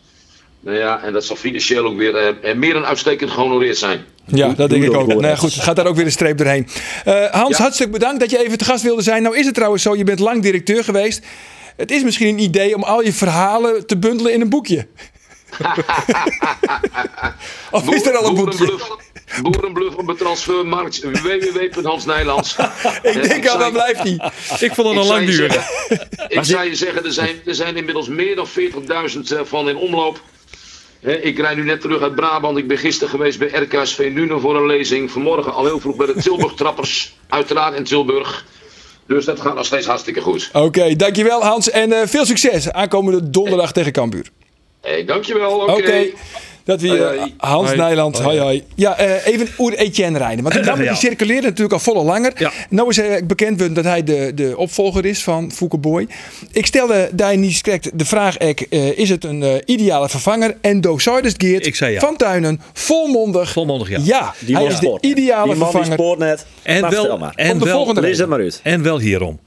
Nou 0.60 0.78
ja, 0.78 1.04
en 1.04 1.14
dat 1.14 1.26
zal 1.26 1.36
financieel 1.36 1.86
ook 1.86 1.98
weer 1.98 2.16
eh, 2.16 2.50
eh, 2.50 2.58
meer 2.58 2.74
dan 2.74 2.86
uitstekend 2.86 3.32
gehonoreerd 3.32 3.78
zijn. 3.78 4.06
Ja, 4.26 4.54
dat 4.54 4.70
denk 4.70 4.84
ik 4.84 4.94
ook. 4.94 5.08
Nou 5.08 5.22
ja, 5.22 5.36
gewoon 5.36 5.52
goed, 5.52 5.64
gaat 5.64 5.76
daar 5.76 5.86
ook 5.86 5.96
weer 5.96 6.06
een 6.06 6.12
streep 6.12 6.38
doorheen. 6.38 6.68
Eh, 7.06 7.32
Hans, 7.32 7.58
hartstikke 7.58 7.92
bedankt 7.92 8.20
dat 8.20 8.32
je 8.32 8.46
even 8.46 8.58
te 8.58 8.66
gast 8.66 8.84
wilde 8.84 9.02
zijn. 9.02 9.24
Nou 9.24 9.38
is 9.38 9.46
het 9.46 9.56
trouwens 9.56 9.84
zo, 9.84 9.96
je 9.96 10.04
bent 10.04 10.20
lang 10.20 10.42
directeur 10.42 10.84
geweest. 10.84 11.26
Het 11.76 11.92
is 11.92 12.04
misschien 12.04 12.28
een 12.28 12.40
idee 12.40 12.76
om 12.76 12.84
al 12.84 13.04
je 13.04 13.14
verhalen 13.14 13.88
te 13.88 13.98
bundelen 13.98 14.34
in 14.34 14.42
een 14.42 14.50
boekje. 14.50 14.88
of 17.72 17.90
is 17.90 18.06
er 18.06 18.18
al 18.18 18.28
een 18.28 18.36
boekje? 18.36 18.80
Boerenbluff, 19.42 19.96
op 19.96 20.08
de 20.08 20.16
transfermarkt 20.16 21.00
www.hansnijlands. 21.22 22.56
Ik 23.04 23.24
denk 23.24 23.48
al, 23.48 23.58
dat 23.58 23.72
blijft 23.72 24.04
niet. 24.04 24.22
Ik 24.60 24.74
vond 24.74 24.88
het 24.88 24.98
al 24.98 25.06
lang 25.06 25.26
duren. 25.26 25.52
zeggen- 25.52 26.08
Ik 26.28 26.44
zou 26.44 26.66
je 26.66 26.76
zeggen, 26.76 27.06
er 27.06 27.12
zijn, 27.14 27.36
er 27.46 27.56
zijn 27.56 27.78
inmiddels 27.78 28.08
meer 28.08 28.36
dan 28.36 28.48
40.000 28.48 29.20
eh, 29.32 29.40
van 29.44 29.70
in 29.70 29.78
omloop. 29.78 30.22
Hè, 31.02 31.16
ik 31.16 31.40
rijd 31.40 31.58
nu 31.58 31.64
net 31.64 31.82
terug 31.82 32.02
uit 32.02 32.16
Brabant. 32.16 32.58
Ik 32.58 32.68
ben 32.68 32.78
gisteren 32.78 33.10
geweest 33.10 33.40
bij 33.40 33.48
RKSV 33.48 34.10
Nuenen 34.14 34.40
voor 34.42 34.56
een 34.56 34.66
lezing. 34.66 35.12
Vanmorgen 35.12 35.54
al 35.54 35.66
heel 35.66 35.80
vroeg 35.80 35.96
bij 35.96 36.06
de 36.08 36.16
Tilburg 36.22 36.54
Trappers. 36.54 37.16
Uiteraard 37.30 37.76
in 37.76 37.84
Tilburg. 37.84 38.46
Dus 39.08 39.26
dat 39.26 39.40
gaat 39.42 39.56
nog 39.56 39.66
steeds 39.66 39.86
hartstikke 39.88 40.22
goed. 40.22 40.50
Oké, 40.54 40.96
dankjewel 40.96 41.44
Hans. 41.44 41.70
En 41.70 41.92
eh, 41.94 42.08
veel 42.08 42.26
succes 42.26 42.72
aankomende 42.72 43.30
donderdag 43.30 43.72
tegen 43.72 43.92
Cambuur. 43.92 44.30
Hey, 44.82 45.06
dankjewel. 45.06 45.60
Oké. 45.60 45.72
Oké. 45.72 46.06
Dat 46.66 46.82
Hoi, 46.82 47.00
eh, 47.00 47.06
hoi. 47.18 47.34
Hans 47.38 47.68
Hoi. 47.68 47.78
Nijland, 47.82 48.20
hoi 48.20 48.40
hoi. 48.40 48.64
Ja, 48.76 48.98
eh, 48.98 49.34
even 49.34 49.48
oer 49.60 49.74
Etienne 49.74 50.18
rijden. 50.18 50.44
Want 50.44 50.56
die 50.64 50.74
die 50.74 50.84
Ja. 50.84 50.96
circuleert 50.96 51.44
natuurlijk 51.44 51.74
al 51.74 51.80
volle 51.80 52.04
langer. 52.04 52.32
Ja. 52.38 52.52
Nou 52.70 52.90
is 52.90 52.96
hij 52.98 53.26
bekend 53.26 53.58
worden 53.58 53.74
dat 53.76 53.84
hij 53.84 54.04
de, 54.04 54.32
de 54.36 54.58
opvolger 54.58 55.06
is 55.06 55.24
van 55.24 55.52
Fouke 55.52 55.78
Boy. 55.78 56.08
Ik 56.52 56.66
stelde 56.66 57.10
daar 57.14 57.38
niet 57.38 57.62
correct 57.62 57.90
de 58.00 58.06
vraag, 58.06 58.38
ek, 58.38 58.62
eh, 58.62 58.98
is 58.98 59.10
het 59.10 59.24
een 59.24 59.44
eh, 59.44 59.54
ideale 59.66 60.10
vervanger? 60.10 60.58
En 60.62 60.82
Dozides 60.82 61.34
Geert 61.38 61.78
ja. 61.78 62.00
van 62.00 62.16
Tuinen, 62.16 62.62
volmondig. 62.74 63.52
Volmondig, 63.52 63.90
ja. 63.90 64.00
Ja, 64.04 64.34
Die 64.40 64.56
hij 64.56 64.64
man 64.64 64.74
is 64.74 64.80
de 64.80 64.98
ideale 65.02 65.50
Die 65.50 65.56
man 65.56 65.70
die 65.70 65.78
vervanger. 65.80 65.94
spoort 66.00 66.20
net. 66.20 66.46
En 66.64 66.82
Maar 66.82 66.92
wel, 66.92 67.18
maar. 67.18 67.34
en 67.36 67.64
wel, 67.64 67.76
volgende 67.76 68.02
Lees 68.02 68.18
het 68.18 68.28
maar 68.30 68.40
uit. 68.40 68.60
en 68.64 68.84
wel 68.84 69.00
hierom. 69.00 69.40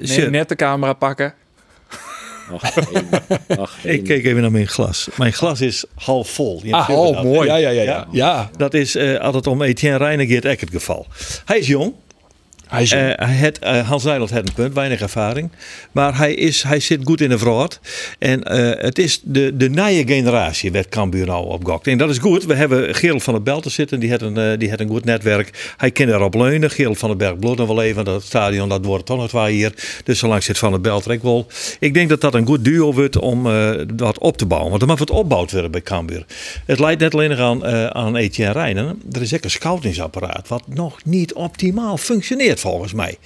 Nee, 0.00 0.30
net 0.30 0.48
de 0.48 0.56
camera 0.56 0.92
pakken. 0.92 1.34
Ach. 3.58 3.84
Ik 3.84 4.04
keek 4.04 4.24
even 4.24 4.42
naar 4.42 4.50
mijn 4.50 4.68
glas. 4.68 5.08
Mijn 5.16 5.32
glas 5.32 5.60
is 5.60 5.84
half 5.94 6.28
vol. 6.30 6.60
Je 6.64 6.72
Ah, 6.72 6.90
oh, 6.90 7.22
mooi. 7.22 7.48
Ja, 7.48 7.56
ja, 7.56 7.68
ja. 7.70 7.82
ja. 7.82 8.06
ja. 8.10 8.50
Dat 8.56 8.74
is 8.74 8.94
eh, 8.94 9.20
altijd 9.20 9.46
om 9.46 9.62
Etienne 9.62 9.98
Reinigeert 9.98 10.44
het 10.60 10.70
geval. 10.70 11.06
Hij 11.44 11.58
is 11.58 11.66
jong. 11.66 11.94
Eh, 12.68 12.80
hij 12.90 13.34
het, 13.34 13.58
eh, 13.58 13.88
Hans 13.88 14.04
Nijland 14.04 14.30
heeft 14.30 14.48
een 14.48 14.54
punt, 14.54 14.74
weinig 14.74 15.00
ervaring. 15.00 15.50
Maar 15.92 16.16
hij, 16.16 16.34
is, 16.34 16.62
hij 16.62 16.80
zit 16.80 17.00
goed 17.04 17.20
in 17.20 17.28
de 17.28 17.38
vrood. 17.38 17.80
En 18.18 18.42
eh, 18.42 18.82
het 18.84 18.98
is 18.98 19.20
de, 19.22 19.56
de 19.56 19.70
nieuwe 19.70 20.06
generatie 20.06 20.72
werd 20.72 20.88
Cambuur 20.88 21.26
nou 21.26 21.46
opgokt. 21.46 21.86
En 21.86 21.98
dat 21.98 22.10
is 22.10 22.18
goed. 22.18 22.44
We 22.44 22.54
hebben 22.54 22.94
Gerald 22.94 23.22
van 23.22 23.34
der 23.34 23.42
Belten 23.42 23.70
zitten. 23.70 24.00
Die 24.00 24.08
heeft 24.08 24.22
een, 24.22 24.58
die 24.58 24.80
een 24.80 24.88
goed 24.88 25.04
netwerk. 25.04 25.74
Hij 25.76 25.90
kan 25.90 26.08
erop 26.08 26.34
leunen. 26.34 26.70
Gerald 26.70 26.98
van 26.98 27.08
den 27.08 27.18
Berg 27.18 27.38
bloed 27.38 27.56
nog 27.56 27.68
wel 27.68 27.82
even. 27.82 28.04
Dat 28.04 28.22
stadion 28.22 28.68
dat 28.68 28.84
wordt 28.84 29.06
toch 29.06 29.18
nog 29.18 29.28
twee 29.28 29.54
hier. 29.54 29.72
Dus 30.04 30.18
zolang 30.18 30.42
zit 30.42 30.58
Van 30.58 30.70
der 30.70 30.80
Belt 30.80 31.10
ook 31.10 31.22
wel. 31.22 31.46
Ik 31.78 31.94
denk 31.94 32.08
dat 32.08 32.20
dat 32.20 32.34
een 32.34 32.46
goed 32.46 32.64
duo 32.64 32.92
wordt 32.92 33.18
om 33.18 33.42
wat 33.96 34.18
op 34.18 34.36
te 34.36 34.46
bouwen. 34.46 34.70
Want 34.70 34.82
er 34.82 34.88
mag 34.88 34.98
wat 34.98 35.10
opgebouwd 35.10 35.52
worden 35.52 35.70
bij 35.70 35.82
Cambuur. 35.82 36.24
Het 36.66 36.78
leidt 36.78 37.00
net 37.00 37.14
alleen 37.14 37.36
aan, 37.36 37.64
aan 37.94 38.16
Etienne 38.16 38.52
Rijnen. 38.52 39.02
Er 39.12 39.22
is 39.22 39.34
ook 39.34 39.44
een 39.44 39.50
scoutingsapparaat 39.50 40.48
wat 40.48 40.62
nog 40.68 41.04
niet 41.04 41.32
optimaal 41.32 41.96
functioneert 41.96 42.53
volgens 42.60 42.92
mij. 42.92 43.16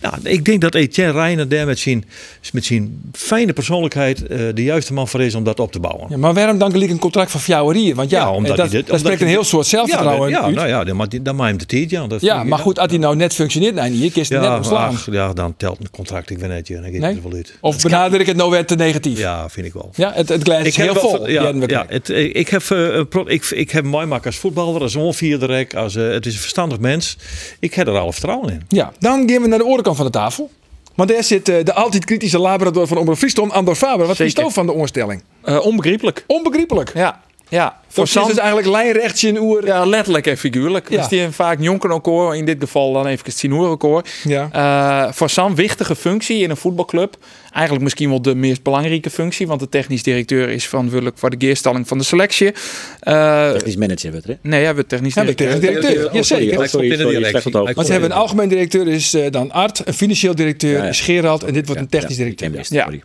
Nou, 0.00 0.14
ik 0.22 0.44
denk 0.44 0.60
dat 0.60 0.74
Etienne 0.74 1.12
Rijnen 1.12 1.48
daar 1.48 1.66
met 1.66 1.78
zijn, 1.78 2.04
met 2.52 2.64
zijn 2.64 3.00
fijne 3.12 3.52
persoonlijkheid 3.52 4.26
eh, 4.26 4.38
de 4.54 4.62
juiste 4.62 4.92
man 4.92 5.08
voor 5.08 5.22
is 5.22 5.34
om 5.34 5.44
dat 5.44 5.60
op 5.60 5.72
te 5.72 5.80
bouwen. 5.80 6.06
Ja, 6.10 6.16
maar 6.16 6.34
waarom 6.34 6.58
dan 6.58 6.70
gelijk 6.70 6.90
een 6.90 6.98
contract 6.98 7.30
van 7.30 7.40
jou 7.46 7.76
hier? 7.78 7.94
Want 7.94 8.10
ja, 8.10 8.18
Ja, 8.20 8.32
omdat 8.32 8.56
dat, 8.56 8.64
dit- 8.70 8.72
dat 8.72 8.82
omdat 8.84 9.00
spreekt 9.00 9.20
een 9.20 9.26
heel 9.28 9.44
soort 9.44 9.66
zelfvertrouwen 9.66 10.30
ja, 10.30 10.42
uit. 10.42 10.54
nou 10.54 10.68
ja, 10.68 10.84
dan, 10.84 11.40
hem 11.40 11.58
de 11.58 11.66
tijd. 11.66 11.90
Ja, 11.90 12.06
dat 12.06 12.20
Ja, 12.20 12.44
maar 12.44 12.58
goed, 12.58 12.78
als 12.78 12.90
hij 12.90 12.98
nou 12.98 13.16
net 13.16 13.34
functioneert, 13.34 13.74
nee, 13.74 13.90
hier 13.90 14.12
kist 14.12 14.30
Ja, 14.30 14.40
net 14.40 14.50
ontslaan. 14.56 14.94
ach, 14.94 15.08
ja, 15.12 15.32
dan 15.32 15.54
telt 15.56 15.80
een 15.80 15.90
contract. 15.90 16.30
Ik 16.30 16.38
weet 16.38 16.48
net, 16.48 16.66
dan 16.66 16.82
gaat 16.82 16.92
Nee? 16.92 17.02
het 17.14 17.22
wel 17.22 17.32
uit. 17.32 17.54
Of 17.60 17.82
benader 17.82 18.20
ik 18.20 18.26
het 18.26 18.36
nou 18.36 18.50
weer 18.50 18.64
te 18.66 18.74
negatief? 18.74 19.18
Ja, 19.18 19.26
Ja, 19.38 19.48
vind 19.48 19.66
ik 19.66 19.72
wel. 19.72 19.90
het, 19.96 20.28
het 20.28 20.42
glas 20.42 20.62
is 20.62 20.76
heel 20.76 20.94
vol. 20.94 21.28
Ja, 21.28 21.52
ja, 21.66 21.84
het, 21.88 22.10
eh, 22.10 22.34
ik 22.34 22.48
heb, 22.48 22.62
eh, 22.70 22.78
een 22.94 23.08
pro- 23.08 23.26
ik, 23.28 23.44
ik 23.44 23.70
heb 23.70 23.84
mooi 23.84 24.06
maken 24.06 24.26
als 24.26 24.36
voetballer, 24.36 24.80
als 24.82 24.96
onvierderek, 24.96 25.74
als 25.74 25.96
eh, 25.96 26.08
het 26.10 26.26
is 26.26 26.34
een 26.34 26.40
verstandig 26.40 26.78
mens. 26.78 27.16
Ik 27.60 27.74
heb 27.74 27.86
er 27.86 27.98
alle 27.98 28.12
vertrouwen 28.12 28.52
in. 28.52 28.62
Ja, 28.78 28.92
dan 28.98 29.30
gaan 29.30 29.42
we 29.42 29.48
naar 29.48 29.58
de 29.58 29.64
andere 29.64 29.82
kant 29.82 29.96
van 29.96 30.06
de 30.06 30.12
tafel. 30.12 30.50
Want 30.94 31.10
daar 31.10 31.24
zit 31.24 31.48
eh, 31.48 31.64
de 31.64 31.74
altijd 31.74 32.04
kritische 32.04 32.38
labrador 32.38 32.86
van 32.86 32.96
Omroep 32.96 33.16
Friesland, 33.16 33.52
Andor 33.52 33.74
Faber. 33.74 34.06
Wat 34.06 34.20
is 34.20 34.32
Zeker. 34.32 34.50
van 34.50 34.66
de 34.66 34.72
oorstelling? 34.72 35.22
Eh, 35.42 35.66
onbegrijpelijk. 35.66 36.24
Onbegrijpelijk. 36.26 36.90
Ja, 36.94 37.20
ja. 37.48 37.80
Voor 37.90 37.96
Dat 37.96 38.06
is 38.06 38.12
Sam, 38.12 38.28
dus 38.28 38.36
eigenlijk 38.38 38.68
lijnrechts 38.68 39.24
in 39.24 39.38
oer. 39.38 39.66
ja, 39.66 39.84
letterlijk 39.84 40.26
en 40.26 40.36
figuurlijk. 40.36 40.90
Ja. 40.90 40.96
Dus 40.96 41.08
die 41.08 41.28
vaak 41.30 41.60
jonken 41.60 42.34
in 42.34 42.44
dit 42.44 42.56
geval 42.60 42.92
dan 42.92 43.06
even 43.06 43.24
het 43.24 43.38
Sinoer-record. 43.38 44.08
Ja. 44.24 44.48
Eh, 44.52 45.12
voor 45.12 45.30
Sam 45.30 45.54
wichtige 45.54 45.96
functie 45.96 46.42
in 46.42 46.50
een 46.50 46.56
voetbalclub. 46.56 47.16
Eigenlijk 47.52 47.84
misschien 47.84 48.08
wel 48.08 48.22
de 48.22 48.34
meest 48.34 48.62
belangrijke 48.62 49.10
functie, 49.10 49.46
want 49.46 49.60
de 49.60 49.68
technisch 49.68 50.02
directeur 50.02 50.48
is 50.48 50.66
verantwoordelijk 50.66 51.18
voor 51.18 51.30
de 51.30 51.36
geerstalling 51.38 51.88
van 51.88 51.98
de 51.98 52.04
selectie. 52.04 52.52
Eh, 53.00 53.50
Technisch 53.50 53.76
manager 53.76 54.14
er, 54.14 54.22
hè? 54.26 54.34
nee, 54.42 54.64
hij 54.64 54.74
wordt 54.74 54.88
technisch 54.88 55.14
Ja, 55.14 55.20
directeur. 55.20 55.48
technisch 55.50 56.28
directeur. 56.28 57.24
Slecht 57.28 57.46
onthoofd. 57.46 57.74
Want 57.74 57.86
ze 57.86 57.92
hebben 57.92 58.10
een 58.10 58.16
algemeen 58.16 58.48
directeur 58.48 58.88
is 58.88 59.14
eh, 59.14 59.30
dan 59.30 59.52
Art, 59.52 59.82
een 59.84 59.94
financieel 59.94 60.34
directeur 60.34 60.76
Ja, 60.76 60.82
ja. 60.82 60.88
is 60.88 61.00
Gerald 61.00 61.42
en 61.44 61.52
dit 61.52 61.66
wordt 61.66 61.80
een 61.80 61.88
technisch 61.88 62.16
Ja, 62.16 62.24
directeur. 62.24 62.50
Ja. 62.54 62.82
sorry. 62.82 63.02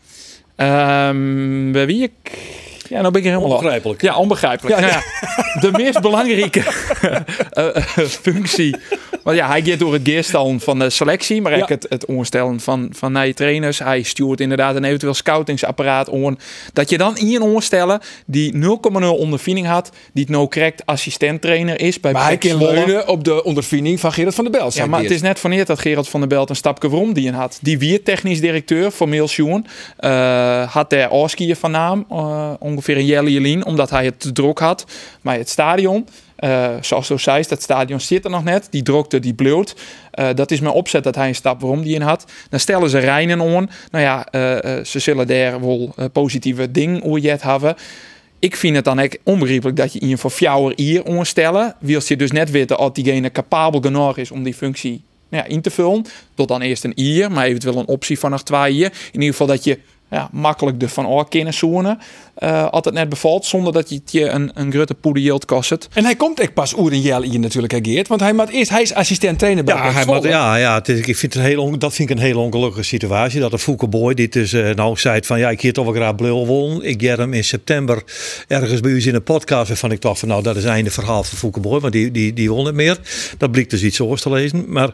Ehm, 0.55 1.71
bij 1.71 1.85
wie 1.85 2.03
ik... 2.03 2.11
Ja, 2.93 2.99
nou 2.99 3.11
ben 3.11 3.21
ik 3.21 3.27
er 3.27 3.33
helemaal 3.33 3.57
Onbegrijpelijk. 3.57 4.01
Ja, 4.01 4.15
onbegrijpelijk. 4.15 4.79
Ja, 4.79 4.87
ja, 4.87 5.01
de 5.59 5.71
meest 5.71 6.01
belangrijke 6.01 6.59
eh, 7.49 7.75
eh, 7.75 8.05
functie. 8.05 8.75
Want 9.23 9.37
ja, 9.37 9.47
hij 9.47 9.61
gaat 9.61 9.79
door 9.79 9.93
het 9.93 10.01
geerstellen 10.03 10.59
van 10.59 10.79
de 10.79 10.89
selectie, 10.89 11.41
maar 11.41 11.61
ook 11.61 11.69
het, 11.69 11.85
het 11.89 12.05
onderstellen 12.05 12.59
van, 12.59 12.89
van 12.95 13.11
nieuwe 13.11 13.33
trainers. 13.33 13.79
Hij 13.79 14.01
stuurt 14.01 14.39
inderdaad 14.39 14.75
een 14.75 14.83
eventueel 14.83 15.13
scoutingsapparaat 15.13 16.09
on. 16.09 16.39
Dat 16.73 16.89
je 16.89 16.97
dan 16.97 17.15
iemand 17.15 17.43
onderstellen 17.43 17.99
die 18.25 18.53
0,0 18.53 18.59
ondervinding 19.17 19.67
had, 19.67 19.89
die 20.13 20.23
het 20.23 20.31
nou 20.31 20.47
correct 20.47 20.85
assistent 20.85 21.41
trainer 21.41 21.79
is 21.79 21.99
bij 21.99 22.11
Maar 22.11 22.23
hij 22.23 22.37
kan 22.37 22.57
leunen 22.57 23.07
op 23.07 23.23
de 23.23 23.43
ondervinding 23.43 23.99
van 23.99 24.13
Gerard 24.13 24.35
van 24.35 24.43
der 24.43 24.53
Belt. 24.53 24.73
Ja, 24.73 24.85
maar 24.85 25.01
het 25.01 25.11
is 25.11 25.21
net 25.21 25.39
van 25.39 25.51
eer 25.51 25.65
dat 25.65 25.79
Gerald 25.79 26.09
van 26.09 26.19
der 26.19 26.29
Belt 26.29 26.49
een 26.49 26.55
stapje 26.55 26.89
waarom 26.89 27.13
die 27.13 27.27
een 27.27 27.33
had. 27.33 27.59
Die 27.61 27.79
weer 27.79 28.03
technisch 28.03 28.41
directeur, 28.41 28.91
formeel 28.91 29.27
Sjoen, 29.27 29.67
eh 29.97 30.73
had 30.73 30.89
der 30.89 31.09
Oskier 31.09 31.55
van 31.55 31.71
naam, 31.71 32.05
eh, 32.09 32.53
ongeveer 32.59 32.82
een 32.87 33.05
jelle 33.05 33.31
jelien, 33.31 33.65
omdat 33.65 33.89
hij 33.89 34.05
het 34.05 34.19
te 34.19 34.31
druk 34.31 34.59
had. 34.59 34.85
Maar 35.21 35.37
het 35.37 35.49
stadion, 35.49 36.07
eh, 36.35 36.69
zoals 36.81 37.07
zo 37.07 37.17
zei, 37.17 37.43
dat 37.47 37.61
stadion 37.61 37.99
zit 37.99 38.25
er 38.25 38.31
nog 38.31 38.43
net, 38.43 38.67
die 38.69 38.83
drukte, 38.83 39.19
die 39.19 39.33
bloot. 39.33 39.75
Eh, 40.11 40.29
dat 40.35 40.51
is 40.51 40.59
mijn 40.59 40.73
opzet 40.73 41.03
dat 41.03 41.15
hij 41.15 41.27
een 41.27 41.35
stap 41.35 41.61
waarom 41.61 41.81
die 41.81 41.95
in 41.95 42.01
had. 42.01 42.25
Dan 42.49 42.59
stellen 42.59 42.89
ze 42.89 42.97
Rijnen 42.97 43.39
on. 43.39 43.69
Nou 43.91 44.03
ja, 44.03 44.25
eh, 44.25 44.83
ze 44.83 44.99
zullen 44.99 45.27
daar 45.27 45.61
wel 45.61 45.95
positieve 46.11 46.71
dingen 46.71 47.01
hoe 47.01 47.21
je 47.21 47.29
het 47.29 47.41
hebben. 47.41 47.75
Ik 48.39 48.55
vind 48.55 48.75
het 48.75 48.85
dan 48.85 48.99
echt 48.99 49.17
onbegrijpelijk 49.23 49.77
dat 49.77 49.93
je 49.93 49.99
iemand 49.99 50.19
voor 50.19 50.29
fjouwer 50.29 50.73
hier 50.75 51.05
onstellen. 51.05 51.75
Wils 51.79 52.07
je 52.07 52.15
dus 52.15 52.31
net 52.31 52.51
weten 52.51 52.79
of 52.79 52.91
diegene 52.91 53.31
capabel 53.31 53.81
genoeg 53.81 54.17
is 54.17 54.31
om 54.31 54.43
die 54.43 54.53
functie 54.53 55.03
nou 55.29 55.43
ja, 55.43 55.49
in 55.49 55.61
te 55.61 55.69
vullen. 55.71 56.05
Tot 56.33 56.47
dan 56.47 56.61
eerst 56.61 56.83
een 56.83 56.99
ier, 56.99 57.31
maar 57.31 57.45
eventueel 57.45 57.77
een 57.77 57.87
optie 57.87 58.19
van 58.19 58.43
twee 58.43 58.73
ier. 58.73 58.85
In 59.11 59.19
ieder 59.19 59.29
geval 59.29 59.47
dat 59.47 59.63
je 59.63 59.79
ja, 60.13 60.29
makkelijk 60.31 60.79
de 60.79 60.89
van 60.89 61.07
oor 61.07 61.29
kunnen 61.29 61.53
zoenen. 61.53 61.97
eh 62.35 62.67
altijd 62.69 62.95
net 62.95 63.09
bevalt, 63.09 63.45
zonder 63.45 63.73
dat 63.73 63.89
je 63.89 63.95
het 63.95 64.11
je 64.11 64.29
een, 64.29 64.51
een 64.53 64.71
grote 64.71 64.93
poederjeeld 64.93 65.45
kost. 65.45 65.87
En 65.93 66.03
hij 66.03 66.15
komt 66.15 66.39
echt 66.39 66.53
pas 66.53 66.77
oer 66.77 66.91
en 66.91 67.01
jelle 67.01 67.25
hier 67.27 67.39
natuurlijk, 67.39 67.73
Geert. 67.83 68.07
Want 68.07 68.21
hij, 68.21 68.33
moet 68.33 68.49
eerst, 68.49 68.69
hij 68.69 68.81
is 68.81 68.93
assistent 68.93 69.39
trainer 69.39 69.63
bij 69.63 69.75
Ja, 69.75 69.91
hij 69.91 70.05
moet- 70.05 70.23
ja, 70.23 70.55
ja 70.55 70.73
het 70.75 70.89
is, 70.89 70.97
ik 70.99 71.15
vind 71.17 71.33
het 71.33 71.35
een 71.43 71.49
heel, 71.49 71.61
on- 71.61 71.79
dat 71.79 71.93
vind 71.93 72.09
ik 72.09 72.15
een 72.17 72.21
hele 72.21 72.39
ongelukkige 72.39 72.83
situatie. 72.83 73.39
Dat 73.39 73.51
de 73.51 73.59
Fouke 73.59 73.87
Boy, 73.87 74.13
die 74.13 74.29
dus 74.29 74.53
eh, 74.53 74.69
nou 74.75 74.97
zei 74.97 75.19
van 75.23 75.39
ja, 75.39 75.49
ik 75.49 75.61
hier 75.61 75.73
toch 75.73 75.85
wel 75.85 75.93
graag 75.93 76.15
blul 76.15 76.47
wollen. 76.47 76.81
Ik 76.83 77.01
get 77.01 77.17
hem 77.17 77.33
in 77.33 77.43
september 77.43 78.03
ergens 78.47 78.79
bij 78.79 78.91
u 78.91 79.07
in 79.07 79.15
een 79.15 79.23
podcast 79.23 79.67
waarvan 79.67 79.91
ik 79.91 80.01
dacht 80.01 80.19
van 80.19 80.27
nou, 80.27 80.43
dat 80.43 80.55
is 80.55 80.63
het 80.63 80.71
einde 80.71 80.91
verhaal 80.91 81.23
van 81.23 81.37
Fouke 81.37 81.59
Boy. 81.59 81.79
Want 81.79 81.93
die, 81.93 82.11
die, 82.11 82.33
die 82.33 82.49
won 82.51 82.65
het 82.65 82.75
meer. 82.75 82.97
Dat 83.37 83.51
blijkt 83.51 83.69
dus 83.69 83.83
iets 83.83 83.95
zoals 83.97 84.21
te 84.21 84.29
lezen. 84.29 84.65
Maar 84.67 84.89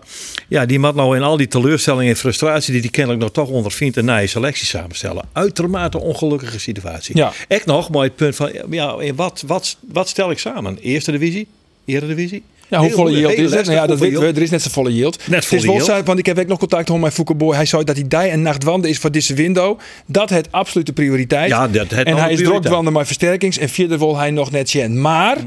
ja, 0.47 0.65
die 0.65 0.79
moet 0.79 0.95
nou 0.95 1.15
in 1.15 1.23
al 1.23 1.37
die 1.37 1.47
teleurstelling 1.47 2.09
en 2.09 2.15
frustratie 2.15 2.71
die 2.73 2.81
die 2.81 2.91
kennelijk 2.91 3.21
nog 3.21 3.31
toch 3.31 3.49
ondervindt 3.49 3.97
een 3.97 4.05
nieuwe 4.05 4.27
selectie 4.27 4.65
samenstellen. 4.67 5.08
Uitermate 5.33 5.99
ongelukkige 5.99 6.59
situatie. 6.59 7.17
Ja. 7.17 7.31
Echt 7.47 7.65
nog, 7.65 7.89
maar 7.89 8.03
het 8.03 8.15
punt 8.15 8.35
van 8.35 8.51
ja, 8.69 9.13
wat, 9.15 9.43
wat, 9.47 9.77
wat 9.91 10.09
stel 10.09 10.31
ik 10.31 10.39
samen? 10.39 10.77
Eerste 10.77 11.11
divisie? 11.11 11.47
Eredivisie? 11.85 12.43
Ja, 12.69 12.79
hoe 12.79 12.91
volle 12.91 13.11
yield 13.11 13.31
is 13.37 13.51
het? 13.51 13.65
Nou 13.65 13.75
ja, 13.77 13.87
dat 13.87 13.89
hoeveel 13.89 14.09
weten 14.09 14.33
we. 14.33 14.35
Er 14.35 14.41
is 14.41 14.49
net 14.49 14.61
zo 14.61 14.69
volle 14.69 14.93
yield. 14.93 15.17
Net 15.17 15.43
het 15.43 15.53
is 15.53 15.65
volle 15.65 15.77
yield. 15.77 15.85
zo, 15.85 16.03
want 16.03 16.19
ik 16.19 16.25
heb 16.25 16.39
ook 16.39 16.47
nog 16.47 16.59
contact 16.59 16.85
gehad 16.85 17.01
met 17.01 17.13
Fouke 17.13 17.33
Boy. 17.33 17.55
Hij 17.55 17.65
zei 17.65 17.83
dat 17.83 17.95
hij 17.95 18.07
dag 18.07 18.25
en 18.25 18.41
nacht 18.41 18.63
wanden 18.63 18.89
is 18.89 18.99
voor 18.99 19.11
deze 19.11 19.33
window. 19.33 19.79
Dat 20.05 20.29
het 20.29 20.51
absolute 20.51 20.93
prioriteit. 20.93 21.49
Ja, 21.49 21.67
dat 21.67 21.89
het 21.89 22.07
en 22.07 22.17
hij 22.17 22.31
is 22.31 22.35
prioriteit. 22.35 22.61
druk 22.61 22.73
wanden 22.73 22.93
met 22.93 23.05
versterkings. 23.05 23.57
En 23.57 23.69
verder 23.69 23.97
wil 23.99 24.17
hij 24.17 24.31
nog 24.31 24.51
net 24.51 24.69
zien. 24.69 25.01
Maar, 25.01 25.37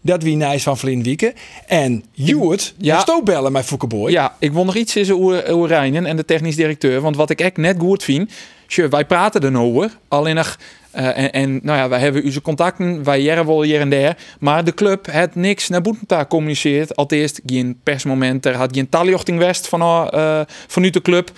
dat 0.00 0.22
wie 0.22 0.36
nice 0.36 0.62
van 0.62 0.78
Vlien 0.78 1.02
Wieken. 1.02 1.32
En 1.66 2.04
Hewitt, 2.14 2.74
Ja. 2.78 2.96
ja. 2.96 3.12
ook 3.12 3.24
bellen 3.24 3.52
met 3.52 3.64
Fouke 3.64 3.86
Boy. 3.86 4.10
Ja, 4.10 4.34
ik 4.38 4.52
wil 4.52 4.64
nog 4.64 4.76
iets 4.76 4.96
in 4.96 5.12
over 5.46 5.68
Rijnen 5.68 6.06
en 6.06 6.16
de 6.16 6.24
technisch 6.24 6.56
directeur. 6.56 7.00
Want 7.00 7.16
wat 7.16 7.30
ik 7.30 7.40
echt 7.40 7.56
net 7.56 7.76
goed 7.78 8.04
vind. 8.04 8.30
Sure, 8.70 8.88
wij 8.88 9.04
praten 9.04 9.40
er 9.40 9.50
nou. 9.50 9.88
Alleen 10.08 10.34
nog, 10.34 10.56
Eh, 10.90 11.34
en, 11.34 11.60
nou 11.62 11.78
ja, 11.78 11.88
wij 11.88 11.98
hebben 11.98 12.24
onze 12.24 12.42
contacten, 12.42 13.04
wij 13.04 13.20
jaren 13.20 13.46
wel 13.46 13.62
hier 13.62 13.80
en 13.80 13.90
daar. 13.90 14.16
Maar 14.40 14.64
de 14.64 14.74
club 14.74 15.06
heeft 15.06 15.34
niks 15.34 15.68
naar 15.68 15.80
Boetenta 15.80 16.24
communiceerd. 16.24 16.96
Al 16.96 17.06
eerst 17.08 17.40
geen 17.46 17.80
persmoment, 17.82 18.46
er 18.46 18.54
had 18.54 18.74
geen 18.74 18.88
taljochting 18.88 19.38
west 19.38 19.68
van, 19.68 19.80
uh, 19.80 20.40
vanuit 20.66 20.92
de 20.92 21.02
club. 21.02 21.30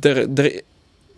Er, 0.00 0.62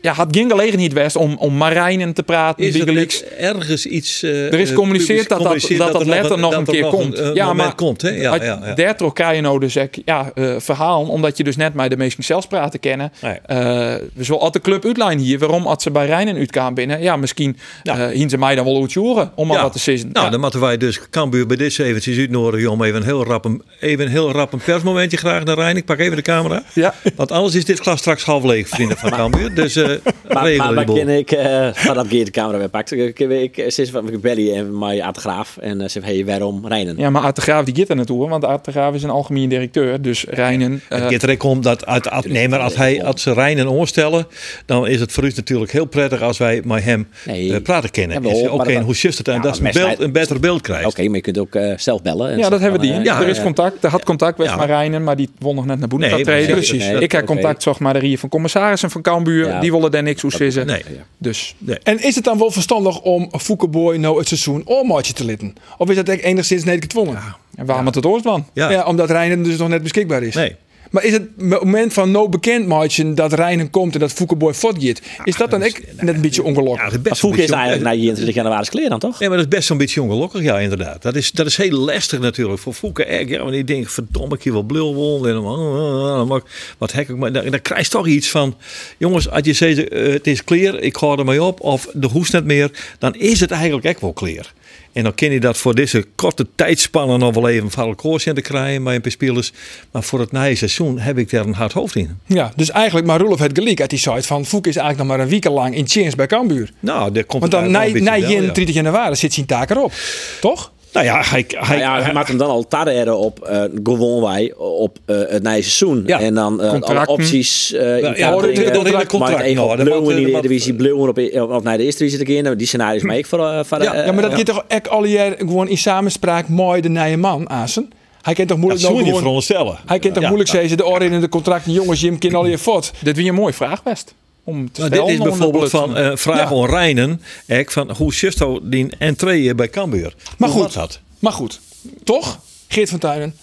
ja, 0.06 0.12
had 0.12 0.28
geen 0.30 0.50
gelegenheid 0.50 0.92
geweest 0.92 1.16
om, 1.16 1.36
om 1.38 1.56
Marijnen 1.56 2.12
te 2.12 2.22
praten. 2.22 2.64
Is 2.64 2.80
er 2.80 3.24
ergens 3.38 3.86
iets... 3.86 4.22
uh, 4.22 4.52
er 4.52 4.58
is 4.60 4.68
gecommuniceerd 4.68 5.28
dat 5.28 5.42
dat, 5.42 5.60
dat, 5.78 5.92
dat, 5.92 6.06
letter 6.06 6.38
nog 6.38 6.52
een 6.52 6.64
keer 6.64 6.80
nog 6.80 6.90
komt. 6.94 7.18
Een, 7.18 7.34
ja, 7.34 7.52
maar 7.52 7.74
komt, 7.74 8.02
hè? 8.02 8.08
Ja, 8.08 8.34
ja, 8.34 8.74
ja. 9.14 9.32
je 9.32 9.40
nou 9.40 9.60
dus 9.60 9.74
ja, 10.04 10.30
uh, 10.34 10.54
verhaal, 10.58 11.02
omdat 11.02 11.36
je 11.36 11.44
dus 11.44 11.56
net 11.56 11.74
met 11.74 11.90
de 11.90 11.96
meesten 11.96 12.24
zelfs 12.24 12.46
praten 12.46 12.80
kennen. 12.80 13.12
Nee. 13.20 13.38
Uh, 13.46 13.94
dus 14.14 14.28
wel 14.28 14.50
de 14.50 14.60
club 14.60 14.84
uitline 14.84 15.22
hier, 15.22 15.38
waarom 15.38 15.66
had 15.66 15.82
ze 15.82 15.90
bij 15.90 16.06
Rijnen 16.06 16.36
uitkaan 16.36 16.74
binnen? 16.74 17.02
Ja, 17.02 17.16
misschien 17.16 17.56
ja. 17.82 18.12
uh, 18.12 18.28
ze 18.28 18.38
mij 18.38 18.54
dan 18.54 18.64
wel 18.64 18.80
uitjoren 18.80 19.30
om 19.34 19.46
maar 19.46 19.62
wat 19.62 19.72
te 19.72 19.78
zeggen. 19.78 20.10
Nou, 20.12 20.30
dan 20.30 20.40
moeten 20.40 20.60
wij 20.60 20.76
dus 20.76 21.00
Cambuur 21.10 21.46
bij 21.46 21.56
dit 21.56 21.78
eventjes 21.78 22.18
uitnodigen 22.18 22.70
om 22.70 22.82
even 22.82 22.96
een 22.96 23.06
heel 23.06 23.24
rap 23.24 23.44
een, 23.44 23.62
even 23.80 24.04
een, 24.04 24.10
heel 24.10 24.32
rap 24.32 24.52
een 24.52 24.60
persmomentje 24.64 25.16
graag 25.16 25.44
naar 25.44 25.54
Rijn. 25.54 25.76
Ik 25.76 25.84
pak 25.84 25.98
even 25.98 26.16
de 26.16 26.22
camera. 26.22 26.62
Ja. 26.72 26.94
Want 27.16 27.30
anders 27.30 27.54
is 27.54 27.64
dit 27.64 27.78
glas 27.78 27.98
straks 27.98 28.24
half 28.24 28.44
leeg, 28.44 28.68
vrienden 28.68 28.96
van 28.96 29.10
Cambuur. 29.20 29.54
Dus 29.54 29.76
maar, 30.32 30.56
maar, 30.56 30.72
maar 30.72 30.84
ken 30.84 31.08
ik, 31.08 31.32
uh, 31.32 31.68
vanaf 31.72 32.08
keer 32.08 32.24
de 32.24 32.30
camera 32.30 32.58
weer 32.58 32.68
pakt, 32.68 32.92
ik, 32.92 33.18
ik, 33.18 33.64
sinds 33.66 33.92
en 33.92 34.78
mij 34.78 35.02
Aad 35.02 35.14
de 35.14 35.20
Graaf 35.20 35.56
en 35.56 35.80
uh, 35.80 35.88
zeg 35.88 36.04
hey, 36.04 36.24
waarom 36.24 36.66
Rijnen? 36.66 36.94
Ja, 36.98 37.10
maar 37.10 37.34
de 37.34 37.40
Graaf 37.40 37.64
die 37.64 37.76
gaat 37.76 37.88
er 37.88 37.96
naartoe, 37.96 38.28
want 38.28 38.64
de 38.64 38.70
Graaf 38.70 38.94
is 38.94 39.02
een 39.02 39.10
algemeen 39.10 39.48
directeur, 39.48 40.02
dus 40.02 40.24
Rijnen. 40.28 40.72
Uh, 40.72 40.98
het 40.98 41.12
gaat 41.12 41.22
er 41.22 41.42
om 41.44 41.62
dat 41.62 41.86
uit, 41.86 42.08
uit, 42.08 42.28
nee, 42.28 42.48
maar 42.48 42.58
als 42.58 42.76
hij 42.76 43.04
als 43.04 43.22
ze 43.22 43.32
Rijnen 43.32 43.70
oorstellen, 43.70 44.26
dan 44.66 44.86
is 44.86 45.00
het 45.00 45.12
voor 45.12 45.24
u 45.24 45.32
natuurlijk 45.36 45.72
heel 45.72 45.84
prettig 45.84 46.22
als 46.22 46.38
wij 46.38 46.62
met 46.64 46.84
hem 46.84 47.08
nee. 47.24 47.48
uh, 47.48 47.56
praten 47.62 47.90
kennen. 47.90 48.22
Ja, 48.22 48.38
Oké, 48.38 48.52
okay, 48.52 48.80
hoe 48.80 48.94
just 48.94 49.18
het 49.18 49.28
en 49.28 49.34
ja, 49.34 49.40
dat 49.40 49.60
is 49.60 49.74
een, 49.98 50.12
beter 50.12 50.40
beeld 50.40 50.60
krijgt. 50.60 50.84
Oké, 50.84 50.90
okay, 50.90 51.06
maar 51.06 51.16
je 51.16 51.22
kunt 51.22 51.38
ook 51.38 51.54
uh, 51.54 51.72
zelf 51.76 52.02
bellen. 52.02 52.38
Ja, 52.38 52.48
dat 52.48 52.60
hebben 52.60 52.80
we 52.80 52.86
die. 52.86 53.00
Ja, 53.00 53.20
er 53.20 53.28
is 53.28 53.42
contact, 53.42 53.84
er 53.84 53.90
had 53.90 54.04
contact 54.04 54.38
met 54.38 54.46
ja. 54.46 54.64
Rijnen, 54.64 55.04
maar 55.04 55.16
die 55.16 55.30
won 55.38 55.54
nog 55.54 55.66
net 55.66 55.78
naar 55.78 55.88
Boenetat 55.88 56.16
nee, 56.16 56.24
treden. 56.24 56.54
Precies. 56.54 56.86
Nee, 56.86 56.98
ik 56.98 57.12
heb 57.12 57.26
contact 57.26 57.62
zag 57.62 57.80
maar 57.80 57.96
hier 57.96 58.18
van 58.18 58.28
commissarissen 58.28 58.90
van 58.90 59.02
Cambuur, 59.02 59.60
die 59.60 59.72
daar 59.90 60.02
niks 60.02 60.22
hoe 60.22 60.30
zitten. 60.50 60.66
Nee. 60.66 61.00
Dus. 61.18 61.54
En 61.82 62.02
is 62.02 62.14
het 62.14 62.24
dan 62.24 62.38
wel 62.38 62.50
verstandig 62.50 63.00
om 63.00 63.30
Foukeboy 63.38 63.96
nou 63.96 64.18
het 64.18 64.28
seizoen 64.28 64.62
oormaatje 64.64 65.12
te 65.12 65.24
litten? 65.24 65.54
Of 65.78 65.90
is 65.90 65.96
dat 65.96 66.08
echt 66.08 66.22
enigszins 66.22 66.64
niet 66.64 66.80
gedwongen? 66.80 67.12
Ja. 67.12 67.36
En 67.54 67.66
waarom 67.66 67.86
het 67.86 67.94
het 67.94 68.06
ja, 68.52 68.84
omdat 68.84 69.10
Rijnen 69.10 69.42
dus 69.42 69.56
nog 69.56 69.68
net 69.68 69.82
beschikbaar 69.82 70.22
is. 70.22 70.34
Nee. 70.34 70.56
Maar 70.90 71.04
is 71.04 71.12
het 71.12 71.40
moment 71.64 71.92
van 71.92 72.10
no 72.10 72.28
bekend 72.28 72.66
maatje 72.66 73.14
dat 73.14 73.32
Rijnen 73.32 73.70
komt 73.70 73.94
en 73.94 74.00
dat 74.00 74.12
Foukeboy 74.12 74.54
fortgeht, 74.54 75.02
is 75.24 75.36
dat 75.36 75.50
dan 75.50 75.62
echt 75.62 75.80
net 76.00 76.14
een 76.14 76.20
beetje 76.20 76.42
ongelukkig? 76.42 76.98
Ja, 77.02 77.14
Fouk 77.14 77.36
is 77.36 77.50
eigenlijk 77.50 77.82
na 77.82 77.92
21 77.92 78.34
januari 78.34 78.68
kleren 78.68 78.90
dan 78.90 78.98
toch? 78.98 79.18
Ja, 79.18 79.28
maar 79.28 79.36
dat 79.36 79.46
is 79.46 79.52
best 79.52 79.66
zo'n 79.66 79.78
beetje 79.78 80.02
ongelukkig, 80.02 80.42
ja 80.42 80.58
inderdaad. 80.58 81.02
Dat 81.02 81.14
is, 81.14 81.32
dat 81.32 81.46
is 81.46 81.56
heel 81.56 81.78
lastig 81.78 82.20
natuurlijk 82.20 82.60
voor 82.60 82.72
Fouk. 82.72 83.04
Ja, 83.08 83.38
want 83.38 83.52
die 83.52 83.64
denkt, 83.64 83.92
verdomme, 83.92 84.34
ik 84.34 84.42
hier 84.42 84.52
wel 84.52 84.62
blul 84.62 84.94
won. 84.94 85.28
En 85.28 85.34
dan, 85.34 86.42
wat 86.78 86.92
hek 86.92 87.08
ik 87.08 87.16
maar. 87.16 87.32
Dan, 87.32 87.50
dan 87.50 87.62
krijg 87.62 87.84
je 87.84 87.90
toch 87.90 88.06
iets 88.06 88.28
van, 88.28 88.56
jongens, 88.98 89.30
als 89.30 89.42
je 89.44 89.52
zegt 89.52 89.92
uh, 89.92 90.12
het 90.12 90.26
is 90.26 90.44
clear, 90.44 90.80
ik 90.80 90.96
ga 90.96 91.16
er 91.16 91.24
mee 91.24 91.42
op, 91.42 91.60
of 91.60 91.88
de 91.92 92.06
hoest 92.06 92.32
net 92.32 92.44
meer, 92.44 92.70
dan 92.98 93.14
is 93.14 93.40
het 93.40 93.50
eigenlijk 93.50 93.84
echt 93.84 94.00
wel 94.00 94.12
clear. 94.12 94.52
En 94.96 95.02
dan 95.02 95.14
ken 95.14 95.32
je 95.32 95.40
dat 95.40 95.56
voor 95.56 95.74
deze 95.74 96.04
korte 96.14 96.46
tijdspannen 96.54 97.18
nog 97.18 97.34
wel 97.34 97.48
even 97.48 97.70
van 97.70 97.96
te 97.96 98.40
krijgen 98.40 98.84
bij 98.84 98.94
een 98.94 99.00
paar 99.00 99.10
spelers. 99.10 99.52
Maar 99.90 100.02
voor 100.02 100.20
het 100.20 100.32
nieuwe 100.32 100.54
seizoen 100.54 100.98
heb 100.98 101.18
ik 101.18 101.30
daar 101.30 101.46
een 101.46 101.54
hard 101.54 101.72
hoofd 101.72 101.96
in. 101.96 102.18
Ja, 102.26 102.52
dus 102.56 102.70
eigenlijk 102.70 103.06
maar 103.06 103.20
Roelof 103.20 103.38
het 103.38 103.58
gelijk 103.58 103.80
uit 103.80 103.90
die 103.90 103.98
site 103.98 104.22
van 104.22 104.44
Foek 104.44 104.66
is 104.66 104.76
eigenlijk 104.76 105.08
nog 105.08 105.16
maar 105.16 105.26
een 105.26 105.32
week 105.32 105.44
lang 105.44 105.74
in 105.74 105.88
chance 105.88 106.16
bij 106.16 106.26
Cambuur. 106.26 106.72
Nou, 106.80 107.12
daar 107.12 107.24
komt 107.24 107.40
Want 107.40 107.52
dan 107.52 107.70
na, 107.70 107.86
na 107.88 108.14
ja. 108.14 108.40
30 108.52 108.74
januari 108.74 109.16
zit 109.16 109.32
zijn 109.32 109.46
taak 109.46 109.70
erop. 109.70 109.92
Toch? 110.40 110.72
Nou 110.96 111.08
ja, 111.08 111.22
hij, 111.24 111.44
hij, 111.48 111.78
nou 111.78 111.78
ja, 111.78 112.02
hij 112.02 112.12
maakt 112.12 112.28
hem 112.28 112.38
dan 112.38 112.48
al 112.48 112.68
tarren 112.68 113.18
op 113.18 113.48
uh, 113.50 113.62
gewoon 113.82 114.22
wij 114.22 114.54
op 114.56 114.98
uh, 115.06 115.16
het 115.18 115.42
nieuwe 115.42 115.62
seizoen. 115.62 116.02
Ja. 116.06 116.20
En 116.20 116.34
dan 116.34 116.64
uh, 116.64 116.80
alle 116.80 117.06
opties 117.06 117.72
uh, 117.72 118.00
ja, 118.00 118.16
ja, 118.16 118.30
dat 118.30 118.46
is 118.86 118.92
een 118.92 119.06
contract. 119.06 119.40
Even 119.40 119.66
nou, 119.66 119.82
Bleuwen 119.82 120.16
in 120.16 120.24
de 120.24 120.30
Eredivisie, 120.30 120.74
Bleuwen 120.74 121.08
op, 121.08 121.18
op, 121.50 121.62
naar 121.62 121.76
de 121.76 121.84
eerste 121.84 122.04
divisie 122.04 122.24
te 122.24 122.32
gaan. 122.32 122.56
Die 122.56 122.66
scenario's 122.66 123.02
mee 123.02 123.18
ik 123.18 123.26
voor, 123.26 123.38
uh, 123.38 123.60
voor 123.64 123.82
ja, 123.82 124.04
ja, 124.04 124.12
maar 124.12 124.22
dat 124.22 124.34
gaat 124.34 124.46
toch 124.46 124.64
echt 124.68 124.88
al 124.88 125.04
jaar 125.04 125.34
gewoon 125.38 125.68
in 125.68 125.78
samenspraak 125.78 126.48
mooi 126.48 126.80
de 126.80 126.88
nieuwe 126.88 127.16
man, 127.16 127.50
Asen? 127.50 127.92
Hij 128.22 128.34
kent 128.34 128.48
toch 128.48 128.58
moeilijk 128.58 128.82
dat 128.82 128.92
nou 128.92 129.04
gewoon. 129.04 129.78
Hij 129.86 129.98
kent 129.98 130.14
toch 130.14 130.22
ja, 130.22 130.28
moeilijk 130.28 130.50
zeggen 130.50 130.76
de 130.76 130.84
orde 130.84 131.04
in 131.04 131.20
de 131.20 131.28
contracten. 131.28 131.72
Jongens, 131.72 132.00
Jim 132.00 132.18
ken 132.18 132.34
al 132.34 132.46
je 132.46 132.58
fot. 132.58 132.92
Dit 133.02 133.16
weer 133.16 133.28
een 133.28 133.34
mooie 133.34 133.52
vraag 133.52 133.82
best. 133.82 134.14
Om 134.46 134.72
te 134.72 134.80
nou, 134.80 134.90
dit 134.90 135.08
is 135.08 135.18
bijvoorbeeld 135.18 135.70
van 135.70 135.98
uh, 135.98 136.16
vraag 136.16 136.50
ja. 136.50 136.66
Rijnen. 136.66 137.22
van 137.66 137.90
hoe 137.90 138.12
justo 138.12 138.60
die 138.62 138.88
entree 138.98 139.54
bij 139.54 139.70
Cambuur. 139.70 140.14
Maar 140.38 140.48
goed, 140.48 140.72
dat? 140.72 141.00
maar 141.18 141.32
goed. 141.32 141.60
Toch, 142.04 142.40
Geert 142.68 142.90
van 142.90 142.98
Tuinen? 142.98 143.36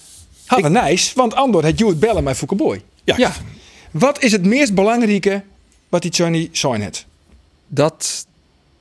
Hadden 0.46 0.72
nice, 0.72 1.12
want 1.16 1.36
Andor 1.36 1.64
had 1.64 1.80
Jude 1.80 1.96
bellen 1.96 2.24
met 2.24 2.38
Foukeboy. 2.38 2.82
Ja. 3.04 3.18
ja. 3.18 3.34
Wat 3.92 4.24
is 4.24 4.32
het 4.32 4.46
meest 4.46 4.74
belangrijke 4.74 5.44
wat 5.90 6.02
die 6.02 6.12
Johnny 6.12 6.50
zijn 6.52 6.82
heeft? 6.82 7.06
Dat 7.68 8.26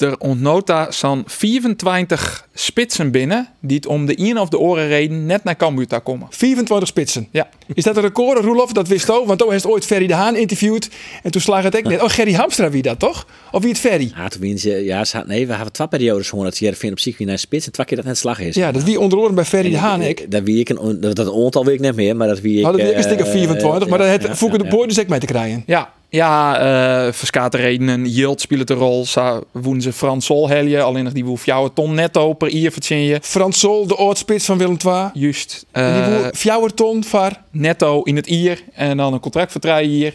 er 0.02 0.18
ontnota 0.18 0.90
zo'n 0.90 1.22
24 1.26 2.48
spitsen 2.54 3.10
binnen 3.10 3.48
die 3.60 3.76
het 3.76 3.86
om 3.86 4.06
de 4.06 4.18
een 4.18 4.38
of 4.38 4.48
de 4.48 4.58
oren 4.58 4.88
reden 4.88 5.26
net 5.26 5.44
naar 5.44 5.56
Cambuur 5.56 5.86
te 5.86 6.00
komen. 6.00 6.26
24 6.30 6.88
spitsen? 6.88 7.28
Ja. 7.30 7.48
Is 7.74 7.84
dat 7.84 7.96
een 7.96 8.02
record, 8.02 8.44
Roelof? 8.44 8.72
Dat 8.72 8.88
wist 8.88 9.10
ook, 9.10 9.26
want 9.26 9.38
toen 9.38 9.50
heeft 9.50 9.66
ooit 9.66 9.86
Ferry 9.86 10.06
de 10.06 10.14
Haan 10.14 10.36
interviewd 10.36 10.90
en 11.22 11.30
toen 11.30 11.40
slaag 11.40 11.62
het 11.62 11.74
ik 11.74 11.84
net. 11.84 12.02
Oh, 12.02 12.08
Gerry 12.08 12.32
Hamstra 12.32 12.70
wie 12.70 12.82
dat 12.82 12.98
toch? 12.98 13.26
Of 13.52 13.60
wie 13.60 13.70
het 13.70 13.80
Ferry? 13.80 14.12
Ja, 14.16 14.28
toen 14.28 14.58
ze, 14.58 14.84
ja, 14.84 15.04
ze 15.04 15.16
had, 15.16 15.26
nee, 15.26 15.46
we 15.46 15.54
hebben 15.54 15.72
twee 15.72 15.88
periodes 15.88 16.28
gewoon 16.28 16.44
dat 16.44 16.56
ze 16.56 16.90
op 16.90 16.98
zich 16.98 17.18
weer 17.18 17.26
naar 17.26 17.38
spits 17.38 17.66
en 17.66 17.72
twee 17.72 17.86
keer 17.86 17.96
dat 17.96 18.06
het 18.06 18.18
slag 18.18 18.40
is. 18.40 18.54
Ja, 18.54 18.72
dat 18.72 18.82
wie 18.82 19.00
onder 19.00 19.34
bij 19.34 19.44
Ferry 19.44 19.70
de 19.70 19.78
Haan 19.78 20.02
ik. 20.02 20.30
Dat 20.30 20.42
wie 20.42 20.58
ik 20.58 20.68
een, 20.68 21.00
dat, 21.00 21.16
dat 21.16 21.34
aantal 21.34 21.64
weet 21.64 21.74
ik 21.74 21.80
net 21.80 21.96
meer, 21.96 22.16
maar 22.16 22.28
dat 22.28 22.40
wie 22.40 22.56
ik. 22.56 22.62
Nou, 22.62 22.76
dat 22.76 22.86
ik 22.86 22.96
een 22.96 23.02
stuk 23.02 23.20
of 23.20 23.30
24, 23.30 23.82
uh, 23.82 23.88
maar 23.88 23.98
dat 23.98 24.06
heeft 24.06 24.22
ja, 24.22 24.36
Foeke 24.36 24.58
de 24.58 24.64
Boy 24.64 24.86
dus 24.86 25.00
ook 25.00 25.08
mee 25.08 25.20
te 25.20 25.26
krijgen. 25.26 25.62
Ja, 25.66 25.92
ja, 26.12 26.62
uh, 27.06 27.12
verskate 27.12 27.56
redenen. 27.56 28.06
Yield 28.06 28.40
speelt 28.40 28.70
een 28.70 28.76
rol. 28.76 29.06
Zou 29.06 29.44
woen 29.50 29.80
ze 29.80 29.92
Frans 29.92 30.24
Sol 30.24 30.48
helje. 30.48 30.82
Alleen 30.82 31.04
nog 31.04 31.12
die 31.12 31.24
woef 31.24 31.46
jouw 31.46 31.68
ton 31.68 31.94
netto 31.94 32.32
per 32.32 32.48
jaar 32.48 32.72
verzin 32.72 32.98
je. 32.98 33.18
Frans 33.22 33.58
Sol, 33.58 33.86
de 33.86 33.96
oortspits 33.96 34.44
van 34.44 34.58
Willem 34.58 34.76
II. 34.86 35.10
Juist. 35.12 35.66
Uh, 35.72 35.96
en 35.96 36.22
die 36.30 36.40
jouw 36.42 36.66
ton 36.66 37.04
var. 37.04 37.42
Netto 37.50 38.02
in 38.02 38.16
het 38.16 38.26
ier. 38.26 38.62
En 38.72 38.96
dan 38.96 39.12
een 39.12 39.20
contract 39.20 39.52
voor 39.52 39.60
drie 39.60 39.98
jaar. 39.98 40.12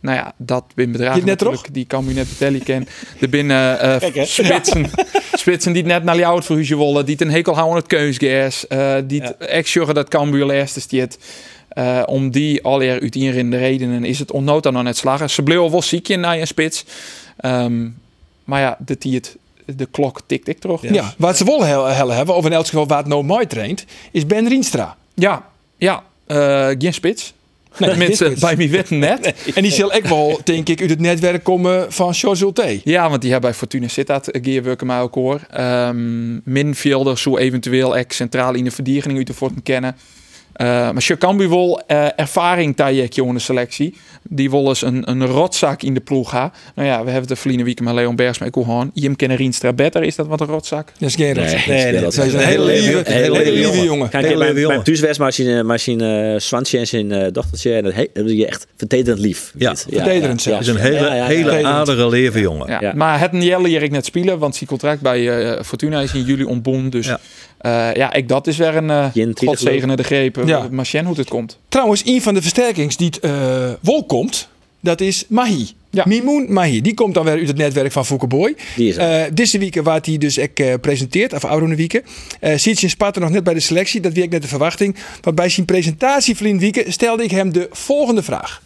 Nou 0.00 0.16
ja, 0.16 0.32
dat 0.36 0.64
bin 0.74 0.92
bedragen 0.92 1.26
net 1.26 1.38
toch? 1.38 1.62
Die 1.70 1.86
kan 1.86 2.04
je 2.08 2.14
net 2.14 2.26
vertellen 2.26 2.62
ken. 2.62 2.88
Er 3.20 3.28
binnen 3.28 3.74
uh, 3.74 3.96
Kijk, 3.96 4.26
spitsen, 4.26 4.90
spitsen 5.32 5.72
die 5.72 5.84
net 5.84 6.04
naar 6.04 6.18
jou 6.18 6.42
voor 6.42 6.62
je 6.62 6.76
willen. 6.76 7.06
Die 7.06 7.22
een 7.22 7.30
hekel 7.30 7.54
houden 7.54 7.76
het 7.76 7.86
keusgas. 7.86 8.64
Uh, 8.68 8.94
die 9.04 9.22
ja. 9.22 9.34
echt 9.38 9.94
dat 9.94 10.08
Cambuur 10.08 10.50
eerste 10.50 10.80
stiet. 10.80 11.18
Uh, 11.74 12.02
om 12.06 12.30
die 12.30 12.62
alleer 12.62 13.02
de 13.50 13.56
redenen 13.56 14.04
is 14.04 14.18
het 14.18 14.32
onnood 14.32 14.62
dan 14.62 14.84
net 14.84 14.96
slagen. 14.96 15.30
Ze 15.30 15.42
bleef 15.42 15.70
wel 15.70 15.82
ziekje 15.82 16.16
naar 16.16 16.38
een 16.38 16.46
spits. 16.46 16.84
Um, 17.44 18.00
maar 18.44 18.60
ja, 18.60 18.76
de, 18.84 18.96
die 18.98 19.14
het, 19.14 19.36
de 19.64 19.86
klok 19.90 20.20
tikt 20.26 20.48
ik 20.48 20.58
terug. 20.58 20.82
Ja. 20.82 20.92
ja, 20.92 21.14
wat 21.18 21.36
ze 21.36 21.44
wel 21.44 21.64
heel 21.64 22.10
hebben, 22.10 22.34
of 22.34 22.44
in 22.44 22.52
elk 22.52 22.66
geval 22.66 22.86
wat 22.86 23.06
no 23.06 23.22
mooi 23.22 23.46
traint, 23.46 23.84
is 24.10 24.26
Ben 24.26 24.48
Rienstra. 24.48 24.96
Ja, 25.14 25.48
ja. 25.76 26.02
Uh, 26.26 26.68
geen 26.78 26.94
spits. 26.94 27.32
Nee, 27.78 27.96
mensen 27.96 28.40
bij 28.40 28.56
mij 28.56 28.68
weten 28.68 28.98
net. 28.98 29.20
Nee. 29.44 29.54
En 29.54 29.62
die 29.62 29.72
zal 29.72 29.92
echt 29.92 30.08
wel, 30.08 30.40
denk 30.44 30.68
ik, 30.68 30.80
uit 30.80 30.90
het 30.90 31.00
netwerk 31.00 31.44
komen 31.44 31.92
van 31.92 32.14
George 32.14 32.44
Ulte. 32.44 32.80
Ja, 32.84 33.08
want 33.08 33.22
die 33.22 33.30
hebben 33.30 33.50
bij 33.50 33.58
Fortuna 33.58 33.88
Sittard 33.88 34.28
gearwerken 34.32 34.86
met 34.86 34.96
elkaar. 34.96 35.88
Um, 35.88 36.40
Minfielder, 36.44 37.18
zo 37.18 37.36
eventueel 37.36 37.96
echt 37.96 38.14
centraal 38.14 38.54
in 38.54 38.64
de 38.64 38.70
verdediging 38.70 39.16
uit 39.18 39.30
Forten 39.34 39.62
kennen. 39.62 39.96
Uh, 40.56 40.66
maar 40.66 41.04
je 41.06 41.16
kan 41.16 41.48
wel 41.48 41.82
uh, 41.88 42.06
ervaring 42.16 42.76
in 43.26 43.34
de 43.34 43.40
selectie. 43.40 43.96
Die 44.28 44.50
wil 44.50 44.68
eens 44.68 44.82
een, 44.82 45.10
een 45.10 45.26
rotzak 45.26 45.82
in 45.82 45.94
de 45.94 46.00
ploeg 46.00 46.30
gaan. 46.30 46.52
Nou 46.74 46.88
ja, 46.88 47.04
we 47.04 47.10
hebben 47.10 47.28
de 47.28 47.36
verleden 47.36 47.64
week 47.64 47.80
met 47.80 47.94
Leon 47.94 48.16
Bergs 48.16 48.38
mee 48.38 48.50
gehoord. 48.52 48.88
Jim 48.94 49.16
kennen 49.16 49.36
Rienstra 49.36 49.72
beter. 49.72 50.02
Is 50.02 50.16
dat 50.16 50.26
wat 50.26 50.40
een 50.40 50.46
rotzak? 50.46 50.88
Dat 50.98 51.08
is 51.08 51.14
geen 51.14 51.34
rotzak. 51.34 51.66
Nee, 51.66 51.82
nee, 51.82 51.92
nee, 51.92 52.00
dat 52.00 52.16
is 52.16 52.32
een 52.32 52.38
hele 52.38 52.64
lieve, 52.64 53.02
hele, 53.04 53.38
hele 53.38 53.52
lieve 53.52 53.84
jongen. 53.84 54.08
Kijk, 54.08 54.26
hele 54.26 54.66
mijn, 54.66 54.82
thuiswestmachine 54.82 55.62
machine, 55.62 56.36
Swansje 56.40 56.78
en 56.78 56.86
zijn 56.86 57.10
uh, 57.10 57.26
dochtertje. 57.32 57.74
En 57.74 57.82
dat 57.82 57.92
heb 57.94 58.08
je 58.14 58.46
echt 58.46 58.66
vertederend 58.76 59.20
lief. 59.20 59.52
Ja, 59.58 59.76
vertederend 59.76 60.42
zelfs. 60.42 60.68
is 60.68 60.74
een 60.74 60.80
hele, 60.80 61.10
hele 61.10 61.66
aardige 61.66 62.08
leven 62.08 62.40
jongen. 62.40 62.96
Maar 62.96 63.20
het 63.20 63.30
Jelle 63.32 63.68
hier 63.68 63.82
ik 63.82 63.90
net 63.90 64.04
spelen, 64.04 64.38
want 64.38 64.56
zijn 64.56 64.68
contract 64.68 65.00
bij 65.00 65.58
Fortuna 65.64 66.00
is 66.00 66.14
in 66.14 66.22
juli 66.22 66.44
ontbonden. 66.44 66.90
Dus. 66.90 67.10
Uh, 67.62 67.94
ja, 67.94 68.12
ik, 68.12 68.28
dat 68.28 68.46
is 68.46 68.56
weer 68.56 68.76
een 68.76 69.14
uh, 69.14 69.26
godzegende 69.34 69.96
de 69.96 70.02
greep. 70.02 70.42
Ja. 70.44 70.68
Machine 70.70 71.06
hoe 71.06 71.16
het 71.16 71.28
komt. 71.28 71.58
Trouwens, 71.68 72.02
een 72.04 72.22
van 72.22 72.34
de 72.34 72.40
versterkings 72.40 72.96
die 72.96 73.06
het 73.06 73.24
uh, 73.24 73.70
wol 73.80 74.04
komt, 74.04 74.48
dat 74.80 75.00
is 75.00 75.24
Mahi. 75.28 75.70
Ja. 75.90 76.04
Mimoun 76.06 76.52
Mahi. 76.52 76.80
Die 76.80 76.94
komt 76.94 77.14
dan 77.14 77.24
weer 77.24 77.32
uit 77.38 77.46
het 77.46 77.56
netwerk 77.56 77.92
van 77.92 78.06
Foukeboy. 78.06 78.56
Uh, 78.76 79.22
deze 79.32 79.58
week 79.58 79.82
waar 79.82 80.00
hij 80.02 80.18
dus 80.18 80.38
ook 80.38 80.58
uh, 80.58 80.74
presenteert, 80.80 81.32
of 81.32 81.44
oude 81.44 81.76
weken. 81.76 82.02
Uh, 82.40 82.58
ziet 82.58 82.78
zijn 82.78 82.90
spatter 82.90 83.22
nog 83.22 83.30
net 83.30 83.44
bij 83.44 83.54
de 83.54 83.60
selectie. 83.60 84.00
Dat 84.00 84.12
wie 84.12 84.22
ik 84.22 84.30
net 84.30 84.42
de 84.42 84.48
verwachting. 84.48 84.96
Want 85.20 85.36
bij 85.36 85.48
zijn 85.48 85.66
presentatie 85.66 86.36
vriend 86.36 86.60
Wieken 86.60 86.92
stelde 86.92 87.24
ik 87.24 87.30
hem 87.30 87.52
de 87.52 87.68
volgende 87.70 88.22
vraag. 88.22 88.62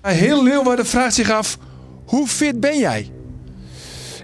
Heel 0.00 0.42
Leeuwarden 0.42 0.86
vraagt 0.86 1.14
zich 1.14 1.30
af 1.30 1.58
Hoe 2.04 2.26
fit 2.26 2.60
ben 2.60 2.78
jij? 2.78 3.10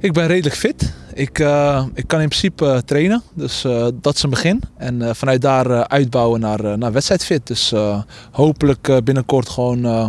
Ik 0.01 0.12
ben 0.12 0.26
redelijk 0.26 0.57
fit. 0.57 0.92
Ik, 1.16 1.38
eh, 1.38 1.84
ik 1.94 2.06
kan 2.06 2.20
in 2.20 2.28
principe 2.28 2.66
eh, 2.66 2.78
trainen, 2.78 3.22
dus 3.34 3.64
eh, 3.64 3.88
dat 3.94 4.14
is 4.14 4.22
een 4.22 4.30
begin. 4.30 4.62
En 4.76 5.02
eh, 5.02 5.14
vanuit 5.14 5.40
daar 5.42 5.70
eh, 5.70 5.80
uitbouwen 5.80 6.40
naar, 6.40 6.64
eh, 6.64 6.72
naar 6.74 6.92
wedstrijdfit. 6.92 7.46
Dus 7.46 7.72
eh, 7.72 8.02
hopelijk 8.30 8.88
eh, 8.88 8.96
binnenkort 9.04 9.48
gewoon 9.48 9.84
eh 9.84 10.08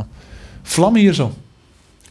vlammen 0.64 1.02
hier 1.02 1.14
zo. 1.14 1.34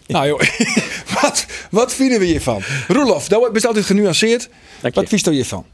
Nou 0.06 0.26
joh, 0.26 0.40
wat, 1.20 1.46
wat 1.70 1.94
vinden 1.94 2.18
we 2.18 2.24
hiervan? 2.24 2.62
Roelof, 2.88 3.28
dat 3.28 3.56
is 3.56 3.66
altijd 3.66 3.84
genuanceerd. 3.84 4.48
Wat 4.94 5.08
vies 5.08 5.20
je 5.22 5.30
hiervan? 5.30 5.64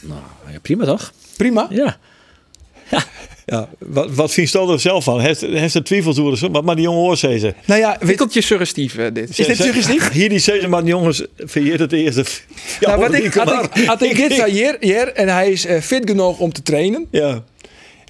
Nou, 0.00 0.20
ja, 0.52 0.58
prima 0.62 0.84
toch? 0.84 1.12
Prima? 1.36 1.66
Ja. 1.70 1.96
Ja, 3.46 3.68
wat, 3.78 4.10
wat 4.10 4.32
vind 4.32 4.50
je 4.50 4.58
er 4.58 4.80
zelf 4.80 5.04
van? 5.04 5.20
Heeft, 5.20 5.40
heeft 5.40 5.74
er 5.74 5.84
twijfels 5.84 6.18
over? 6.18 6.38
zo? 6.38 6.48
Maar, 6.48 6.64
maar 6.64 6.74
die 6.74 6.84
jongen 6.84 7.00
hoor 7.00 7.16
zei 7.16 7.38
ze. 7.38 7.54
Nou 7.64 7.80
ja, 7.80 7.96
weet, 7.98 8.08
Tikkeltje 8.08 8.40
suggestief 8.40 8.96
eh, 8.96 9.06
dit. 9.12 9.38
is 9.38 9.46
dit 9.46 9.56
suggestief? 9.56 10.10
Hier 10.10 10.28
die 10.28 10.38
zei 10.38 10.60
ze, 10.60 10.68
maar 10.68 10.80
die 10.80 10.90
jongens, 10.90 11.24
vind 11.36 11.66
je 11.66 11.72
het 11.72 11.92
eerste? 11.92 12.24
Ja, 12.80 12.88
nou, 12.88 13.00
wat 13.00 13.14
ik, 13.14 13.34
had 13.34 13.64
ik, 13.76 13.84
had 13.84 14.02
ik 14.02 14.16
dit 14.16 14.32
zei 14.32 14.50
hier, 14.50 14.76
hier 14.80 15.12
en 15.12 15.28
hij 15.28 15.50
is 15.50 15.66
eh, 15.66 15.80
fit 15.80 16.10
genoeg 16.10 16.38
om 16.38 16.52
te 16.52 16.62
trainen. 16.62 17.06
Ja. 17.10 17.44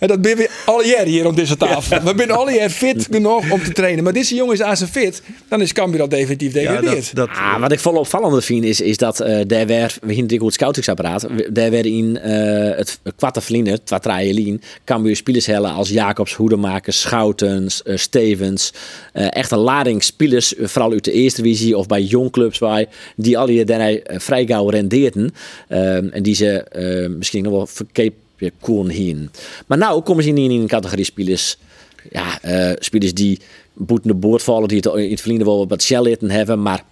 En 0.04 0.10
dat 0.10 0.20
ben 0.22 0.36
we 0.36 0.50
alle 0.64 0.86
jaar 0.86 1.04
hier 1.06 1.26
op 1.26 1.36
deze 1.36 1.56
tafel. 1.56 2.00
We 2.02 2.12
zijn 2.16 2.30
alle 2.30 2.52
jaar 2.52 2.70
fit 2.70 3.06
genoeg 3.10 3.50
om 3.50 3.62
te 3.62 3.72
trainen. 3.72 4.04
Maar 4.04 4.12
deze 4.12 4.34
jongen 4.34 4.54
is 4.54 4.62
aan 4.62 4.76
zijn 4.76 4.90
fit, 4.90 5.22
dan 5.48 5.60
is 5.60 5.72
Cambuur 5.72 6.00
al 6.00 6.08
definitief 6.08 6.54
Ja, 6.54 6.60
degradeerd. 6.60 7.14
dat, 7.16 7.26
dat, 7.28 7.36
Ah, 7.36 7.60
wat 7.60 7.72
ik 7.72 7.78
vooral 7.78 8.00
opvallender 8.00 8.42
vind 8.42 8.64
is, 8.64 8.80
is 8.80 8.96
dat 8.96 9.20
eh 9.20 9.40
daar 9.46 9.66
werd, 9.66 9.98
we 10.02 10.12
hier 10.12 10.38
goed 10.38 10.52
scoutingsapparaat, 10.52 11.26
daar 11.52 11.70
werden 11.70 11.92
in 11.92 12.18
eh, 12.18 12.76
het 12.76 13.00
kwarte 13.16 13.40
verliezen, 13.40 13.72
het 13.72 14.02
traaien 14.02 14.60
Cambuur 14.84 15.16
spelers 15.16 15.46
hellen 15.46 15.72
als 15.72 15.88
Jacobs, 15.88 16.34
Hoedemakers, 16.34 17.00
Schoutens, 17.00 17.82
eh, 17.82 17.96
Stevens. 17.96 18.72
eh, 19.12 19.26
echt 19.30 19.50
een 19.50 19.58
lading 19.58 20.02
spelers, 20.02 20.54
vooral 20.60 20.92
uit 20.92 21.04
de 21.04 21.12
eerste 21.12 21.42
divisie 21.42 21.76
of 21.78 21.86
bij 21.86 22.02
jongclubs 22.02 22.58
bij, 22.58 22.88
die 23.16 23.38
al 23.38 23.48
hier 23.48 23.66
daarna 23.66 23.98
vrij 24.04 24.46
gauw 24.46 24.68
rendeerden. 24.68 25.34
Eh, 25.68 26.14
en 26.14 26.22
die 26.22 26.34
ze 26.34 26.62
eh, 26.62 27.08
misschien 27.10 27.42
nog 27.42 27.52
wel 27.52 27.66
verkeerd 27.66 28.12
kon 28.60 28.88
heen. 28.88 29.30
Maar 29.66 29.78
nou 29.78 30.02
komen 30.02 30.24
ze 30.24 30.30
niet 30.30 30.50
in 30.50 30.60
een 30.60 30.66
categorie 30.66 31.04
spelers 31.04 31.56
ja, 32.10 32.40
eh 32.42 32.72
spelers 32.78 33.14
die 33.14 33.40
boeten 33.72 34.08
de 34.08 34.14
boord 34.14 34.42
vallen, 34.42 34.68
die 34.68 34.76
het 34.76 34.86
in 34.86 35.10
het 35.10 35.20
verleden 35.20 35.46
wel 35.46 35.68
wat 35.68 35.82
shell 35.82 36.16
hebben, 36.20 36.62
maar 36.62 36.84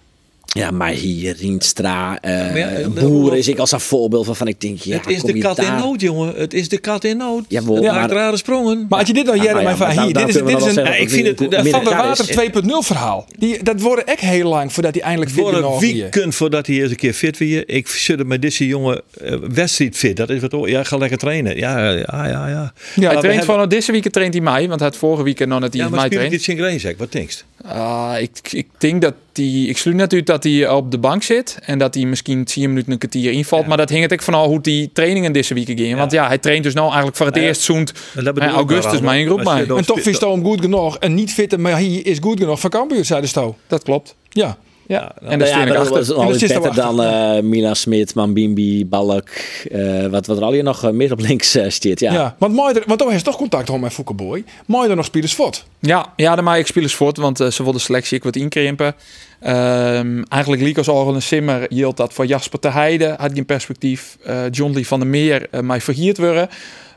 ja, 0.53 0.71
maar 0.71 0.89
hier, 0.89 1.35
Rienstra, 1.39 2.17
eh 2.21 2.31
Maar 2.31 2.57
ja, 2.57 2.67
eh, 2.69 2.87
Boeren 2.87 3.37
is 3.37 3.47
ik 3.47 3.57
als 3.59 3.71
een 3.71 3.79
voorbeeld 3.79 4.25
van, 4.25 4.35
van 4.35 4.47
ik 4.47 4.61
denk, 4.61 4.79
ja, 4.79 4.97
het 4.97 5.09
is 5.09 5.21
de 5.21 5.37
kat 5.37 5.57
in 5.59 5.75
nood, 5.75 6.01
jongen. 6.01 6.33
Het 6.35 6.53
is 6.53 6.69
de 6.69 6.77
kat 6.77 7.03
in 7.03 7.17
nood. 7.17 7.45
Ja, 7.47 7.61
maar- 7.61 7.81
maakt 7.81 8.11
rare 8.11 8.37
sprongen. 8.37 8.85
Maar 8.89 8.99
als 8.99 9.07
je 9.07 9.13
dit 9.13 9.25
nou 9.25 9.37
Ah, 9.37 9.43
nou 9.43 9.53
maar 9.55 9.63
ja, 9.63 9.75
van 9.77 9.95
maar 9.95 10.05
hier, 10.05 10.13
dit 10.13 10.27
is, 10.27 10.33
daar 10.33 10.45
dit 10.45 10.65
is 10.65 10.75
een 10.75 10.83
Ja, 10.83 10.95
ik 10.95 11.09
vind 11.09 11.27
het- 11.27 11.39
het 11.39 11.69
van 11.69 11.83
de 11.83 11.89
Water 11.89 12.29
is- 12.29 12.35
2.0 12.35 12.81
verhaal. 12.81 13.25
Die, 13.37 13.63
dat 13.63 13.81
worden 13.81 14.05
echt 14.07 14.19
heel 14.19 14.49
lang 14.49 14.73
voordat 14.73 14.93
hij 14.93 15.03
eindelijk 15.03 15.31
fit 15.31 15.41
Voor 15.43 15.53
een 15.53 15.73
is. 15.73 15.79
weekend 15.91 16.35
voordat 16.35 16.67
hij 16.67 16.81
eens 16.81 16.89
een 16.91 16.95
keer 16.95 17.13
fit 17.13 17.37
weer. 17.37 17.63
Ik 17.69 17.87
zit 17.87 18.27
met 18.27 18.41
deze 18.41 18.67
jongen 18.67 19.01
eh, 19.21 19.35
wedstrijd 19.53 19.95
fit. 19.97 20.15
Dat 20.17 20.29
is 20.29 20.41
wat. 20.41 20.53
oh, 20.53 20.67
Ja, 20.67 20.83
ga 20.83 20.97
lekker 20.97 21.17
trainen. 21.17 21.57
Ja, 21.57 21.89
ja, 21.89 21.95
ja, 22.11 22.27
ja. 22.27 22.73
Ja, 22.95 23.09
Hij 23.09 23.19
traint 23.19 23.23
hebben- 23.23 23.45
van 23.45 23.69
deze 23.69 23.91
week 23.91 24.09
traint 24.11 24.33
hij 24.33 24.43
mij, 24.43 24.67
want 24.67 24.79
hij 24.79 24.89
had 24.89 24.97
vorige 24.97 25.23
week 25.23 25.45
nog 25.47 25.59
net 25.59 25.73
Ja, 25.73 25.79
hij 25.81 25.89
maar 25.89 25.99
mij 25.99 26.05
speel 26.09 26.19
ik 26.21 26.25
traint. 26.25 26.31
dit 26.31 26.43
Sint-Greenzek? 26.43 26.97
Wat 26.97 27.11
denkst 27.11 27.45
Ah, 27.65 28.13
ik, 28.19 28.39
ik 28.51 28.67
denk 28.77 29.01
dat 29.01 29.13
hij, 29.37 29.63
ik 29.63 29.77
sluit 29.77 29.97
natuurlijk 29.97 30.29
dat 30.29 30.43
hij 30.43 30.69
op 30.69 30.91
de 30.91 30.97
bank 30.97 31.23
zit 31.23 31.57
en 31.61 31.77
dat 31.77 31.93
hij 31.93 32.05
misschien 32.05 32.43
10 32.43 32.69
minuten 32.69 32.91
een 32.91 32.97
kwartier 32.97 33.31
invalt. 33.31 33.61
Ja. 33.61 33.67
Maar 33.67 33.77
dat 33.77 33.89
hing 33.89 34.01
het 34.01 34.13
ook 34.13 34.21
van 34.21 34.33
hoe 34.33 34.61
die 34.61 34.89
trainingen 34.93 35.31
deze 35.31 35.53
week 35.53 35.65
gingen. 35.65 35.97
Want 35.97 36.11
ja, 36.11 36.27
hij 36.27 36.37
traint 36.37 36.63
dus 36.63 36.73
nou 36.73 36.85
eigenlijk 36.85 37.17
voor 37.17 37.25
het 37.25 37.35
Nou 37.35 37.45
ja, 37.47 37.51
eerst 37.51 37.63
zoend 37.63 37.93
augustus 38.39 38.91
maar, 38.91 39.01
mijn 39.01 39.25
groep 39.25 39.77
En 39.77 39.85
toch 39.85 40.01
vies 40.01 40.19
hem 40.19 40.43
goed 40.43 40.61
genoeg. 40.61 40.97
En 40.97 41.13
niet 41.13 41.33
fitte, 41.33 41.57
maar 41.57 41.71
hij 41.71 41.87
is 41.87 42.17
goed 42.21 42.39
genoeg 42.39 42.59
voor 42.59 42.69
Cambuur, 42.69 43.05
zei 43.05 43.21
de 43.21 43.27
Sto. 43.27 43.55
Dat 43.67 43.83
klopt. 43.83 44.15
Ja. 44.29 44.57
Ja, 44.93 45.11
en 45.21 45.39
daar 45.39 45.47
steen 45.47 45.59
ja, 45.59 45.65
dat 45.65 45.77
achter. 45.77 45.97
was 45.97 46.11
al 46.11 46.31
beter 46.31 46.73
dan 46.75 47.03
eh 47.03 47.41
Milan 47.41 47.75
Smit, 47.75 48.15
Mambimbi, 48.15 48.85
Balk, 48.85 49.29
eh, 49.71 50.05
wat, 50.05 50.25
wat 50.25 50.37
er 50.37 50.43
al 50.43 50.51
hier 50.51 50.63
nog 50.63 50.83
eh, 50.83 50.91
meer 50.91 51.11
op 51.11 51.19
links 51.19 51.55
eh 51.55 51.69
staat. 51.69 51.99
Ja. 51.99 52.13
Ja. 52.13 52.35
Want, 52.39 52.53
mooi 52.53 52.73
want 52.85 52.99
toen 52.99 53.11
heeft 53.11 53.23
toch 53.23 53.37
contact 53.37 53.65
gehad 53.65 53.81
met 53.81 53.93
Foukeboy. 53.93 54.43
Mooi 54.65 54.89
er 54.89 54.95
nog 54.95 55.05
spelers 55.05 55.33
fort. 55.33 55.65
Ja, 55.79 56.13
ja 56.15 56.35
dan 56.35 56.43
maak 56.43 56.57
ik 56.57 56.67
spelers 56.67 56.95
voort, 56.95 57.17
want 57.17 57.39
eh, 57.39 57.47
ze 57.47 57.63
wilden 57.63 57.79
de 57.79 57.85
selectie 57.85 58.17
ik 58.17 58.23
wat 58.23 58.35
inkrimpen. 58.35 58.95
Ehm, 59.39 60.23
eigenlijk 60.29 60.61
liep 60.61 60.77
als 60.77 60.89
al 60.89 61.15
een 61.15 61.21
simmer 61.21 61.65
hield 61.69 61.97
dat 61.97 62.13
voor 62.13 62.25
Jasper 62.25 62.59
te 62.59 62.69
Heide 62.69 63.15
had 63.17 63.31
geen 63.33 63.45
perspectief. 63.45 64.17
Eh, 64.23 64.41
John 64.51 64.73
Lee 64.73 64.87
van 64.87 64.99
der 64.99 65.07
Meer 65.07 65.47
eh, 65.51 65.61
mij 65.61 65.81
verhierd 65.81 66.17
worden. 66.17 66.49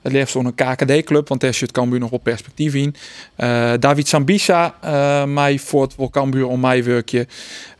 Het 0.07 0.15
leeft 0.15 0.31
zo'n 0.31 0.55
KKD-club, 0.55 1.29
want 1.29 1.41
daar 1.41 1.55
zit 1.55 1.73
Cambuur 1.73 1.99
nog 1.99 2.11
op 2.11 2.23
perspectief 2.23 2.75
in. 2.75 2.95
Eh, 3.37 3.73
David 3.81 4.09
Sambisa, 4.09 4.75
eh 4.81 5.25
mij 5.25 5.59
voor 5.59 5.83
het 5.83 5.97
wel 5.97 6.11
Cambuur 6.11 6.47
om 6.47 6.61
mij 6.61 6.85
werkje. 6.85 7.27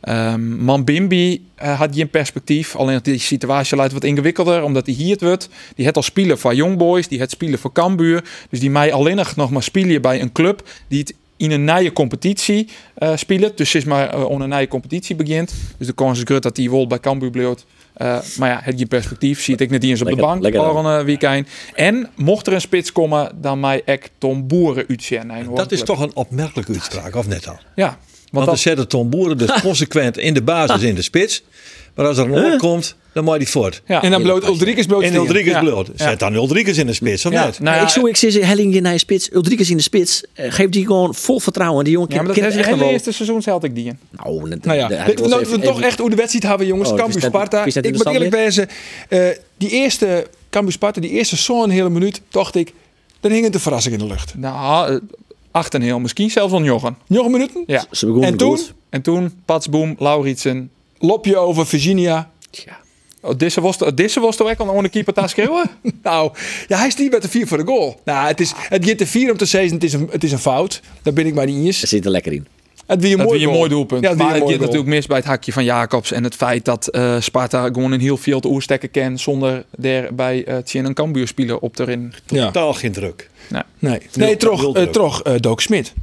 Ehm 0.01 0.63
Mambimbi 0.63 1.45
eh, 1.55 1.79
had 1.79 1.95
geen 1.95 2.09
perspectief. 2.09 2.75
Alleen 2.75 2.99
die 3.01 3.19
situatie 3.19 3.77
lijkt 3.77 3.93
wat 3.93 4.03
ingewikkelder, 4.03 4.63
omdat 4.63 4.85
hij 4.85 4.95
hier 4.95 5.11
het 5.11 5.21
wordt. 5.21 5.49
Die 5.75 5.85
het 5.85 5.95
al 5.95 6.01
spelen 6.01 6.39
voor 6.39 6.55
Youngboys, 6.55 7.07
die 7.07 7.19
het 7.19 7.31
spelen 7.31 7.59
voor 7.59 7.71
Cambuur. 7.71 8.23
Dus 8.49 8.59
die 8.59 8.69
mij 8.69 8.93
alleen 8.93 9.25
nog 9.35 9.49
maar 9.51 9.63
spelen 9.63 10.01
bij 10.01 10.21
een 10.21 10.31
club 10.31 10.69
die 10.87 10.99
het 10.99 11.13
in 11.37 11.51
een 11.51 11.63
nieuwe 11.63 11.93
competitie 11.93 12.67
eh 12.93 13.15
spelen. 13.15 13.51
Dus 13.55 13.75
is 13.75 13.83
maar 13.83 14.15
uh, 14.15 14.25
een 14.29 14.49
nieuwe 14.49 14.67
competitie 14.67 15.15
begint. 15.15 15.53
Dus 15.77 15.87
de 15.87 15.93
kans 15.93 16.17
is 16.17 16.23
groot 16.23 16.43
dat 16.43 16.55
die 16.55 16.71
wel 16.71 16.87
bij 16.87 16.99
Cambuur 16.99 17.29
blijft. 17.29 17.65
Eh, 17.97 18.17
maar 18.37 18.49
ja, 18.49 18.59
het 18.63 18.79
je 18.79 18.85
perspectief 18.85 19.41
ziet 19.41 19.61
ik 19.61 19.69
net 19.69 19.83
eens 19.83 20.01
op 20.01 20.07
Lekker- 20.07 20.25
de 20.25 20.39
bank 20.41 20.55
al 20.55 20.85
een 20.85 20.99
eh, 20.99 21.05
weekend. 21.05 21.47
En 21.73 22.09
mocht 22.15 22.47
er 22.47 22.53
een 22.53 22.61
spits 22.61 22.91
komen, 22.91 23.31
dan 23.41 23.59
mij 23.59 23.81
ek 23.85 24.09
Tom 24.17 24.47
Boeren 24.47 24.85
uitzenden. 24.87 25.55
Dat 25.55 25.71
is 25.71 25.83
toch 25.83 25.99
een 25.99 26.15
opmerkelijke 26.15 26.73
uitspraak, 26.73 27.15
of 27.15 27.27
net 27.27 27.47
al? 27.47 27.57
Ja, 27.75 27.97
Want, 28.31 28.45
want 28.45 28.45
dan 28.45 28.53
dat, 28.53 28.63
zetten 28.63 28.87
Tom 28.87 29.09
Boeren 29.09 29.37
dus 29.37 29.61
consequent 29.69 30.17
in 30.17 30.33
de 30.33 30.41
basis 30.41 30.81
in 30.81 30.95
de 30.95 31.01
spits. 31.01 31.43
Maar 31.95 32.05
als 32.07 32.17
er 32.17 32.25
een 32.25 32.31
oor 32.31 32.57
komt, 32.57 32.95
dan 33.13 33.23
moet 33.23 33.35
hij 33.35 33.45
voort. 33.45 33.81
ja. 33.87 34.03
En 34.03 34.11
dan 34.11 34.21
bloot 34.21 34.47
Ulrikes 34.47 34.85
bloot 34.85 35.03
En. 35.03 35.15
Ulrikes 35.15 35.51
Ja. 35.51 35.59
bloot. 35.59 35.89
Zet 35.95 36.19
dan 36.19 36.33
Ulrikes 36.33 36.77
in 36.77 36.85
de 36.87 36.93
spits, 36.93 37.25
of 37.25 37.31
ja, 37.31 37.45
net? 37.45 37.59
nou 37.59 37.75
ja, 37.77 37.81
ik 37.83 37.89
zou 37.89 38.09
ik 38.09 38.17
zeggen, 38.17 38.45
Helling 38.47 38.75
in 38.75 38.83
de 38.83 38.97
spits, 38.97 39.29
Ulrikes 39.31 39.69
in 39.69 39.77
de 39.77 39.83
spits. 39.83 40.23
Eh, 40.33 40.51
geef 40.51 40.69
die 40.69 40.85
gewoon 40.85 41.15
vol 41.15 41.39
vertrouwen. 41.39 41.83
Die 41.83 41.93
jongen 41.93 42.09
ja, 42.09 42.15
maar 42.21 42.33
dat 42.35 42.37
is 42.37 42.55
echt 42.55 42.69
het 42.69 42.81
eerste 42.81 43.11
seizoen 43.11 43.41
held 43.45 43.63
ik 43.63 43.75
die 43.75 43.85
in. 43.85 43.99
Nou, 44.09 44.49
net- 44.49 44.65
Nou 44.65 44.77
ja, 44.77 44.87
dit, 45.05 45.19
was 45.19 45.29
nou, 45.29 45.41
even- 45.41 45.59
we 45.59 45.65
toch 45.65 45.81
echt 45.81 45.99
hoe 45.99 46.09
de 46.09 46.15
wedstrijd 46.15 46.45
hebben, 46.45 46.67
jongens. 46.67 46.89
Oh, 46.91 47.07
is 47.07 47.13
dat- 47.13 47.23
Sparta. 47.23 47.65
is 47.65 47.73
dat 47.73 47.85
Ik 47.85 47.93
moet 47.95 48.05
eerlijk 48.05 48.31
wezen, 48.35 48.67
eh, 49.09 49.19
die 49.57 49.69
eerste 49.69 50.27
Cambuur 50.49 50.73
Sparta, 50.73 51.01
die 51.01 51.09
eerste 51.11 51.35
zo'n 51.35 51.69
hele 51.69 51.89
minuut, 51.89 52.21
dacht 52.29 52.55
ik, 52.55 52.73
dan 53.19 53.31
hing 53.31 53.45
het 53.45 53.53
een 53.53 53.59
verrassing 53.59 53.93
in 53.93 53.99
de 53.99 54.07
lucht. 54.07 54.33
Nou, 54.37 54.91
eh, 54.93 54.97
acht 55.57 55.73
en 55.73 55.81
heel, 55.81 55.99
misschien 55.99 56.29
zelfs 56.29 56.51
wel 56.51 56.63
Jochen. 56.63 56.97
Nog 57.07 57.29
minuten? 57.29 57.63
Ja. 57.67 57.85
Ze 57.91 58.05
begonnen 58.05 58.31
En 58.31 58.37
toen? 58.37 58.59
En 58.89 59.01
toen, 59.01 59.41
Patsboom, 59.45 59.95
Lauritsen. 59.99 60.71
Lopje 60.99 61.37
over 61.37 61.67
Virginia. 61.67 62.29
Ja. 62.51 62.77
Oh, 63.21 63.37
deze 63.37 63.61
was 63.61 63.77
deze 63.95 64.19
was 64.19 64.35
toch 64.35 64.49
ook 64.49 64.59
al 64.59 64.67
onder 64.67 64.89
keeper 64.89 65.13
te 65.13 65.27
schreeuwen? 65.27 65.69
Nou, 66.03 66.31
ja, 66.67 66.77
hij 66.77 66.87
is 66.87 66.95
niet 66.95 67.11
met 67.11 67.21
de 67.21 67.29
vier 67.29 67.47
voor 67.47 67.57
de 67.57 67.65
goal. 67.65 67.99
Nou, 68.05 68.27
het 68.27 68.39
is 68.39 68.53
het 68.55 68.85
gaat 68.85 68.97
de 68.97 69.07
vier 69.07 69.31
om 69.31 69.37
te 69.37 69.45
zeggen, 69.45 69.73
het 69.73 69.83
is 69.83 69.93
een, 69.93 70.07
het 70.11 70.23
is 70.23 70.31
een 70.31 70.39
fout. 70.39 70.81
Daar 71.01 71.13
ben 71.13 71.25
ik 71.25 71.33
maar 71.33 71.45
niet 71.45 71.65
eens. 71.65 71.79
Ze 71.79 71.87
zit 71.87 72.05
er 72.05 72.11
lekker 72.11 72.33
in. 72.33 72.47
Het 72.87 73.01
wie 73.01 73.11
een 73.11 73.17
Dat 73.17 73.27
mooi 73.27 73.63
een 73.63 73.69
doelpunt. 73.69 74.03
Ja, 74.03 74.09
het 74.09 74.17
maar 74.17 74.33
het 74.33 74.49
gaat 74.49 74.59
natuurlijk 74.59 74.87
mis 74.87 75.05
bij 75.07 75.17
het 75.17 75.25
hakje 75.25 75.51
van 75.53 75.63
Jacobs. 75.63 76.11
En 76.11 76.23
het 76.23 76.35
feit 76.35 76.65
dat 76.65 76.87
eh, 76.87 77.15
Sparta 77.19 77.63
gewoon 77.65 77.91
een 77.91 77.99
heel 77.99 78.17
veel 78.17 78.39
te 78.39 78.47
oerstekken 78.47 78.91
kan. 78.91 79.19
Zonder 79.19 79.65
daar 79.77 80.13
bij 80.13 80.47
uh, 80.47 80.57
Tjen 80.57 80.85
en 80.85 80.93
Cambuur 80.93 81.27
spelen 81.27 81.61
op 81.61 81.79
erin. 81.79 82.13
Ja. 82.27 82.45
Totaal 82.45 82.73
geen 82.73 82.91
druk. 82.91 83.29
Nee, 83.79 83.99
nee 84.13 84.37
toch, 84.37 84.61
nul 84.61 84.73
druk. 84.73 84.91
toch 84.91 85.23
eh, 85.23 85.33
Dook 85.39 85.61
Smit. 85.61 85.93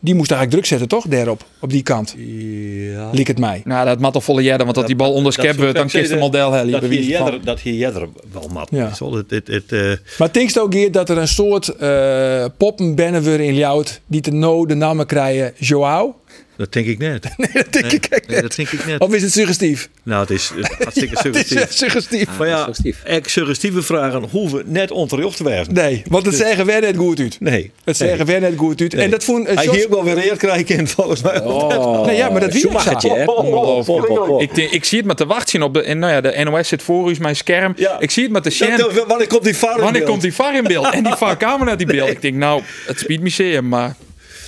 Die 0.00 0.14
moest 0.14 0.30
eigenlijk 0.30 0.50
druk 0.50 0.78
zetten, 0.78 0.98
toch? 0.98 1.12
Daarop, 1.12 1.44
op 1.60 1.70
die 1.70 1.82
kant. 1.82 2.14
Ja. 2.18 3.10
Liek 3.12 3.26
het 3.26 3.38
mij. 3.38 3.62
Nou, 3.64 3.86
dat 3.86 4.00
mat 4.00 4.14
al 4.14 4.20
volle 4.20 4.42
jaren. 4.42 4.64
Want 4.64 4.76
dat 4.76 4.86
die 4.86 4.96
bal 4.96 5.12
onder 5.12 5.34
Dat- 5.36 5.44
skep 5.44 5.56
wordt, 5.56 5.74
dan 5.74 5.88
kist 5.88 6.10
de 6.10 6.16
model. 6.16 6.50
Dat 6.50 6.82
hier 6.82 7.02
jeder- 7.02 7.44
dat 7.44 7.60
hier 7.60 7.74
jeder 7.74 8.08
wel 8.32 8.48
mat. 8.52 8.68
Ja. 8.70 8.90
is 8.90 8.98
wel. 8.98 9.14
Het, 9.14 9.30
het, 9.30 9.46
het, 9.46 9.72
eh, 9.72 9.92
Maar 10.18 10.32
denk 10.32 10.50
je 10.50 10.60
ook 10.60 10.72
hier 10.72 10.92
dat 10.92 11.08
er 11.08 11.18
een 11.18 11.28
soort 11.28 11.74
uh, 11.80 12.44
poppen 12.56 12.94
binnen 12.94 13.22
worden 13.22 13.46
in 13.46 13.54
Ljout 13.54 14.00
die 14.06 14.20
te 14.20 14.30
no 14.30 14.66
de 14.66 14.74
namen 14.74 15.06
krijgen 15.06 15.52
Joao? 15.56 16.14
Dat 16.56 16.72
denk 16.72 16.86
ik 16.86 16.98
net. 16.98 17.24
Nee, 17.36 17.48
dat 17.52 17.72
denk 17.72 17.84
Nee, 17.84 17.94
ik 17.94 18.04
echt 18.06 18.26
nee, 18.28 18.34
net. 18.40 18.42
dat 18.48 18.56
denk 18.56 18.68
ik 18.70 18.86
net. 18.86 19.00
Of 19.00 19.14
is 19.14 19.22
het 19.22 19.32
suggestief? 19.32 19.88
Nou, 20.02 20.20
het 20.20 20.30
is 20.30 20.50
het 20.54 20.58
is 20.70 20.76
hartstikke 20.78 21.16
Het 21.22 21.24
is 21.24 21.48
suggestief. 21.48 21.60
echt 21.60 21.76
suggestief. 21.78 22.28
Maar 22.38 22.48
ja, 22.48 22.56
suggestief. 22.58 23.02
ik 23.04 23.28
suggestieve 23.28 23.82
vragen 23.82 24.24
hoeven 24.30 24.62
net 24.66 24.90
onterecht 24.90 25.36
te 25.36 25.44
wijzen. 25.44 25.74
Nee, 25.74 26.02
want 26.08 26.26
het 26.26 26.34
zeggen 26.34 26.66
wij 26.66 26.80
net 26.80 26.96
goed 26.96 27.20
uit. 27.20 27.40
Nee. 27.40 27.70
Het 27.84 27.96
zeggen 27.96 28.26
wij 28.26 28.38
net 28.38 28.54
goed 28.56 28.80
uit. 28.80 28.92
Nee. 28.92 29.04
En 29.04 29.10
dat 29.10 29.24
vond 29.24 29.48
uh, 29.48 29.54
Hij 29.54 29.64
Jos- 29.64 29.74
hier 29.76 29.84
ook 29.84 29.90
wel 29.90 30.04
weer 30.14 30.26
eer 30.30 30.36
krijgen 30.36 30.86
volgens 30.88 31.22
mij. 31.22 31.40
Oh, 31.42 32.04
Nee, 32.06 32.16
ja, 32.16 32.30
maar 32.30 32.40
dat 32.40 32.52
wie 32.52 32.58
ik 32.62 32.66
Schumachertje, 32.66 33.08
zag. 33.08 33.16
hè? 33.18 33.24
Ongelooflijk. 33.24 34.56
Ik, 34.56 34.70
ik 34.72 34.84
zie 34.84 34.98
het 34.98 35.06
met 35.06 35.16
te 35.16 35.26
wachten 35.26 35.62
op 35.62 35.74
de. 35.74 35.82
En 35.82 35.98
nou 35.98 36.12
ja, 36.12 36.20
de 36.20 36.44
NOS 36.44 36.68
zit 36.68 36.82
voor 36.82 37.08
u, 37.08 37.10
is 37.10 37.18
mijn 37.18 37.36
scherm. 37.36 37.72
Ja. 37.76 38.00
Ik 38.00 38.10
zie 38.10 38.22
het 38.22 38.32
met 38.32 38.44
de 38.44 38.76
dat- 38.76 39.04
Wanneer 39.06 39.26
komt 39.26 39.44
die 39.44 39.56
VAR 39.56 39.74
in 39.74 39.76
Wanneer 39.82 39.92
beeld? 39.92 40.10
komt 40.10 40.22
die 40.22 40.34
VAR 40.34 40.54
in 40.56 40.64
beeld? 40.64 40.90
En 40.90 41.02
die 41.02 41.14
VAR-camera 41.22 41.76
die 41.76 41.86
beeld. 41.86 42.08
Ik 42.08 42.22
denk, 42.22 42.34
nou, 42.34 42.62
het 42.86 42.98
speed 42.98 43.20
museum, 43.20 43.68
maar 43.68 43.96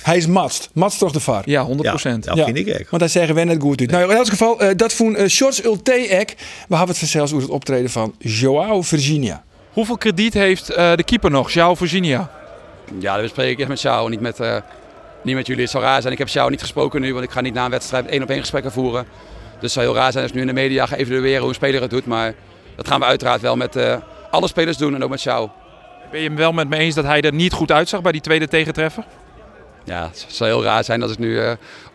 Hij 0.03 0.17
is 0.17 0.27
matst. 0.27 0.69
Matst 0.73 0.99
toch 0.99 1.11
de 1.11 1.19
var. 1.19 1.41
ja, 1.45 1.61
100 1.63 1.83
Ja, 1.83 1.89
procent. 1.89 2.23
dat 2.23 2.39
vind 2.43 2.57
ik 2.57 2.67
echt. 2.67 2.89
Want 2.89 3.01
hij 3.01 3.11
zeggen 3.11 3.35
wij 3.35 3.43
net 3.43 3.61
goed 3.61 3.79
uit. 3.79 3.91
Nou, 3.91 4.09
in 4.11 4.15
elk 4.17 4.27
geval, 4.27 4.59
eh, 4.59 4.69
dat 4.75 4.93
vond 4.93 5.17
uh, 5.17 5.27
Shorts 5.27 5.63
Ulte 5.63 5.91
ek. 5.93 6.35
We 6.67 6.75
hebben 6.77 6.95
het 6.99 7.09
zelfs 7.09 7.31
over 7.31 7.43
het 7.45 7.55
optreden 7.55 7.89
van 7.89 8.15
Joao 8.19 8.81
Virginia. 8.81 9.43
Hoeveel 9.73 9.97
krediet 9.97 10.33
heeft 10.33 10.69
eh, 10.69 10.95
de 10.95 11.03
keeper 11.03 11.31
nog, 11.31 11.51
João 11.51 11.77
Virginia? 11.77 12.31
Ja, 12.99 13.13
dat 13.13 13.21
bespreek 13.21 13.51
ik 13.51 13.59
echt 13.59 13.67
met 13.67 13.81
jou, 13.81 14.09
niet 14.09 14.21
met, 14.21 14.39
eh, 14.39 14.55
niet 15.23 15.35
met 15.35 15.47
jullie. 15.47 15.61
Het 15.61 15.71
zou 15.71 15.83
raar 15.83 16.01
zijn. 16.01 16.13
Ik 16.13 16.19
heb 16.19 16.27
jou 16.27 16.49
niet 16.49 16.61
gesproken 16.61 17.01
nu, 17.01 17.13
want 17.13 17.25
ik 17.25 17.31
ga 17.31 17.41
niet 17.41 17.53
na 17.53 17.65
een 17.65 17.71
wedstrijd 17.71 18.05
één 18.05 18.23
op 18.23 18.29
één 18.29 18.39
gesprekken 18.39 18.71
voeren. 18.71 19.03
Dus 19.03 19.61
het 19.61 19.71
zou 19.71 19.85
heel 19.85 19.95
raar 19.95 20.11
zijn 20.11 20.23
als 20.23 20.31
ik 20.31 20.35
nu 20.37 20.41
in 20.47 20.55
de 20.55 20.61
media 20.61 20.85
ga 20.85 20.95
evalueren 20.95 21.39
hoe 21.39 21.49
een 21.49 21.55
speler 21.55 21.81
het 21.81 21.89
doet. 21.89 22.05
Maar 22.05 22.33
dat 22.75 22.87
gaan 22.87 22.99
we 22.99 23.05
uiteraard 23.05 23.41
wel 23.41 23.55
met 23.55 23.75
eh, 23.75 23.95
alle 24.31 24.47
spelers 24.47 24.77
doen 24.77 24.95
en 24.95 25.03
ook 25.03 25.09
met 25.09 25.21
jou. 25.23 25.49
Ben 26.11 26.21
je 26.21 26.27
hem 26.27 26.35
wel 26.35 26.51
met 26.51 26.69
me 26.69 26.77
eens 26.77 26.95
dat 26.95 27.05
hij 27.05 27.21
er 27.21 27.33
niet 27.33 27.53
goed 27.53 27.71
uitzag 27.71 28.01
bij 28.01 28.11
die 28.11 28.21
tweede 28.21 28.47
tegentreffer? 28.47 29.03
Ja, 29.83 30.07
het 30.07 30.25
zou 30.27 30.49
heel 30.49 30.63
raar 30.63 30.83
zijn 30.83 31.01
als 31.01 31.11
ik 31.11 31.19
nu 31.19 31.39
eh 31.39 31.51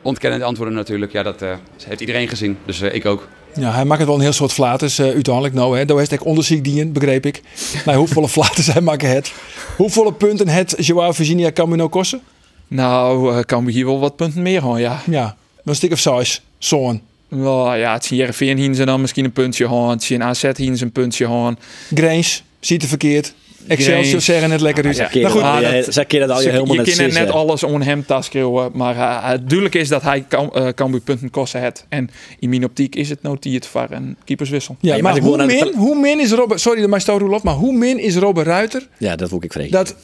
ontkennend 0.07 0.43
antwoorden 0.43 0.75
natuurlijk. 0.75 1.13
Ja, 1.13 1.23
dat 1.23 1.43
eh, 1.43 1.55
heeft 1.85 2.01
iedereen 2.01 2.29
gezien. 2.29 2.59
Dus 2.65 2.81
eh, 2.81 2.95
ik 2.95 3.07
ook. 3.07 3.29
Ja, 3.55 3.73
hij 3.73 3.85
maakt 3.85 3.99
het 3.99 4.09
wel 4.09 4.17
een 4.17 4.23
heel 4.23 4.33
soort 4.33 4.53
flaters 4.53 4.99
uh, 4.99 5.07
uiteindelijk. 5.07 5.55
Nou, 5.55 5.79
hè. 5.79 5.85
Daar 5.85 6.01
is 6.01 6.11
het 6.11 6.23
onderzoek 6.23 6.65
die 6.65 6.87
begreep 6.87 7.27
ik. 7.27 7.43
nou, 7.87 7.99
hoeveel 7.99 8.29
flaters 8.29 8.67
hij 8.67 8.81
maken 8.81 9.11
het? 9.11 9.33
Hoeveel 9.77 10.11
punten 10.11 10.49
het 10.49 10.75
Joao 10.79 11.13
Virginia 11.13 11.51
kan 11.51 11.69
me 11.69 11.77
nou 11.77 11.89
kosten? 11.89 12.21
Nou, 12.69 13.37
uh, 13.37 13.43
kan 13.43 13.65
we 13.65 13.73
hier 13.73 13.85
wel 13.85 14.01
wat 14.01 14.17
punten 14.17 14.43
meer 14.43 14.61
gewoon, 14.61 14.81
ja. 14.81 15.03
Ja, 15.07 15.37
een 15.65 15.75
stuk 15.75 15.93
of 15.93 15.99
size, 15.99 16.41
zo'n. 16.59 17.03
Wel, 17.29 17.75
ja, 17.75 17.93
het 17.93 18.03
is 18.03 18.09
Jereveen 18.09 18.57
hier 18.57 18.75
ze 18.75 18.85
dan 18.85 19.01
misschien 19.01 19.25
een 19.25 19.33
puntje 19.33 19.69
gaan. 19.69 19.91
Het 19.91 20.03
is 20.03 20.11
in 20.11 20.23
AZ 20.23 20.51
hier 20.57 20.77
ze 20.77 20.85
een 20.85 20.93
puntje 20.93 21.27
gaan. 21.27 21.59
Grains, 21.95 22.43
ziet 22.61 22.83
er 22.83 22.89
verkeerd. 22.89 23.35
Excelsior 23.69 24.21
zeggen 24.21 24.51
het 24.51 24.61
lekker 24.61 24.85
uit. 24.85 24.97
Ja, 24.97 25.09
maar 25.13 25.31
goed, 25.31 25.43
ah, 25.43 25.61
dat, 25.61 25.95
ze 25.95 26.05
dat 26.19 26.31
al 26.31 26.43
je 26.43 26.49
helemaal 26.49 26.75
je 26.75 26.81
net 26.81 26.97
Je 26.97 27.07
net 27.07 27.31
alles 27.31 27.63
om 27.63 27.81
hem 27.81 28.07
te 28.07 28.19
schreeuwen, 28.21 28.71
maar 28.75 28.97
uh, 28.97 29.29
het 29.29 29.41
duidelijk 29.41 29.75
is 29.75 29.89
dat 29.89 30.03
hij 30.03 30.25
kan, 30.29 30.53
uh, 30.55 30.69
kan 30.75 31.01
punten 31.05 31.31
kosten 31.31 31.61
het. 31.61 31.85
En 31.89 32.11
in 32.39 32.49
mijn 32.49 32.65
optiek 32.65 32.95
is 32.95 33.09
het 33.09 33.23
nou 33.23 33.37
die 33.41 33.55
het 33.55 33.67
var 33.67 33.91
een 33.91 34.17
keeperswissel. 34.25 34.77
Ja, 34.81 34.97
ja 34.97 35.03
maar, 35.03 35.13
maar 35.13 35.23
hoe, 35.23 35.47
min, 35.47 35.75
hoe 35.75 36.01
min 36.01 36.21
is 36.21 36.33
Robert, 36.33 36.61
sorry 36.61 36.81
dat 36.81 36.89
mijn 36.89 37.01
stoot 37.01 37.21
Roelof, 37.21 37.43
maar 37.43 37.55
hoe 37.55 37.73
min 37.73 37.99
is 37.99 38.17
Robert 38.17 38.47
Ruiter? 38.47 38.89
Ja, 38.99 39.17
dat 39.17 39.31
wil 39.31 39.39
ik 39.43 39.53
vragen. 39.53 39.71
Dat, 39.71 39.97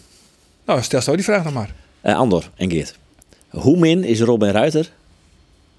nou, 0.66 0.82
stel 0.82 1.00
zo 1.00 1.14
die 1.14 1.24
vraag 1.24 1.44
nog 1.44 1.52
maar. 1.52 1.74
Uh, 2.06 2.16
Andor 2.16 2.50
en 2.56 2.70
Geert. 2.70 2.94
Hoe 3.48 3.78
min 3.78 4.04
is 4.04 4.20
Robin 4.20 4.50
Ruiter 4.50 4.90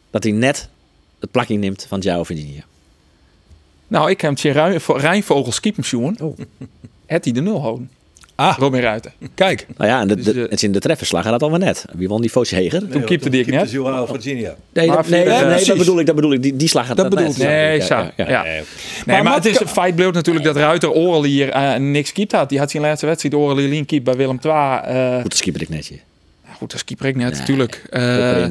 dat 0.09 0.23
hij 0.23 0.31
net 0.31 0.69
het 1.19 1.31
plakking 1.31 1.59
neemt 1.59 1.85
van 1.89 1.99
Joao 1.99 2.23
Virginia? 2.23 2.63
Nou, 3.87 4.09
ik 4.09 4.21
heb 4.21 4.37
hem 4.37 4.75
Rijnvogels 4.97 5.59
keepersjoen. 5.59 6.17
Oh. 6.21 6.37
Het 7.05 7.23
hij 7.23 7.33
de 7.33 7.41
nul 7.41 7.61
houden. 7.61 7.89
Ah, 8.35 8.57
Robin 8.57 8.81
Ruiten. 8.81 9.13
Kijk. 9.33 9.67
Nou 9.77 9.89
ja, 9.89 10.01
en 10.01 10.07
de, 10.07 10.15
de, 10.15 10.39
het 10.41 10.51
is 10.51 10.63
in 10.63 10.71
de 10.71 10.79
trefverslag 10.79 11.25
dat 11.25 11.41
al 11.41 11.49
net. 11.49 11.85
Wie 11.93 12.07
won 12.07 12.21
die 12.21 12.29
Foosje 12.29 12.55
Heger? 12.55 12.81
Nee, 12.81 12.89
toen 12.89 13.03
keepte 13.03 13.29
die 13.29 13.41
ik 13.41 13.47
net. 13.47 13.71
Joao 13.71 14.05
Virginia. 14.05 14.55
Nee, 14.73 14.87
dat, 14.87 15.07
nee, 15.07 15.25
nee, 15.25 15.43
nee 15.43 15.65
dat 15.65 15.77
bedoel 15.77 15.99
ik. 15.99 16.05
Dat 16.05 16.15
bedoel 16.15 16.33
ik. 16.33 16.41
Die, 16.41 16.55
die 16.55 16.67
slag 16.67 16.93
dat 16.93 17.09
bedoel 17.09 17.29
ik. 17.29 17.37
Nee, 17.37 17.81
ja, 17.81 17.85
ja, 17.87 18.11
ja. 18.15 18.27
ja. 18.27 18.43
Nee, 18.43 18.63
maar, 19.05 19.23
maar 19.23 19.33
het 19.33 19.45
is 19.45 19.59
een 19.59 19.67
feit 19.67 19.95
bleef 19.95 20.11
natuurlijk 20.11 20.45
dat 20.45 20.55
Ruiter 20.55 20.91
Orel 20.91 21.23
hier 21.23 21.55
uh, 21.55 21.75
niks 21.75 22.11
keept 22.11 22.31
had. 22.31 22.49
Die 22.49 22.59
had 22.59 22.71
zijn 22.71 22.83
laatste 22.83 23.05
wedstrijd 23.05 23.35
Orel 23.35 23.55
Lien 23.55 23.85
keep 23.85 24.03
bij 24.03 24.15
Willem 24.15 24.39
II. 24.43 24.53
Uh, 24.53 25.21
goed, 25.21 25.31
dat 25.31 25.41
keeper 25.41 25.61
ik 25.61 25.69
netje. 25.69 25.95
Goed, 26.57 26.71
dat 26.71 26.83
keeper 26.83 27.05
ik 27.05 27.15
net, 27.15 27.37
natuurlijk. 27.37 27.83
Uh, 27.91 28.45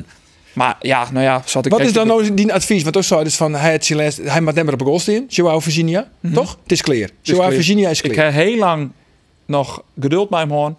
maar 0.53 0.77
ja, 0.81 1.09
nou 1.13 1.25
ja, 1.25 1.43
zat 1.45 1.67
ik. 1.67 1.73
Wat 1.73 1.81
is 1.81 1.93
dan 1.93 2.07
nou 2.07 2.35
die 2.35 2.53
advies? 2.53 2.83
Want 2.83 2.97
ook 2.97 3.03
zou 3.03 3.25
dus 3.25 3.37
van 3.37 3.55
hij, 3.55 3.73
het 3.73 3.89
hij 4.23 4.41
moet 4.41 4.55
net 4.55 4.65
maar 4.65 4.75
op 4.75 4.81
een 4.81 4.87
goal 4.87 4.99
staan. 4.99 5.25
Joao 5.29 5.61
Virginia, 5.61 6.01
mm 6.01 6.09
-hmm. 6.21 6.33
toch? 6.33 6.59
Het 6.63 6.73
is 6.73 6.83
clear. 6.83 7.09
Joao 7.23 7.51
Virginia 7.51 7.89
is 7.91 8.01
clear. 8.01 8.19
Ik 8.19 8.23
heb 8.23 8.45
heel 8.45 8.59
lang 8.59 8.91
nog 9.47 9.83
geduld 10.01 10.31
met 10.31 10.41
hem 10.41 10.51
hoorn. 10.51 10.77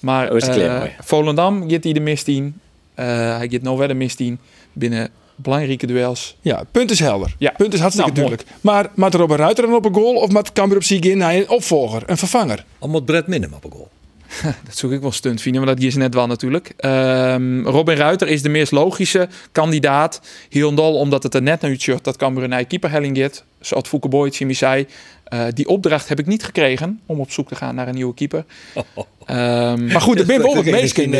Maar 0.00 0.32
oh, 0.32 0.56
uh, 0.56 0.82
Volendam 1.00 1.70
gaat 1.70 1.84
hij 1.84 1.92
de 1.92 2.00
mist 2.00 2.28
in. 2.28 2.60
Uh, 2.96 3.04
hij 3.36 3.48
gaat 3.50 3.62
nou 3.62 3.78
weer 3.78 3.88
de 3.88 3.94
mist 3.94 4.20
in 4.20 4.38
binnen 4.72 5.10
belangrijke 5.36 5.86
duels. 5.86 6.36
Ja, 6.40 6.64
punt 6.70 6.90
is 6.90 6.98
helder. 6.98 7.34
Ja. 7.38 7.54
Punt 7.56 7.74
is 7.74 7.80
hartstikke 7.80 8.12
nou, 8.12 8.26
duidelijk. 8.26 8.58
Maar 8.60 8.90
met 8.94 9.14
Robert 9.14 9.40
Ruiter 9.40 9.66
dan 9.66 9.74
op 9.74 9.84
een 9.84 9.94
goal 9.94 10.14
of 10.14 10.30
met 10.30 10.52
Cambuur 10.52 10.76
op 10.76 10.82
zich 10.82 11.00
in 11.00 11.18
naar 11.18 11.34
een 11.34 11.48
opvolger, 11.48 12.02
een 12.06 12.16
vervanger? 12.16 12.64
Al 12.78 12.88
moet 12.88 13.04
Brett 13.04 13.26
Minnem 13.26 13.52
op 13.52 13.64
een 13.64 13.70
goal. 13.70 13.88
dat 14.66 14.76
zoek 14.76 14.92
ik 14.92 15.00
wel 15.00 15.12
stunt 15.12 15.40
vinden, 15.40 15.62
maar 15.64 15.74
dat 15.74 15.84
is 15.84 15.94
net 15.96 16.14
wel 16.14 16.26
natuurlijk. 16.26 16.72
Um, 16.84 17.66
Robin 17.66 17.96
Ruiter 17.96 18.28
is 18.28 18.42
de 18.42 18.48
meest 18.48 18.72
logische 18.72 19.28
kandidaat. 19.52 20.20
Hiondol, 20.48 20.94
omdat 20.94 21.22
het 21.22 21.34
er 21.34 21.42
net 21.42 21.60
naar 21.60 21.70
shirt 21.80 22.04
dat 22.04 22.16
Cambuur 22.16 22.52
een 22.52 22.66
keeperhelling 22.66 23.18
gaat. 23.18 23.44
Zoals 23.60 23.88
Fouke 23.88 24.08
Boyd 24.08 24.40
mij 24.40 24.54
zei. 24.54 24.86
Uh, 25.32 25.44
die 25.54 25.68
opdracht 25.68 26.08
heb 26.08 26.18
ik 26.18 26.26
niet 26.26 26.44
gekregen 26.44 27.00
om 27.06 27.20
op 27.20 27.30
zoek 27.30 27.48
te 27.48 27.54
gaan 27.54 27.74
naar 27.74 27.88
een 27.88 27.94
nieuwe 27.94 28.14
keeper. 28.14 28.44
Oh. 28.74 28.84
Um, 29.30 29.86
maar 29.86 30.00
goed, 30.00 30.18
er 30.18 30.26
ben 30.26 30.42
wel 30.42 30.54
wat 30.54 30.64
in. 30.66 31.14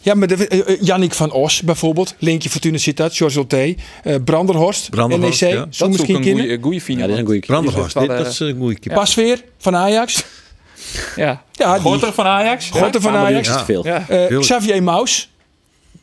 Ja, 0.00 0.14
maar 0.14 0.28
de, 0.28 0.64
uh, 0.68 0.80
Jannik 0.80 1.12
van 1.12 1.32
Os 1.32 1.62
bijvoorbeeld, 1.62 2.14
Linkje 2.18 2.50
Fortuna 2.50 2.78
Citat, 2.78 3.16
George 3.16 3.38
Olte, 3.38 3.76
uh, 4.04 4.14
Branderhorst, 4.24 4.90
Branderhorst 4.90 5.40
NEC. 5.40 5.52
Ja. 5.52 5.66
Zo 5.70 5.88
misschien 5.88 6.16
een 6.16 6.22
goede, 6.22 6.58
goede 6.62 6.80
ja, 6.86 7.00
dat 7.00 7.10
is 7.10 7.18
een 7.18 7.26
goede 7.26 7.40
Branderhorst, 7.40 7.98
dit, 7.98 8.08
dat 8.08 8.26
is 8.26 8.38
een 8.38 8.56
goede 8.58 8.74
keeper. 8.74 9.00
Pasveer 9.00 9.44
van 9.58 9.76
Ajax. 9.76 10.24
Ja, 11.16 11.42
ja 11.52 11.78
Gorter 11.78 12.12
van 12.12 12.26
Ajax. 12.26 12.70
Gorter 12.70 13.00
van 13.00 13.14
Ajax. 13.14 13.48
Ja. 13.48 13.64
Veel. 13.64 13.86
Ja. 13.86 14.06
Uh, 14.10 14.40
Xavier 14.40 14.82
Maus. 14.82 15.30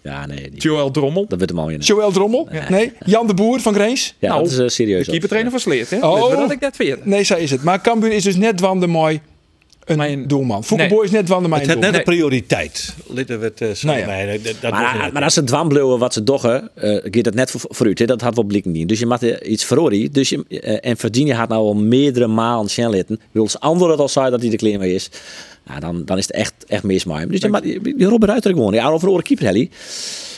Ja, 0.01 0.25
nee. 0.25 0.49
Die... 0.49 0.61
Joël 0.61 0.91
Drommel. 0.91 1.25
Dat 1.27 1.39
weet 1.39 1.49
hem 1.49 1.59
al 1.59 1.69
in. 1.69 1.79
Joël 1.79 2.11
Drommel. 2.11 2.47
Nee. 2.51 2.61
nee. 2.69 2.93
Jan 3.05 3.27
de 3.27 3.33
Boer 3.33 3.59
van 3.59 3.73
Greens. 3.73 4.15
Ja, 4.19 4.29
nou, 4.29 4.43
dat 4.43 4.51
is 4.51 4.59
uh, 4.59 4.67
serieus. 4.67 5.05
De 5.05 5.11
keepertrainer 5.11 5.51
van 5.51 5.59
Sleert, 5.59 5.89
hè? 5.89 5.97
Oh. 5.97 6.37
dat 6.37 6.51
ik 6.51 6.59
net 6.59 6.77
weet. 6.77 7.05
Nee, 7.05 7.23
zo 7.23 7.35
is 7.35 7.51
het. 7.51 7.63
Maar 7.63 7.81
Cambuur 7.81 8.11
is 8.11 8.23
dus 8.23 8.35
net 8.35 8.59
Wande 8.59 8.87
mooi 8.87 9.21
een 9.89 9.97
mijn 9.97 10.27
doelman. 10.27 10.63
Voetbalboy 10.63 11.03
is 11.03 11.11
net 11.11 11.27
Wande 11.27 11.49
mijn 11.49 11.69
Het 11.69 11.79
net 11.79 11.95
een 11.95 12.03
prioriteit. 12.03 12.93
Litten 13.07 13.39
we 13.39 13.45
het 13.45 13.61
uh, 13.61 13.69
nou 13.81 13.99
ja. 13.99 14.05
mij, 14.05 14.41
dat, 14.43 14.55
dat 14.61 14.71
maar, 14.71 15.09
maar 15.13 15.23
als 15.23 15.33
ze 15.33 15.43
dwambleeuwen 15.43 15.99
wat 15.99 16.13
ze 16.13 16.23
doggen, 16.23 16.69
uh, 16.83 16.97
gaat 17.03 17.23
dat 17.23 17.33
net 17.33 17.51
voor, 17.51 17.61
voor 17.63 17.87
u. 17.87 17.93
Dat 17.93 18.21
had 18.21 18.35
wel 18.35 18.43
blikken 18.43 18.71
niet. 18.71 18.89
Dus 18.89 18.99
je 18.99 19.05
moet 19.05 19.21
iets 19.23 19.65
verhoren. 19.65 20.11
Dus 20.11 20.29
je, 20.29 20.45
uh, 20.49 20.77
en 20.81 20.97
Virginia 20.97 21.35
had 21.35 21.49
nou 21.49 21.61
al 21.61 21.75
meerdere 21.75 22.27
malen 22.27 22.69
snel 22.69 22.89
litten. 22.89 23.19
Wil 23.31 23.49
anderen 23.59 23.91
het 23.91 23.99
al 23.99 24.09
zei 24.09 24.29
dat 24.29 24.41
hij 24.41 24.49
de 24.49 24.57
klein 24.57 24.79
mee 24.79 24.93
is. 24.93 25.09
Ja, 25.67 25.79
dan, 25.79 26.05
dan 26.05 26.17
is 26.17 26.27
het 26.27 26.35
echt, 26.35 26.53
echt 26.67 26.83
mismaai. 26.83 27.27
Dus 27.27 27.39
je, 27.39 27.49
maar, 27.49 27.61
die 27.61 28.05
Robert 28.05 28.31
Ruiter 28.31 28.51
gewoon. 28.51 28.73
Ja, 28.73 28.87
over 28.87 29.09
oren 29.09 29.23
keeper, 29.23 29.45
Helly. 29.45 29.69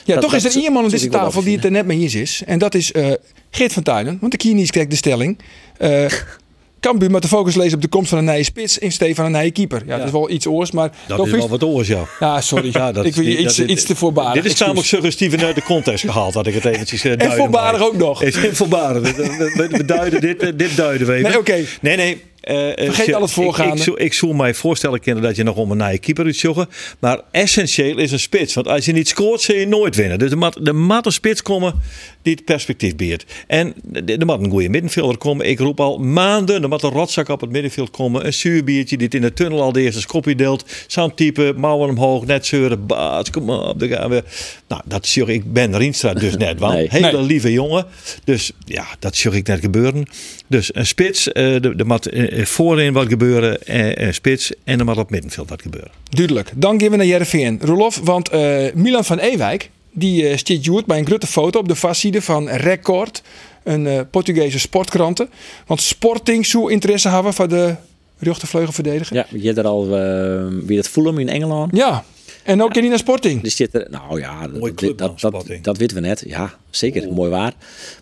Ja, 0.06 0.14
dat, 0.14 0.24
toch 0.24 0.34
is 0.34 0.56
er 0.56 0.62
iemand 0.62 0.86
aan 0.86 0.92
deze 0.92 1.10
tafel 1.10 1.44
die 1.44 1.56
het 1.56 1.66
er 1.66 1.72
net 1.72 1.86
mee 1.86 2.00
eens 2.00 2.16
is. 2.16 2.44
En 2.46 2.60
dat 2.60 2.76
is 2.76 2.92
uh, 2.92 3.12
Geert 3.50 3.74
van 3.74 3.84
Tuinen. 3.84 4.18
Want 4.20 4.32
de 4.32 4.38
Kinies 4.38 4.72
krijgt 4.72 4.90
de 4.90 4.96
stelling. 4.96 5.40
Uh, 5.80 6.06
Cambuur 6.82 7.12
met 7.12 7.22
de 7.22 7.28
focus 7.28 7.56
lezen 7.56 7.76
op 7.76 7.82
de 7.82 7.88
komst 7.88 8.10
van 8.10 8.18
een 8.18 8.24
nieuwe 8.24 8.44
spits 8.44 8.78
in 8.78 8.92
steeds 8.92 9.16
van 9.16 9.26
een 9.26 9.32
nieuwe 9.32 9.52
keeper. 9.52 9.84
Ja, 9.86 9.98
dat 9.98 10.06
is 10.06 10.12
wel 10.12 10.30
iets 10.30 10.48
oors, 10.48 10.72
maar... 10.72 10.92
Dat 11.08 11.26
is 11.26 11.32
wel 11.32 11.50
wat 11.50 11.64
oors, 11.64 11.88
ja. 11.88 12.06
Ja, 12.20 12.42
sorry. 12.42 12.70
Ja, 12.74 12.92
dat 12.92 13.06
ik 13.10 13.16
wil 13.16 13.26
je 13.26 13.38
iets, 13.38 13.56
dat, 13.56 13.70
iets 13.70 13.84
te 13.84 13.96
voorbarig. 13.96 14.44
Dit 14.44 14.54
is 14.54 14.60
namelijk 14.60 14.88
suggestief 14.88 15.44
uit 15.44 15.56
de 15.56 15.64
context 15.64 16.06
gehaald, 16.06 16.34
had 16.34 16.48
ik 16.48 16.54
het 16.54 16.66
eventjes 16.66 17.06
uh, 17.06 17.22
En 17.22 17.32
voorbarig 17.32 17.82
ook 17.82 17.98
nog. 17.98 18.24
Is 18.24 18.38
voorbarig. 18.52 19.16
we, 19.16 19.86
duiden 19.86 20.22
dit, 20.22 20.60
dit 20.60 20.76
duiden 20.76 21.08
we. 21.08 21.14
Nee, 21.14 21.26
oké. 21.26 21.38
Okay. 21.38 21.68
Nee, 21.82 22.22
nee. 22.42 22.78
Uh, 22.78 22.86
Vergeet 22.86 23.14
al 23.14 23.22
het 23.22 23.32
voorgaande. 23.32 23.82
Ik, 23.82 23.88
ik, 23.88 23.98
ik 23.98 24.14
zou 24.14 24.36
mij 24.36 24.54
voorstellen 24.54 25.00
kunnen 25.00 25.24
dat 25.24 25.36
je 25.36 25.44
nog 25.44 25.56
om 25.56 25.72
een 25.72 25.78
nieuwe 25.78 25.98
keeper 25.98 26.26
uit 26.26 26.40
joggen. 26.40 26.70
Maar 27.00 27.22
essentieel 27.32 27.98
is 27.98 28.12
een 28.12 28.20
spits. 28.20 28.54
Want 28.54 28.68
als 28.68 28.86
je 28.86 28.92
niet 28.92 29.08
scoort, 29.08 29.42
zul 29.42 29.56
je 29.56 29.68
nooit 29.68 29.96
winnen. 29.96 30.20
Dus 30.20 30.32
er 30.32 30.38
moet, 30.38 30.68
er 30.68 30.76
moet 30.76 31.06
een 31.06 31.12
spits 31.12 31.42
komen 31.42 31.74
die 32.22 32.34
het 32.34 32.46
perspectief 32.46 32.96
biedt. 32.96 33.26
En 33.48 33.74
er 34.06 34.26
moet 34.26 34.40
een 34.40 34.50
goede 34.50 34.70
middenvelder 34.70 35.18
komen. 35.18 35.50
Ik 35.50 35.60
roep 35.60 35.80
al 35.80 35.98
maanden, 35.98 36.64
er 36.64 36.70
moet 36.70 36.84
een 36.84 36.90
rotzak 36.90 37.30
op 37.30 37.42
het 37.42 37.50
middenveld 37.50 37.92
komen. 37.92 38.26
Een 38.26 38.34
zuurbiertje 38.34 38.98
die 38.98 39.06
het 39.06 39.16
in 39.16 39.22
de 39.22 39.34
tunnel 39.34 39.62
al 39.62 39.72
de 39.72 39.82
eerste 39.82 40.02
schopje 40.02 40.36
deelt. 40.36 40.66
Zo'n 40.88 41.14
type, 41.14 41.54
mouwen 41.58 41.90
omhoog, 41.90 42.26
net 42.26 42.46
zeuren. 42.46 42.86
Baas, 42.86 43.30
kom 43.30 43.50
op, 43.50 43.80
daar 43.80 43.90
gaan 43.90 44.10
we. 44.10 44.24
Nou, 44.68 44.82
dat 44.86 45.08
zie 45.08 45.26
ik 45.26 45.54
Ben 45.54 45.78
Rienstra 45.78 46.14
dus 46.14 46.38
net 46.38 46.60
wel. 46.60 46.72
Nee. 46.72 46.88
Hele 46.90 47.12
nee. 47.12 47.22
lieve 47.22 47.52
jongen. 47.52 47.86
Dus 48.24 48.52
ja, 48.66 48.86
dat 49.00 49.16
zie 49.16 49.32
ik 49.32 49.48
net 49.48 49.60
gebeuren. 49.60 50.06
Dus 50.48 50.76
een 50.76 50.86
spits, 50.86 51.30
uh, 51.34 51.66
er 51.66 51.86
moet 51.86 52.14
uh, 52.14 52.31
voorin 52.32 52.94
wat 52.94 53.08
gebeuren, 53.08 53.60
uh, 53.66 54.12
spits. 54.12 54.54
En 54.64 54.80
er 54.80 54.86
moet 54.86 54.98
op 54.98 55.10
middenveld 55.10 55.50
wat 55.50 55.62
gebeuren. 55.62 55.92
Duidelijk. 56.10 56.52
Dan 56.56 56.80
gaan 56.80 56.90
we 56.90 56.96
naar 56.96 57.06
Jereveen. 57.06 57.60
Rolof, 57.62 58.02
want 58.04 58.32
Milan 58.74 59.06
van 59.06 59.20
Ewijk, 59.20 59.70
die 59.92 60.30
uh, 60.30 60.38
stiet 60.38 60.86
bij 60.86 60.98
een 61.00 61.06
grote 61.06 61.28
foto 61.28 61.60
op 61.60 61.68
de 61.68 61.76
fastside 61.76 62.22
van 62.22 62.50
Record, 62.50 63.22
een 63.64 63.86
uh, 63.86 64.00
Portugese 64.12 64.60
sportkranten. 64.60 65.30
Want 65.66 65.82
Sporting 65.82 66.46
zou 66.46 66.72
interesse 66.72 67.10
hebben 67.10 67.34
voor 67.34 67.48
de 67.48 67.76
rechtervleugelverdediger. 68.20 69.16
Ja, 69.16 69.26
je 69.30 69.54
er 69.54 69.68
al 69.68 69.84
uh, 69.84 70.66
wie 70.66 70.76
dat 70.76 70.88
Fulham 70.88 71.18
in 71.18 71.30
Engeland. 71.30 71.76
Ja. 71.76 72.04
En 72.44 72.64
ook 72.64 72.74
ja. 72.74 72.82
in 72.82 72.90
naar 72.90 72.98
Sporting. 72.98 73.42
Die 73.42 73.52
zit 73.52 73.74
er, 73.74 73.88
nou 73.90 74.20
ja, 74.20 74.48
dat, 74.48 74.80
dat, 74.80 74.98
dat, 74.98 75.20
dat, 75.20 75.46
dat 75.62 75.78
weten 75.78 75.96
we 75.96 76.02
net. 76.02 76.24
Ja, 76.28 76.54
zeker. 76.70 77.08
Oh. 77.08 77.16
Mooi 77.16 77.30
waar. 77.30 77.54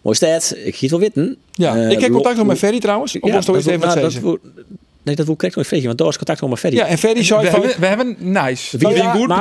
Mooi 0.01 0.15
stad. 0.15 0.55
Ik 0.63 0.75
giet 0.75 0.89
wel 0.89 0.99
witten. 0.99 1.37
Ja, 1.51 1.75
uh, 1.75 1.91
ik 1.91 1.99
heb 1.99 2.11
contact 2.11 2.37
nog 2.37 2.45
met 2.45 2.57
Ferry 2.57 2.79
trouwens. 2.79 3.19
Of 3.19 3.29
ja, 3.29 3.35
was 3.35 3.45
het 3.45 3.67
even 3.67 3.87
nou, 3.87 3.99
dat, 3.99 4.39
Nee, 5.09 5.17
dat 5.17 5.27
wil 5.27 5.35
ik 5.39 5.55
nog 5.55 5.65
even 5.65 5.85
want 5.85 5.97
daar 5.97 6.07
is 6.07 6.17
contact 6.17 6.41
met 6.41 6.59
Ferry. 6.59 6.75
Ja, 6.75 6.85
en 6.85 6.97
Ferry 6.97 7.23
zei 7.23 7.41
we, 7.41 7.49
van... 7.49 7.59
hebben, 7.59 7.79
we 7.79 7.85
hebben 7.85 8.15
nice. 8.19 8.77
Wie 8.77 8.87
een 8.87 9.11
goed 9.11 9.33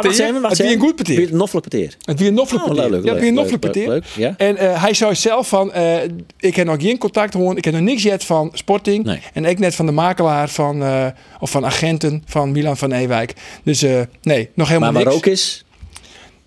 Het 0.48 0.58
wie 0.58 0.72
een 0.72 0.80
goed 0.80 0.96
peteer. 0.96 1.20
Het 1.20 1.32
noffelijk 1.32 1.68
peteer. 1.68 1.96
Het 2.02 2.18
wie 2.18 2.28
een 2.28 2.34
noffelijk 2.34 2.64
peteer. 2.64 2.84
Oh, 2.84 2.90
leuk, 2.90 3.04
ja, 3.04 3.14
wie 3.14 3.28
een 3.28 3.34
noffelijk 3.34 3.62
peteer. 3.62 4.04
Ja. 4.16 4.34
En 4.36 4.54
uh, 4.54 4.82
hij 4.82 4.94
zei 4.94 5.14
zelf 5.14 5.48
van, 5.48 5.72
uh, 5.76 5.96
ik 6.38 6.56
heb 6.56 6.66
nog 6.66 6.76
geen 6.80 6.98
contact 6.98 7.34
gehoord, 7.34 7.58
ik 7.58 7.64
heb 7.64 7.74
nog 7.74 7.82
niks 7.82 8.02
yet 8.02 8.24
van 8.24 8.50
Sporting. 8.52 9.04
Nee. 9.04 9.20
En 9.32 9.44
ik 9.44 9.58
net 9.58 9.74
van 9.74 9.86
de 9.86 9.92
makelaar 9.92 10.48
van, 10.48 10.82
uh, 10.82 11.06
of 11.40 11.50
van 11.50 11.64
agenten 11.64 12.22
van 12.26 12.52
Milan 12.52 12.76
van 12.76 12.92
Ewijk. 12.92 13.34
Dus 13.62 13.84
nee, 14.22 14.50
nog 14.54 14.68
helemaal 14.68 14.92
maar 14.92 15.02
niks. 15.02 15.14
Maar 15.14 15.14
ook 15.14 15.26
is... 15.26 15.64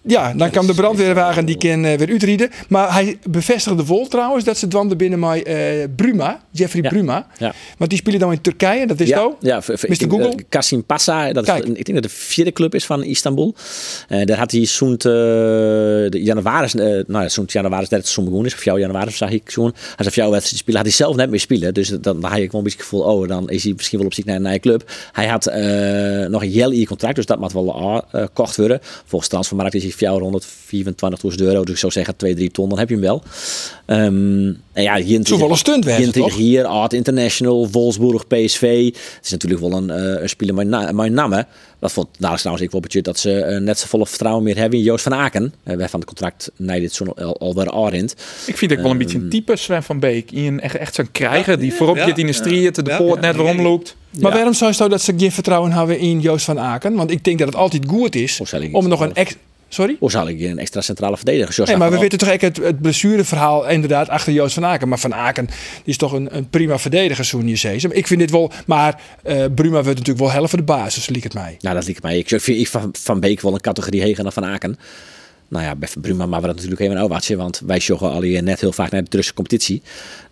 Ja, 0.03 0.33
dan 0.33 0.49
kan 0.49 0.67
de 0.67 0.73
brandweerwagen 0.73 1.45
die 1.45 1.57
kan 1.57 1.85
eh, 1.85 1.97
weer 1.97 2.09
uitrieden. 2.09 2.49
Maar 2.69 2.93
hij 2.93 3.17
bevestigde 3.29 3.85
vol 3.85 4.07
trouwens 4.07 4.43
dat 4.43 4.57
ze 4.57 4.67
dwanden 4.67 4.97
binnen 4.97 5.19
mij 5.19 5.43
eh, 5.43 5.87
Bruma, 5.95 6.41
Jeffrey 6.51 6.81
Bruma. 6.81 7.27
Ja. 7.37 7.53
Want 7.77 7.89
die 7.89 7.99
spelen 7.99 8.19
dan 8.19 8.31
in 8.31 8.41
Turkije, 8.41 8.87
dat 8.87 8.99
is 8.99 9.07
ja, 9.07 9.17
zo. 9.17 9.37
Ja, 9.39 9.61
Mr. 9.67 9.83
ik 9.89 10.01
Google? 10.09 10.35
Kasim 10.49 10.83
Passa, 10.83 11.33
dat 11.33 11.43
is, 11.43 11.49
Kijk. 11.49 11.65
ik 11.65 11.85
denk 11.85 12.01
dat 12.01 12.03
de 12.03 12.17
vierde 12.17 12.51
club 12.51 12.75
is 12.75 12.85
van 12.85 13.03
Istanbul. 13.03 13.55
Daar 14.07 14.37
had 14.37 14.51
hij 14.51 14.65
zo'n 14.65 14.95
de 14.97 16.09
januari, 16.11 16.69
nou 17.07 17.23
ja, 17.23 17.29
zo'n 17.29 17.45
januari 17.47 17.85
dat 17.89 17.99
het 17.99 18.07
zo'n 18.07 18.45
is, 18.45 18.53
of 18.53 18.63
jouw 18.63 18.77
januari 18.77 19.11
zag 19.11 19.29
ik 19.29 19.49
zo'n. 19.49 19.73
Als 19.97 20.07
hij 20.07 20.15
jouw 20.15 20.31
wedstrijd 20.31 20.61
spelen, 20.61 20.79
had 20.79 20.87
hij 20.87 20.95
zelf 20.95 21.15
net 21.15 21.29
meer 21.29 21.39
spelen. 21.39 21.73
Dus 21.73 21.87
dan, 21.87 22.01
dan 22.01 22.23
had 22.23 22.39
ik 22.39 22.51
wel 22.51 22.59
een 22.59 22.63
beetje 22.63 22.79
het 22.79 22.87
gevoel, 22.87 23.01
oh, 23.01 23.27
dan 23.27 23.49
is 23.49 23.63
hij 23.63 23.73
misschien 23.75 23.97
wel 23.97 24.07
op 24.07 24.13
zoek 24.13 24.25
naar 24.25 24.35
een 24.35 24.41
nieuwe 24.41 24.59
club. 24.59 24.91
Hij 25.11 25.27
had 25.27 25.45
nog 26.29 26.41
een 26.41 26.49
jaar 26.49 26.85
contract, 26.85 27.15
dus 27.15 27.25
dat 27.25 27.39
moet 27.39 27.53
wel 27.53 28.05
uh, 28.15 28.25
kocht 28.33 28.57
worden. 28.57 28.79
Volgens 29.05 29.29
transfermarkt 29.29 29.73
is 29.73 29.83
hij 29.83 29.90
424.000 29.93 29.99
euro, 31.35 31.63
dus 31.63 31.73
ik 31.73 31.79
zou 31.79 31.91
zeggen 31.91 32.15
2, 32.15 32.35
3 32.35 32.51
ton, 32.51 32.69
dan 32.69 32.79
heb 32.79 32.89
je 32.89 32.95
hem 32.95 33.03
wel. 33.03 33.23
Ehm, 33.85 34.53
en 34.73 34.83
ja, 34.83 34.95
hier 34.95 35.37
wel 35.37 35.49
een 35.49 35.57
stunt 35.57 36.13
toch? 36.13 36.35
hier, 36.35 36.65
Art 36.65 36.93
International, 36.93 37.69
Wolfsburg, 37.71 38.27
PSV. 38.27 38.85
Het 38.85 39.19
is 39.23 39.31
natuurlijk 39.31 39.61
wel 39.61 39.71
een, 39.71 39.89
eh, 39.89 40.21
een 40.21 40.29
speler 40.29 40.55
met, 40.55 40.67
na, 40.67 40.91
met 40.91 41.11
namen. 41.11 41.47
Dat 41.79 41.91
vond 41.91 42.07
daar 42.17 42.33
is 42.33 42.39
trouwens 42.39 42.65
ik 42.65 42.71
wel 42.71 42.81
budget 42.81 43.03
dat 43.03 43.19
ze 43.19 43.43
eh, 43.43 43.61
net 43.61 43.79
zo 43.79 43.85
volle 43.87 44.05
vertrouwen 44.05 44.43
meer 44.43 44.57
hebben 44.57 44.79
in 44.79 44.85
Joost 44.85 45.03
van 45.03 45.13
Aken. 45.13 45.53
Uh, 45.63 45.75
wij 45.75 45.89
van 45.89 45.99
het 45.99 46.07
contract 46.07 46.51
nee, 46.55 46.79
dit 46.79 46.93
zo 46.93 47.05
al, 47.05 47.39
alweer 47.39 47.71
Arend. 47.71 48.15
Ik 48.45 48.57
vind 48.57 48.71
het 48.71 48.81
wel 48.81 48.91
een 48.91 48.97
beetje 48.97 49.17
een 49.17 49.29
type 49.29 49.55
Sven 49.55 49.83
van 49.83 49.99
Beek. 49.99 50.31
Een, 50.31 50.59
echt, 50.59 50.75
echt 50.75 50.95
zo'n 50.95 51.11
krijger 51.11 51.59
die 51.59 51.73
voorop 51.73 51.95
ja, 51.95 52.05
zit 52.05 52.17
in 52.17 52.25
de 52.25 52.33
strijd, 52.33 52.75
de 52.75 52.83
ja, 52.85 52.97
poort 52.97 53.21
ja, 53.21 53.27
net 53.27 53.35
waarom 53.35 53.61
loopt. 53.61 53.95
Maar 54.19 54.31
waarom 54.31 54.53
zou 54.53 54.71
je 54.71 54.77
nou 54.77 54.89
dat 54.89 55.01
ze 55.01 55.13
geen 55.17 55.31
vertrouwen 55.31 55.71
hebben 55.71 55.99
in 55.99 56.19
Joost 56.19 56.45
van 56.45 56.59
Aken? 56.59 56.95
Want 56.95 57.11
ik 57.11 57.23
denk 57.23 57.37
dat 57.39 57.47
het 57.47 57.57
altijd 57.57 57.83
goed 57.87 58.15
is 58.15 58.41
om 58.71 58.87
nog 58.87 58.99
een 58.99 59.13
ex... 59.13 59.35
Sorry? 59.73 59.95
Hoe 59.99 60.11
zal 60.11 60.27
ik 60.27 60.41
een 60.41 60.59
extra 60.59 60.81
centrale 60.81 61.15
verdediger? 61.15 61.53
Zoals 61.53 61.69
Nee, 61.69 61.79
maar 61.79 61.91
we 61.91 61.97
weten 61.97 62.17
toch 62.17 62.29
echt 62.29 62.41
het, 62.41 62.57
het 62.57 62.81
blessureverhaal 62.81 63.69
inderdaad 63.69 64.09
achter 64.09 64.33
Joost 64.33 64.53
van 64.53 64.65
Aken. 64.65 64.87
Maar 64.87 64.99
Van 64.99 65.13
Aken 65.13 65.45
die 65.45 65.55
is 65.85 65.97
toch 65.97 66.11
een, 66.11 66.35
een 66.35 66.49
prima 66.49 66.79
verdediger, 66.79 67.25
zo'n 67.25 67.47
je 67.47 67.55
zegt. 67.55 67.95
Ik 67.95 68.07
vind 68.07 68.19
dit 68.19 68.31
wel... 68.31 68.51
Maar 68.65 69.01
uh, 69.27 69.45
Bruma 69.55 69.83
wordt 69.83 69.97
natuurlijk 69.97 70.19
wel 70.19 70.31
helft 70.31 70.55
de 70.55 70.63
basis, 70.63 71.09
liek 71.09 71.23
het 71.23 71.33
mij. 71.33 71.57
Nou, 71.59 71.75
dat 71.75 71.87
liek 71.87 72.01
mij. 72.01 72.17
Ik 72.17 72.27
vind 72.27 72.47
ik 72.59 72.67
van, 72.67 72.89
van 72.99 73.19
Beek 73.19 73.41
wel 73.41 73.53
een 73.53 73.61
categorie 73.61 74.01
heger 74.01 74.23
dan 74.23 74.31
Van 74.31 74.45
Aken. 74.45 74.77
Nou 75.47 75.65
ja, 75.65 75.75
bij 75.75 75.89
Bruma 76.01 76.25
maar 76.25 76.41
we 76.41 76.47
dat 76.47 76.55
natuurlijk 76.55 76.81
even 76.81 76.95
een 76.95 77.01
ouwachtje. 77.01 77.35
Want 77.35 77.61
wij 77.65 77.77
joggen 77.77 78.11
al 78.11 78.21
hier 78.21 78.43
net 78.43 78.59
heel 78.61 78.71
vaak 78.71 78.91
naar 78.91 79.03
de 79.03 79.09
Turkse 79.09 79.33
competitie. 79.33 79.81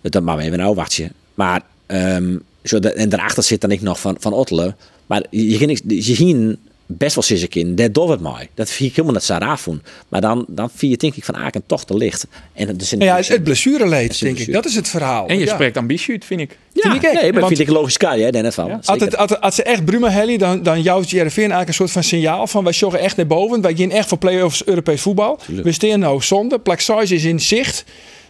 Dat 0.01 0.23
maar 0.23 0.37
we 0.37 0.43
even 0.43 0.59
een. 0.59 1.11
Maar 1.33 1.61
um, 1.87 2.43
zo 2.63 2.79
de, 2.79 2.91
en 2.91 3.09
daarachter 3.09 3.43
zit 3.43 3.61
dan 3.61 3.71
ik 3.71 3.81
nog 3.81 3.99
van, 3.99 4.17
van 4.19 4.33
Ottelen. 4.33 4.75
Maar 5.05 5.23
je, 5.29 5.59
je, 5.67 6.05
je 6.05 6.15
ging 6.15 6.57
best 6.91 7.15
wel 7.15 7.23
zes 7.23 7.47
in. 7.47 7.75
Dat 7.75 7.93
doet 7.93 8.09
het 8.09 8.19
mooi. 8.19 8.47
Dat 8.53 8.69
vind 8.69 8.89
ik 8.89 8.95
helemaal 8.95 9.21
raar 9.39 9.59
vond. 9.59 9.81
Maar 10.07 10.21
dan, 10.21 10.45
dan 10.47 10.69
vind 10.75 10.91
je 10.91 10.97
denk 10.97 11.15
ik 11.15 11.23
van 11.23 11.35
Aken 11.35 11.63
toch 11.65 11.85
te 11.85 11.97
licht. 11.97 12.27
En 12.53 12.77
dus 12.77 12.89
ja, 12.97 13.15
het, 13.15 13.27
het 13.27 13.43
blessureleed, 13.43 14.19
denk 14.19 14.39
ik. 14.39 14.53
Dat 14.53 14.65
is 14.65 14.75
het 14.75 14.87
verhaal. 14.87 15.27
En 15.27 15.37
je 15.39 15.45
ja. 15.45 15.53
spreekt 15.53 15.77
ambitie 15.77 16.13
uit, 16.13 16.25
vind 16.25 16.41
ik. 16.41 16.57
Ja, 16.73 16.91
vind 16.91 17.03
ik 17.03 17.21
nee, 17.21 17.33
maar 17.33 17.47
vind 17.47 17.59
ik 17.59 17.69
logisch 17.69 17.97
kan, 17.97 18.19
hè, 18.19 18.29
net 18.29 18.53
van. 18.53 18.67
Ja. 18.67 18.79
Als, 18.83 18.99
het, 18.99 19.17
als, 19.17 19.39
als, 19.39 19.55
ze 19.55 19.63
echt 19.63 19.85
Bruma 19.85 20.09
hellen, 20.09 20.37
dan, 20.37 20.63
dan 20.63 20.81
jouwt 20.81 21.09
JRV 21.09 21.37
eigenlijk 21.37 21.67
een 21.67 21.73
soort 21.73 21.91
van 21.91 22.03
signaal 22.03 22.47
van 22.47 22.63
wij 22.63 22.73
joggen 22.73 22.99
echt 22.99 23.15
naar 23.15 23.27
boven. 23.27 23.61
Wij 23.61 23.75
gaan 23.75 23.91
echt 23.91 24.07
voor 24.07 24.17
play-offs 24.17 24.65
Europees 24.65 25.01
voetbal. 25.01 25.39
Tuurlijk. 25.45 25.67
We 25.67 25.73
staan 25.73 25.99
nou 25.99 26.21
zonde. 26.21 26.59
Plak 26.59 26.79
size 26.79 27.15
is 27.15 27.23
in 27.23 27.39
zicht. 27.39 27.83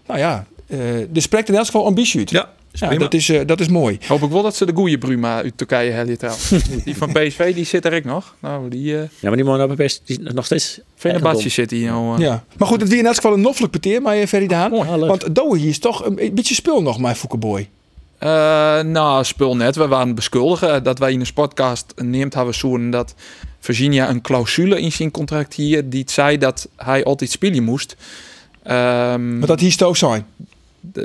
Nou 0.07 0.19
ja, 0.19 0.45
uh, 0.67 0.79
de 1.11 1.19
spreekt 1.19 1.49
in 1.49 1.55
elk 1.55 1.65
geval 1.65 1.85
ambitie 1.85 2.19
uit. 2.19 2.29
Ja. 2.29 2.49
Ja, 2.71 2.97
dat, 2.97 3.13
is, 3.13 3.29
uh, 3.29 3.41
dat 3.45 3.59
is 3.59 3.67
mooi. 3.67 3.97
Hoop 4.07 4.21
ik 4.21 4.29
wel 4.29 4.41
dat 4.41 4.55
ze 4.55 4.65
de 4.65 4.73
goede 4.75 4.97
Bruma 4.97 5.35
uit 5.35 5.53
Turkije 5.55 5.91
hebben 5.91 6.17
trouwens. 6.17 6.49
die 6.85 6.97
van 6.97 7.11
PSV, 7.11 7.53
die 7.53 7.65
zit 7.65 7.85
er 7.85 7.93
ik 7.93 8.05
nog. 8.05 8.35
Nou, 8.39 8.69
die, 8.69 8.93
uh... 8.93 8.99
Ja, 8.99 9.07
maar 9.21 9.35
die 9.35 9.43
man 9.43 9.61
op 9.61 9.75
PSV 9.75 9.97
die 10.05 10.19
nog 10.21 10.45
steeds... 10.45 10.79
Fenerbahce 10.95 11.49
zit 11.49 11.71
hier 11.71 11.89
nou. 11.89 12.19
Uh... 12.19 12.25
Ja. 12.25 12.43
Maar 12.57 12.67
goed, 12.67 12.81
het 12.81 12.89
weer 12.89 12.99
in 12.99 13.05
elk 13.05 13.15
geval 13.15 13.33
een 13.33 13.41
noffelijk 13.41 13.71
peteer, 13.71 14.01
maar 14.01 14.27
Feridaan. 14.27 14.71
Oh, 14.71 14.95
Want 14.95 15.35
Douwe 15.35 15.57
hier 15.57 15.69
is 15.69 15.79
toch 15.79 16.05
een 16.05 16.15
beetje 16.33 16.55
spul 16.55 16.81
nog, 16.81 16.99
mijn 16.99 17.15
Foukeboy. 17.15 17.69
Uh, 18.23 18.81
nou, 18.81 19.23
spul 19.23 19.55
net. 19.55 19.75
We 19.75 19.87
waren 19.87 20.15
beschuldigen 20.15 20.83
dat 20.83 20.99
wij 20.99 21.11
in 21.11 21.19
een 21.19 21.25
sportcast 21.25 21.93
neemt 21.95 22.33
hebben 22.33 22.53
zoen 22.53 22.91
dat 22.91 23.15
Virginia 23.59 24.09
een 24.09 24.21
clausule 24.21 24.81
in 24.81 24.91
zijn 24.91 25.11
contract 25.11 25.53
hier 25.53 25.89
die 25.89 26.03
zei 26.05 26.37
dat 26.37 26.69
hij 26.75 27.03
altijd 27.03 27.31
spelen 27.31 27.63
moest. 27.63 27.95
Um, 28.67 29.37
maar 29.37 29.47
dat 29.47 29.59
hier 29.59 29.85
ook 29.85 29.97
zijn? 29.97 30.25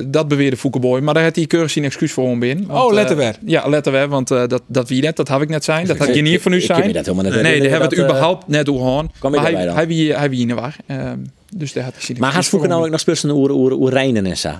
Dat 0.06 0.28
beweerde 0.28 0.56
Foukeboy, 0.56 1.00
maar 1.00 1.14
daar 1.14 1.22
had 1.22 1.36
hij 1.36 1.46
keurig 1.46 1.70
zijn 1.70 1.84
excuus 1.84 2.12
voor 2.12 2.28
om 2.28 2.38
binnen. 2.38 2.70
oh, 2.70 2.92
letter 2.92 3.16
weer. 3.16 3.36
Uh, 3.42 3.48
ja, 3.48 3.68
letter 3.68 3.92
weer, 3.92 4.08
want 4.08 4.30
uh, 4.30 4.46
dat, 4.46 4.62
dat 4.66 4.88
wie 4.88 5.02
net, 5.02 5.16
dat 5.16 5.28
heb 5.28 5.40
ik 5.40 5.48
net 5.48 5.64
zijn. 5.64 5.86
Dat 5.86 5.98
had 5.98 6.14
je 6.14 6.22
niet 6.22 6.42
van 6.42 6.52
u 6.52 6.60
zijn. 6.60 6.88
Ik 6.88 6.94
dat 6.94 7.06
helemaal 7.06 7.32
net 7.32 7.42
nee, 7.42 7.60
daar 7.60 7.70
hebben 7.70 7.88
we 7.88 7.94
het 7.94 8.04
uh, 8.04 8.04
überhaupt 8.04 8.48
net 8.48 8.66
doorgaan. 8.66 9.12
Maar 9.20 9.40
hij, 9.40 9.54
hij, 9.54 9.86
wie, 9.86 10.14
hij 10.14 10.30
wie 10.30 10.40
in 10.40 10.48
de 10.48 10.54
war. 10.54 10.76
Um, 10.90 11.32
dus 11.56 11.72
daar 11.72 11.84
had 11.84 11.92
hij 11.92 12.02
zijn 12.02 12.18
Maar 12.18 12.32
hij 12.32 12.42
vroeger 12.42 12.68
nou 12.68 12.84
ook 12.84 12.90
nog 12.90 13.24
oer, 13.24 13.50
oer 13.72 13.90
Rijnen 13.90 14.26
en 14.26 14.36
zo. 14.36 14.52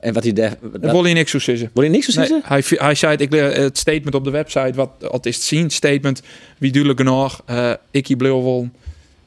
En 0.00 0.12
wat 0.12 0.22
hij 0.22 0.32
daar. 0.32 0.56
Dat 0.80 0.90
wil 0.90 1.04
hij 1.04 1.12
niks 1.12 1.30
zo 1.30 1.38
zeggen. 1.38 1.70
Wil 1.72 1.82
hij 1.82 1.92
niks 1.92 2.04
zo 2.04 2.12
zeggen? 2.12 2.42
Nee, 2.48 2.62
hij, 2.62 2.78
hij 2.86 2.94
zei 2.94 3.12
het, 3.12 3.20
ik 3.20 3.32
het 3.32 3.78
statement 3.78 4.14
op 4.14 4.24
de 4.24 4.30
website, 4.30 4.72
wat 4.74 4.90
het 5.10 5.26
is 5.26 5.46
zien 5.46 5.70
statement, 5.70 6.22
wie 6.58 6.70
duidelijk 6.72 7.00
genoeg, 7.00 7.42
uh, 7.50 7.72
ik 7.90 8.14
wil 8.18 8.68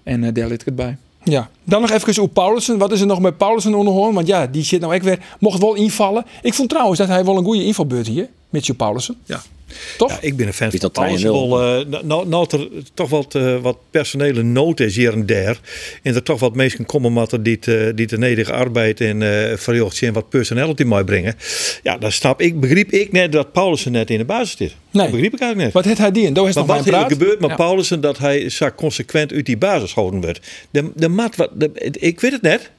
en 0.03 0.23
uh, 0.23 0.29
daar 0.33 0.47
ligt 0.47 0.65
het 0.65 0.75
bij. 0.75 0.97
Ja, 1.31 1.49
dan 1.63 1.81
nog 1.81 1.89
even 1.91 2.09
over 2.09 2.33
Paulussen. 2.33 2.77
Wat 2.77 2.91
is 2.91 3.01
er 3.01 3.07
nog 3.07 3.19
met 3.19 3.37
Paulussen 3.37 3.75
onderhoorn? 3.75 4.13
Want 4.13 4.27
ja, 4.27 4.47
die 4.47 4.63
zit 4.63 4.81
nou 4.81 4.93
echt 4.93 5.03
weer, 5.03 5.35
mocht 5.39 5.59
wel 5.59 5.75
invallen. 5.75 6.25
Ik 6.41 6.53
vond 6.53 6.69
trouwens 6.69 6.99
dat 6.99 7.07
hij 7.07 7.25
wel 7.25 7.37
een 7.37 7.43
goede 7.43 7.63
invalbeurt 7.63 8.07
hier, 8.07 8.29
Mitchell 8.49 8.75
Paulussen. 8.75 9.15
Ja. 9.25 9.41
Toch? 9.97 10.11
Ja, 10.11 10.17
ik 10.21 10.35
ben 10.35 10.47
een 10.47 10.53
fan 10.53 10.71
van 10.71 10.91
Paulussen. 10.91 11.31
Wel, 11.31 11.79
uh, 11.79 11.85
nou, 12.03 12.27
nou 12.27 12.47
er 12.49 12.69
toch 12.93 13.09
wat, 13.09 13.35
uh, 13.35 13.57
wat 13.61 13.77
personele 13.91 14.43
nood 14.43 14.79
is 14.79 14.95
hier 14.95 15.13
en 15.13 15.25
daar. 15.25 15.59
En 16.03 16.15
er 16.15 16.23
toch 16.23 16.39
wat 16.39 16.55
mensen 16.55 16.85
komen 16.85 17.13
met 17.13 17.37
die, 17.41 17.59
uh, 17.65 17.89
die 17.95 18.07
de 18.07 18.17
nederige 18.17 18.53
arbeid 18.53 19.01
en 19.01 19.21
uh, 19.21 19.53
verjocht 19.55 20.01
en 20.01 20.13
wat 20.13 20.29
personality 20.29 20.83
mooi 20.83 21.03
brengen. 21.03 21.35
Ja, 21.83 21.97
dan 21.97 22.11
snap 22.11 22.41
ik, 22.41 22.59
begreep 22.59 22.91
ik 22.91 23.11
net 23.11 23.31
dat 23.31 23.51
Paulussen 23.51 23.91
net 23.91 24.09
in 24.09 24.17
de 24.17 24.25
basis 24.25 24.57
zit. 24.57 24.75
Nee. 24.91 25.03
Dat 25.03 25.11
begreep 25.11 25.33
ik 25.33 25.39
eigenlijk 25.39 25.73
net. 25.73 25.73
Wat 25.73 25.85
heeft 25.85 25.97
hij 25.97 26.11
die 26.11 26.25
en? 26.25 26.47
Is 26.47 26.55
nog 26.55 26.65
wat 26.65 26.83
praat. 26.83 27.03
er 27.03 27.17
gebeurt 27.17 27.39
met 27.39 27.49
ja. 27.49 27.55
Paulussen 27.55 28.01
dat 28.01 28.17
hij 28.17 28.49
zo 28.49 28.69
consequent 28.75 29.33
uit 29.33 29.45
die 29.45 29.57
basis 29.57 29.93
houden 29.93 30.21
wordt. 30.21 30.39
De, 30.69 30.91
de 30.95 31.07
mat, 31.07 31.35
wat, 31.35 31.49
de, 31.53 31.71
ik 31.99 32.19
weet 32.19 32.31
het 32.31 32.41
net. 32.41 32.71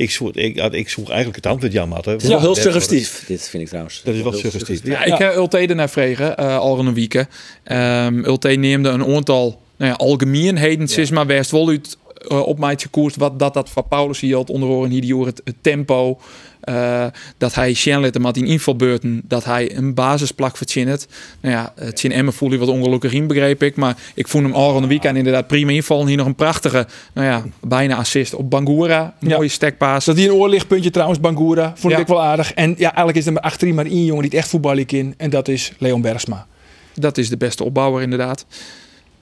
Ik 0.00 0.10
zoek, 0.10 0.34
ik, 0.34 0.56
ik 0.56 0.88
zoek 0.88 1.08
eigenlijk 1.08 1.36
het 1.36 1.46
antwoord, 1.46 1.72
Jan 1.72 1.88
Matte. 1.88 2.10
Het 2.10 2.22
is 2.22 2.28
wel 2.28 2.40
heel 2.40 2.54
suggestief, 2.54 3.24
dit 3.26 3.48
vind 3.48 3.62
ik 3.62 3.68
trouwens. 3.68 4.02
Dat 4.04 4.14
is 4.14 4.22
wel 4.22 4.32
suggestief. 4.32 4.84
Ja, 4.84 5.04
ik 5.04 5.18
heb 5.18 5.34
Ulte 5.34 5.58
ernaar 5.58 5.90
vregen, 5.90 6.34
uh, 6.40 6.58
al 6.58 6.78
een 6.78 6.94
week. 6.94 7.26
Um, 7.64 8.24
Ulte 8.24 8.48
neemde 8.48 8.88
een 8.88 9.14
aantal 9.14 9.60
nou 9.76 9.90
ja, 9.90 9.96
algemeenheden, 9.96 10.88
ja. 10.88 11.06
maar 11.14 11.26
best 11.26 11.50
wel 11.50 11.68
uit 11.68 11.96
uh, 12.28 12.46
op 12.46 12.58
mij 12.58 12.78
koers 12.90 13.16
wat 13.16 13.38
dat, 13.38 13.54
dat 13.54 13.70
van 13.70 13.88
Paulus 13.88 14.20
hier 14.20 14.36
had 14.36 14.50
onder 14.50 14.88
hier 14.88 15.00
die 15.00 15.24
het, 15.24 15.40
het 15.44 15.56
tempo. 15.60 16.20
Uh, 16.64 17.06
dat 17.38 17.54
hij 17.54 17.74
Shenlet 17.74 18.14
en 18.14 18.20
Martin 18.20 18.46
invalbeurten, 18.46 19.22
dat 19.24 19.44
hij 19.44 19.76
een 19.76 19.94
basisplak 19.94 20.56
verzinnen. 20.56 20.98
Nou 21.40 21.54
ja, 21.54 21.72
het 21.74 22.04
Emmen 22.04 22.32
voelde 22.34 22.58
wat 22.58 22.68
ongelukkig 22.68 23.12
in, 23.12 23.26
begreep 23.26 23.62
ik. 23.62 23.76
Maar 23.76 23.96
ik 24.14 24.28
vond 24.28 24.44
hem 24.44 24.54
al 24.54 24.76
een 24.76 24.88
weekend 24.88 25.16
inderdaad 25.16 25.46
prima 25.46 25.70
invallen. 25.70 26.06
Hier 26.06 26.16
nog 26.16 26.26
een 26.26 26.34
prachtige, 26.34 26.86
nou 27.12 27.26
ja, 27.26 27.44
bijna 27.60 27.96
assist 27.96 28.34
op 28.34 28.50
Bangura. 28.50 29.14
Ja. 29.18 29.36
mooie 29.36 29.48
stekpaas. 29.48 30.04
Dat 30.04 30.16
hier 30.16 30.28
een 30.28 30.34
oorlichtpuntje 30.34 30.90
trouwens, 30.90 31.20
Bangura. 31.20 31.72
Vond 31.76 31.92
ja. 31.92 31.98
ik 31.98 32.06
wel 32.06 32.22
aardig. 32.22 32.52
En 32.52 32.70
ja, 32.70 32.88
eigenlijk 32.88 33.16
is 33.16 33.26
er 33.26 33.32
maar 33.32 33.42
achterin 33.42 33.74
maar 33.74 33.86
één 33.86 34.04
jongen 34.04 34.22
die 34.22 34.30
het 34.30 34.40
echt 34.40 34.48
voetballen 34.48 34.86
in. 34.86 35.14
En 35.16 35.30
dat 35.30 35.48
is 35.48 35.72
Leon 35.78 36.00
Bergsma. 36.00 36.46
Dat 36.94 37.18
is 37.18 37.28
de 37.28 37.36
beste 37.36 37.64
opbouwer 37.64 38.02
inderdaad. 38.02 38.46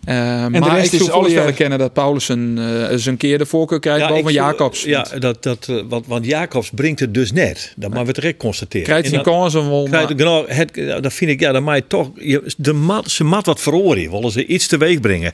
Uh, 0.08 0.14
maar 0.46 0.84
ik 0.84 0.90
zou 0.90 1.10
voorstellen 1.10 1.54
kennen 1.54 1.78
dat 1.78 1.92
Paulussen 1.92 2.56
uh, 2.58 2.90
eens 2.90 3.06
een 3.06 3.16
keer 3.16 3.38
de 3.38 3.46
voorkeur 3.46 3.80
krijgt 3.80 4.00
ja, 4.00 4.08
boven 4.08 4.32
Jacobs. 4.32 4.82
Ja, 4.82 5.06
dat, 5.18 5.42
dat, 5.42 5.66
uh, 5.70 5.82
want, 5.88 6.06
want 6.06 6.24
Jacobs 6.24 6.70
brengt 6.74 7.00
het 7.00 7.14
dus 7.14 7.32
net. 7.32 7.72
Dat 7.76 7.88
moeten 7.88 8.06
we 8.06 8.20
direct 8.20 8.38
constateren. 8.38 8.86
Krijgt 8.86 9.10
hij 9.10 9.20
kansen 9.20 9.70
wel. 9.70 9.84
Krijgt, 9.90 10.16
nou, 10.16 10.52
het, 10.52 10.74
dat 11.02 11.12
vind 11.12 11.30
ik, 11.30 11.40
ja, 11.40 11.52
dan 11.52 11.62
mag 11.62 11.74
je 11.74 11.84
toch, 11.86 12.10
je, 12.14 12.52
de 12.56 12.72
mat, 12.72 13.10
ze 13.10 13.24
mat 13.24 13.46
wat 13.46 13.60
verhoren. 13.60 14.10
Willen 14.10 14.30
ze 14.30 14.46
iets 14.46 14.66
teweeg 14.66 15.00
brengen. 15.00 15.32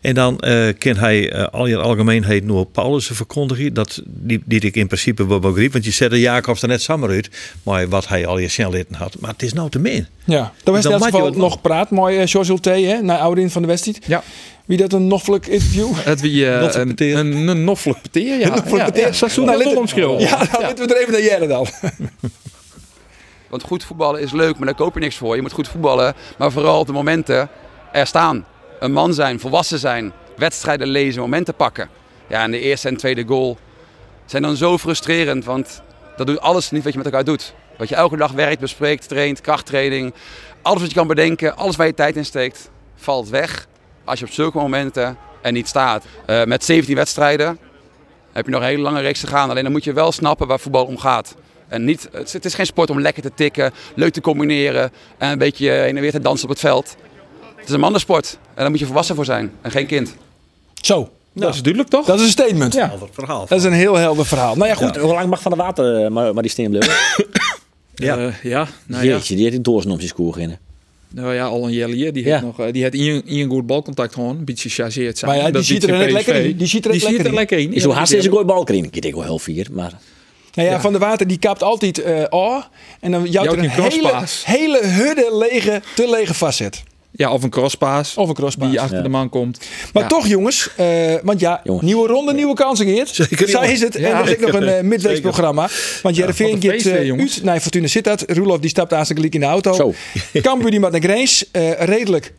En 0.00 0.14
dan 0.14 0.36
kan 0.78 0.96
hij 0.96 1.46
al 1.46 1.66
je 1.66 1.76
algemeenheid 1.76 2.44
nu 2.44 2.64
Paulussen 2.64 3.16
verkondigen. 3.16 3.74
Dat, 3.74 4.02
die, 4.06 4.42
die 4.44 4.60
ik 4.60 4.76
in 4.76 4.86
principe 4.86 5.26
wel 5.26 5.38
begreep. 5.38 5.72
Want 5.72 5.84
je 5.84 5.90
zette 5.90 6.20
Jacobs 6.20 6.62
er 6.62 6.68
net 6.68 6.82
samen 6.82 7.10
uit. 7.10 7.30
Maar 7.62 7.88
wat 7.88 8.08
hij 8.08 8.26
al 8.26 8.38
je 8.38 8.48
snelheden 8.48 8.94
had. 8.94 9.16
Maar 9.20 9.30
het 9.30 9.42
is 9.42 9.52
nou 9.52 9.70
te 9.70 9.78
min. 9.78 10.06
Ja, 10.24 10.52
dan 10.62 10.74
was 10.74 10.84
het 10.84 11.04
geval 11.04 11.30
nog 11.30 11.60
praat. 11.60 11.90
Mooi, 11.90 12.20
uh, 12.20 12.26
George 12.26 12.50
Ulte, 12.50 12.70
hè, 12.70 13.02
naar 13.02 13.18
ouderin 13.18 13.50
van 13.50 13.62
de 13.62 13.68
wedstrijd. 13.68 14.06
Ja. 14.12 14.22
Wie 14.64 14.76
dat 14.78 14.92
een 14.92 15.06
noffelijk 15.06 15.46
interview? 15.46 15.94
Het 15.94 16.20
wie 16.20 16.44
uh, 16.44 16.72
een, 16.72 16.94
een, 16.96 17.48
een 17.48 17.64
noffelijk 17.64 18.02
peteer, 18.02 18.38
ja. 18.38 18.46
Een 18.46 18.52
noffelijk 18.54 18.84
peteer. 18.84 19.06
Ja, 19.06 19.12
seizoen 19.12 19.44
nou, 19.44 19.64
dat 19.64 19.76
omschreeuwen. 19.76 20.20
Ja, 20.20 20.36
dan 20.36 20.60
ja. 20.60 20.74
we 20.74 20.94
er 20.94 21.00
even 21.00 21.12
naar 21.12 21.22
Jelle 21.22 21.46
dan. 21.46 21.66
Want 23.50 23.62
goed 23.62 23.84
voetballen 23.84 24.20
is 24.20 24.32
leuk, 24.32 24.56
maar 24.56 24.66
daar 24.66 24.74
koop 24.74 24.94
je 24.94 25.00
niks 25.00 25.16
voor. 25.16 25.36
Je 25.36 25.42
moet 25.42 25.52
goed 25.52 25.68
voetballen, 25.68 26.14
maar 26.38 26.52
vooral 26.52 26.80
op 26.80 26.86
de 26.86 26.92
momenten 26.92 27.48
er 27.92 28.06
staan. 28.06 28.46
Een 28.80 28.92
man 28.92 29.14
zijn, 29.14 29.40
volwassen 29.40 29.78
zijn, 29.78 30.12
wedstrijden 30.36 30.88
lezen, 30.88 31.20
momenten 31.20 31.54
pakken. 31.54 31.88
Ja, 32.28 32.42
en 32.42 32.50
de 32.50 32.60
eerste 32.60 32.88
en 32.88 32.96
tweede 32.96 33.24
goal 33.26 33.58
zijn 34.26 34.42
dan 34.42 34.56
zo 34.56 34.78
frustrerend, 34.78 35.44
want 35.44 35.82
dat 36.16 36.26
doet 36.26 36.40
alles 36.40 36.70
niet 36.70 36.82
wat 36.82 36.92
je 36.92 36.98
met 36.98 37.06
elkaar 37.06 37.24
doet. 37.24 37.54
Wat 37.76 37.88
je 37.88 37.94
elke 37.94 38.16
dag 38.16 38.32
werkt, 38.32 38.60
bespreekt, 38.60 39.08
traint, 39.08 39.40
krachttraining. 39.40 40.14
Alles 40.62 40.80
wat 40.80 40.90
je 40.90 40.96
kan 40.96 41.06
bedenken, 41.06 41.56
alles 41.56 41.76
waar 41.76 41.86
je 41.86 41.94
tijd 41.94 42.16
in 42.16 42.24
steekt, 42.24 42.70
valt 42.96 43.28
weg. 43.28 43.66
Als 44.04 44.18
je 44.18 44.24
op 44.24 44.30
zulke 44.32 44.58
momenten 44.58 45.16
en 45.42 45.52
niet 45.54 45.68
staat. 45.68 46.04
Eh, 46.26 46.44
met 46.44 46.64
17 46.64 46.94
wedstrijden 46.94 47.58
heb 48.32 48.44
je 48.44 48.50
nog 48.50 48.60
een 48.60 48.66
hele 48.66 48.82
lange 48.82 49.00
reeks 49.00 49.20
te 49.20 49.26
gaan. 49.26 49.50
Alleen 49.50 49.62
dan 49.62 49.72
moet 49.72 49.84
je 49.84 49.92
wel 49.92 50.12
snappen 50.12 50.46
waar 50.46 50.60
voetbal 50.60 50.84
om 50.84 50.98
gaat. 50.98 51.34
En 51.68 51.84
niet, 51.84 52.08
het 52.12 52.44
is- 52.44 52.54
geen 52.54 52.66
sport 52.66 52.90
om 52.90 53.00
lekker 53.00 53.22
te 53.22 53.30
tikken, 53.34 53.72
leuk 53.94 54.12
te 54.12 54.20
combineren 54.20 54.90
en 55.18 55.30
een 55.30 55.38
beetje 55.38 55.70
heen 55.70 55.96
en 55.96 56.02
weer 56.02 56.10
te 56.10 56.20
dansen 56.20 56.44
op 56.44 56.50
het 56.50 56.60
veld. 56.60 56.96
Het 57.56 57.66
is 57.68 57.74
een 57.74 57.80
mannensport 57.80 58.38
en 58.48 58.50
daar 58.54 58.70
moet 58.70 58.78
je 58.78 58.86
volwassen 58.86 59.14
voor 59.14 59.24
zijn 59.24 59.52
en 59.60 59.70
geen 59.70 59.86
kind. 59.86 60.14
Zo. 60.80 61.10
Dat 61.34 61.54
is 61.54 61.60
duidelijk 61.62 61.90
toch? 61.92 62.06
Dat 62.06 62.18
is 62.18 62.24
een 62.24 62.30
statement. 62.30 62.74
Ja. 62.74 62.88
Helder 62.88 63.08
verhaal. 63.12 63.46
Dat 63.46 63.58
is 63.58 63.64
een 63.64 63.72
heel 63.72 63.94
helder 63.94 64.26
verhaal. 64.26 64.54
Nou 64.56 64.68
ja, 64.68 64.74
goed. 64.74 64.96
Hoe 64.96 65.12
lang 65.14 65.28
mag 65.30 65.42
Van 65.42 65.50
de 65.50 65.56
Water 65.56 66.04
eh, 66.04 66.10
maar, 66.10 66.32
maar 66.34 66.42
die 66.42 66.50
steen 66.52 66.70
blijven? 66.70 66.94
Ja. 67.94 68.16
Eh, 68.16 68.34
ja, 68.42 68.66
nou 68.86 69.04
ja. 69.04 69.10
Jeetje, 69.10 69.34
die 69.34 69.44
heeft 69.50 69.66
in 69.66 69.72
om 69.72 69.82
zijn 69.82 70.00
school 70.08 70.26
beginnen. 70.26 70.58
Nou 71.14 71.34
ja, 71.34 71.44
al 71.44 71.64
een. 71.64 71.90
Die 71.90 72.24
Ja. 72.24 72.30
heeft 72.30 72.42
nog, 72.42 72.60
eh, 72.60 72.72
die 72.72 72.82
heeft 72.82 72.94
in 72.94 73.22
een 73.26 73.48
goed 73.50 73.66
balcontact 73.66 74.14
gewoon, 74.14 74.38
een 74.38 74.44
beetje 74.44 74.68
chargeerd 74.68 75.18
zijn. 75.18 75.30
Maar 75.30 75.40
ja, 75.40 75.44
die 75.46 75.52
Dat 75.52 75.64
ziet 75.64 75.82
er 75.82 75.98
net 75.98 76.10
lekker 76.10 76.34
in. 76.34 76.56
Die 76.56 76.66
ziet 76.66 76.84
er 76.84 76.90
net 76.92 77.02
lekker 77.02 77.26
in. 77.26 77.34
lekker 77.34 77.58
in. 77.58 77.72
Is 77.72 77.84
hoe 77.84 77.94
haast 77.94 78.12
is 78.12 78.24
een 78.24 78.30
gooi 78.32 78.44
balkring? 78.44 78.86
Ik 78.92 79.02
denk 79.02 79.14
wel 79.14 79.24
heel 79.24 79.38
vier, 79.38 79.66
maar... 79.72 79.92
Nou 80.54 80.68
ja, 80.68 80.80
Van 80.80 80.92
der 80.92 81.00
Water 81.00 81.26
die 81.26 81.38
kapt 81.38 81.62
altijd 81.62 81.98
eh 82.02 82.24
oh, 82.30 82.62
en 83.00 83.10
dan 83.10 83.26
jouwt 83.26 83.46
er 83.52 83.58
een 83.58 83.68
hele, 83.70 84.22
hele 84.44 84.86
hudde 84.86 85.36
lege, 85.50 85.82
te 85.94 86.10
lege 86.10 86.34
vastzet. 86.34 86.82
Ja, 87.14 87.32
of 87.32 87.42
een 87.42 87.50
crosspaas. 87.50 88.16
Of 88.16 88.28
een 88.28 88.34
crosspaas. 88.34 88.70
Die 88.70 88.80
achter 88.80 88.96
Ja. 88.96 89.02
de 89.02 89.08
man 89.08 89.28
komt. 89.28 89.58
Maar 89.92 90.02
Ja. 90.02 90.08
toch 90.08 90.26
jongens, 90.26 90.68
eh, 90.76 91.14
want 91.22 91.40
ja, 91.40 91.60
Jongens. 91.64 91.84
nieuwe 91.86 92.08
ronde, 92.08 92.32
nieuwe 92.34 92.54
kansen 92.54 92.86
Geert. 92.86 93.08
Zeker, 93.08 93.48
Zij 93.48 93.72
is 93.72 93.80
het. 93.80 93.94
Ja, 93.94 94.08
en 94.10 94.16
er 94.16 94.24
is 94.28 94.32
ook 94.34 94.40
nog 94.40 94.52
een 94.54 94.62
eh, 94.62 94.68
zeker. 94.68 94.84
midweeksprogramma. 94.84 95.68
Want 96.02 96.16
Jereveen 96.16 96.62
gaat 96.62 96.80
eh, 96.86 97.04
jongens. 97.06 97.34
uit 97.34 97.44
naar 97.44 97.60
Fortuna 97.60 97.86
Sittard. 97.86 98.24
Roelof 98.30 98.58
die 98.58 98.70
stapt 98.70 98.92
aan 98.92 99.04
zijn 99.06 99.16
gelijk 99.18 99.34
in 99.34 99.40
de 99.40 99.46
auto. 99.46 99.72
Zo. 99.72 99.92
Cambuur 100.40 100.70
die 100.70 100.80
maakt 100.80 100.92
naar 100.92 101.02
Grace. 101.02 101.46
Eh, 101.52 101.70
redelijk. 101.72 102.32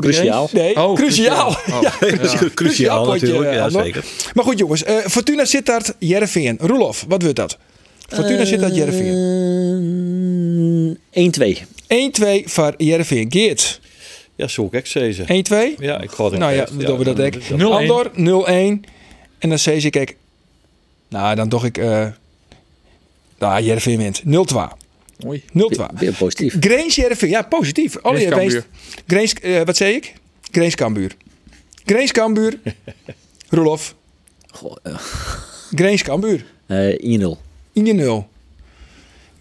Cruciaal. 0.00 0.48
Nee, 0.52 0.76
Oh, 0.76 0.94
cruciaal. 0.94 1.48
Oh, 1.72 1.82
Ja. 1.82 1.90
Cruciaal, 1.98 2.48
Cruciaal 2.54 3.04
potje, 3.04 3.20
natuurlijk. 3.26 3.50
eh, 3.50 3.56
Ja, 3.56 3.68
zeker. 3.70 4.04
Maar 4.34 4.44
goed 4.44 4.58
jongens, 4.58 4.84
eh, 4.84 4.96
Fortuna 4.96 5.44
Sittard, 5.44 5.94
Jereveen. 5.98 6.56
Roelof, 6.60 7.04
wat 7.08 7.22
wordt 7.22 7.36
dat? 7.36 7.58
Fortuna 8.08 8.44
Sittard, 8.44 8.74
Jereveen. 8.76 9.14
Eh, 11.10 11.22
1-2. 11.22 11.62
1-2 11.90 12.44
voor 12.44 12.74
Jereveen. 12.76 13.32
Geert, 13.32 13.80
Ja, 14.36 14.48
zo 14.48 14.68
ik 14.70 14.86
zeggen. 14.86 15.26
1-2. 15.26 15.76
Ja, 15.78 16.00
ik 16.00 16.10
ga 16.10 16.24
het 16.24 16.38
Nou 16.38 16.52
ja, 16.52 16.64
dan 16.64 16.78
doen 16.78 16.98
we 16.98 17.04
dat 17.04 17.20
ook. 17.20 17.34
0-1. 17.58 17.62
Andor 17.62 18.10
0-1. 18.14 18.88
En 19.38 19.48
dan 19.48 19.58
zeg 19.58 19.84
ik, 19.84 19.92
kijk, 19.92 20.16
nou 21.08 21.34
dan 21.34 21.48
toch 21.48 21.64
ik, 21.64 21.78
eh 21.78 22.06
nou 23.38 23.62
Jereveen 23.62 23.98
wint. 23.98 24.22
0-2. 24.24 24.26
Mooi. 25.24 25.42
0-2. 25.46 25.50
Weer 25.94 26.12
positief. 26.12 26.56
Grains 26.60 26.94
Jereveen, 26.94 27.30
ja 27.30 27.42
positief. 27.42 27.98
Alle 27.98 28.18
Grains 28.18 28.34
geweest. 28.34 28.66
Grains, 29.06 29.34
eh, 29.34 29.62
wat 29.64 29.76
zei 29.76 29.94
ik? 29.94 30.12
Grains 30.50 30.74
Cambuur. 30.74 31.16
Grains 31.84 32.12
Cambuur. 32.12 32.58
Roelof. 33.48 33.94
Goh, 34.50 34.76
eh, 34.82 34.94
Grains 35.74 36.02
Cambuur. 36.02 36.44
eh, 36.66 37.18
1-0. 37.20 37.38
In 37.72 37.86
je 37.86 37.92
0. 37.92 38.28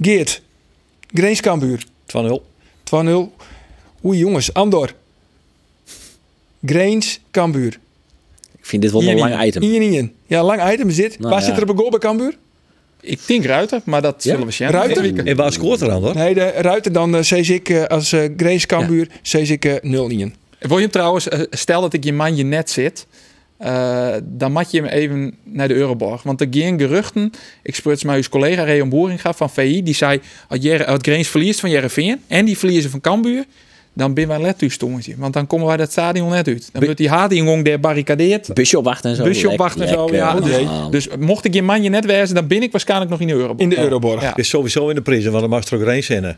Geert. 0.02 0.42
Grains 1.14 1.42
Cambuur. 1.42 1.84
2-0. 2.18 2.42
2-0. 2.84 3.46
Oei 4.06 4.18
jongens, 4.18 4.54
Andor. 4.54 4.94
Grains 6.66 7.20
Cambuur. 7.32 7.80
Ik 8.58 8.66
vind 8.66 8.82
dit 8.82 8.92
wel 8.92 9.04
een 9.04 9.18
lang 9.18 9.44
item. 9.44 9.62
Ien, 9.62 9.82
ien. 9.82 10.14
Ja, 10.26 10.44
lang 10.44 10.72
item 10.72 10.90
is 10.90 10.96
dit. 10.96 11.20
Nou, 11.20 11.32
Waar 11.32 11.40
ja. 11.40 11.46
zit 11.46 11.56
er 11.56 11.64
op 11.64 11.70
een 11.70 11.78
goal 11.78 11.90
bij 11.90 12.00
Cambuur? 12.00 12.38
Ik 13.02 13.20
denk 13.28 13.46
Ruiter, 13.46 13.82
maar 13.86 14.02
dat 14.02 14.24
zullen 14.24 14.46
we 14.46 14.52
zien. 14.52 14.70
Ruiter? 14.70 15.28
En 15.28 15.36
waar 15.36 15.52
scoort 15.52 15.82
er 15.82 15.92
aan 15.92 16.04
hoor? 16.04 16.16
Nee, 16.16 16.34
de 16.34 16.48
Ruiter 16.48 16.92
dan 16.92 17.16
uh, 17.16 17.22
zeg 17.22 17.50
ik 17.50 17.70
eh, 17.70 17.84
als 17.84 18.14
uh, 18.14 18.30
Grace 18.38 18.68
Cambuur, 18.68 19.08
zeg 19.22 19.50
ik 19.50 19.66
uh, 19.66 19.76
0-1. 19.76 19.80
Wil 20.60 20.76
je 20.76 20.82
hem 20.82 20.92
trouwens, 20.92 21.28
stel 21.50 21.82
dat 21.82 21.94
ik 21.94 22.04
je 22.04 22.14
man 22.14 22.36
je 22.36 22.44
net 22.44 22.70
zit, 22.70 23.08
eh, 23.60 24.14
dan 24.24 24.52
mat 24.52 24.72
je 24.72 24.82
hem 24.82 24.90
even 24.90 25.36
naar 25.44 25.68
de 25.68 25.74
Euroborg. 25.74 26.24
Want 26.24 26.42
er 26.42 26.48
geen 26.52 26.80
geruchten, 26.80 27.32
ik 27.64 27.76
spreek 27.76 28.04
met 28.04 28.16
uw 28.16 28.30
collega 28.30 28.64
Reon 28.64 28.90
Boeringa 28.90 29.34
van 29.34 29.50
VI, 29.50 29.84
die 29.84 29.94
zei, 29.94 30.22
als, 30.48 30.60
Grains 31.02 31.28
verliest 31.28 31.60
van 31.60 31.70
Jereveen 31.70 32.22
en 32.28 32.46
die 32.46 32.58
verliezen 32.58 32.92
van 32.92 33.02
Cambuur, 33.02 33.46
dan 33.94 34.14
ben 34.14 34.28
wij 34.28 34.42
let 34.42 34.80
tongetje. 34.80 35.14
Want 35.18 35.34
dan 35.34 35.48
komen 35.48 35.68
wij 35.68 35.78
dat 35.78 35.92
stadion 35.92 36.30
net 36.30 36.48
uit. 36.48 36.70
Dan 36.72 36.84
wordt 36.84 36.98
die 36.98 37.10
haardingang 37.10 37.66
daar 37.66 37.80
barricadeerd. 37.80 38.54
Busje 38.54 38.78
opwachten 38.78 39.10
en 39.10 39.16
zo. 39.16 39.24
Busje 39.24 39.50
opwachten 39.50 39.82
en 39.82 39.88
zo. 39.88 40.00
Lekker. 40.00 40.18
Ja, 40.18 40.40
dus, 40.40 40.60
Ja. 40.60 40.90
dus 40.90 41.08
mocht 41.20 41.46
ik 41.46 41.54
je 41.54 41.62
man 41.62 41.84
je 41.84 41.90
net 41.90 42.06
wezen, 42.06 42.36
dan 42.36 42.48
ben 42.48 42.62
ik 42.64 42.72
waarschijnlijk 42.72 43.12
nog 43.12 43.20
in 43.20 43.28
de 43.28 43.34
Euroborg. 43.34 43.60
In 43.60 43.70
de 43.70 43.80
Euroborg. 43.80 44.22
Ja. 44.22 44.36
Is 44.36 44.50
sowieso 44.50 44.90
in 44.90 44.96
de 44.96 45.02
prijzen, 45.02 45.30
want 45.30 45.42
dan 45.42 45.50
mag 45.50 45.66
er 45.66 45.78
ook 45.78 45.84
geen 45.84 46.04
zinnen. 46.04 46.38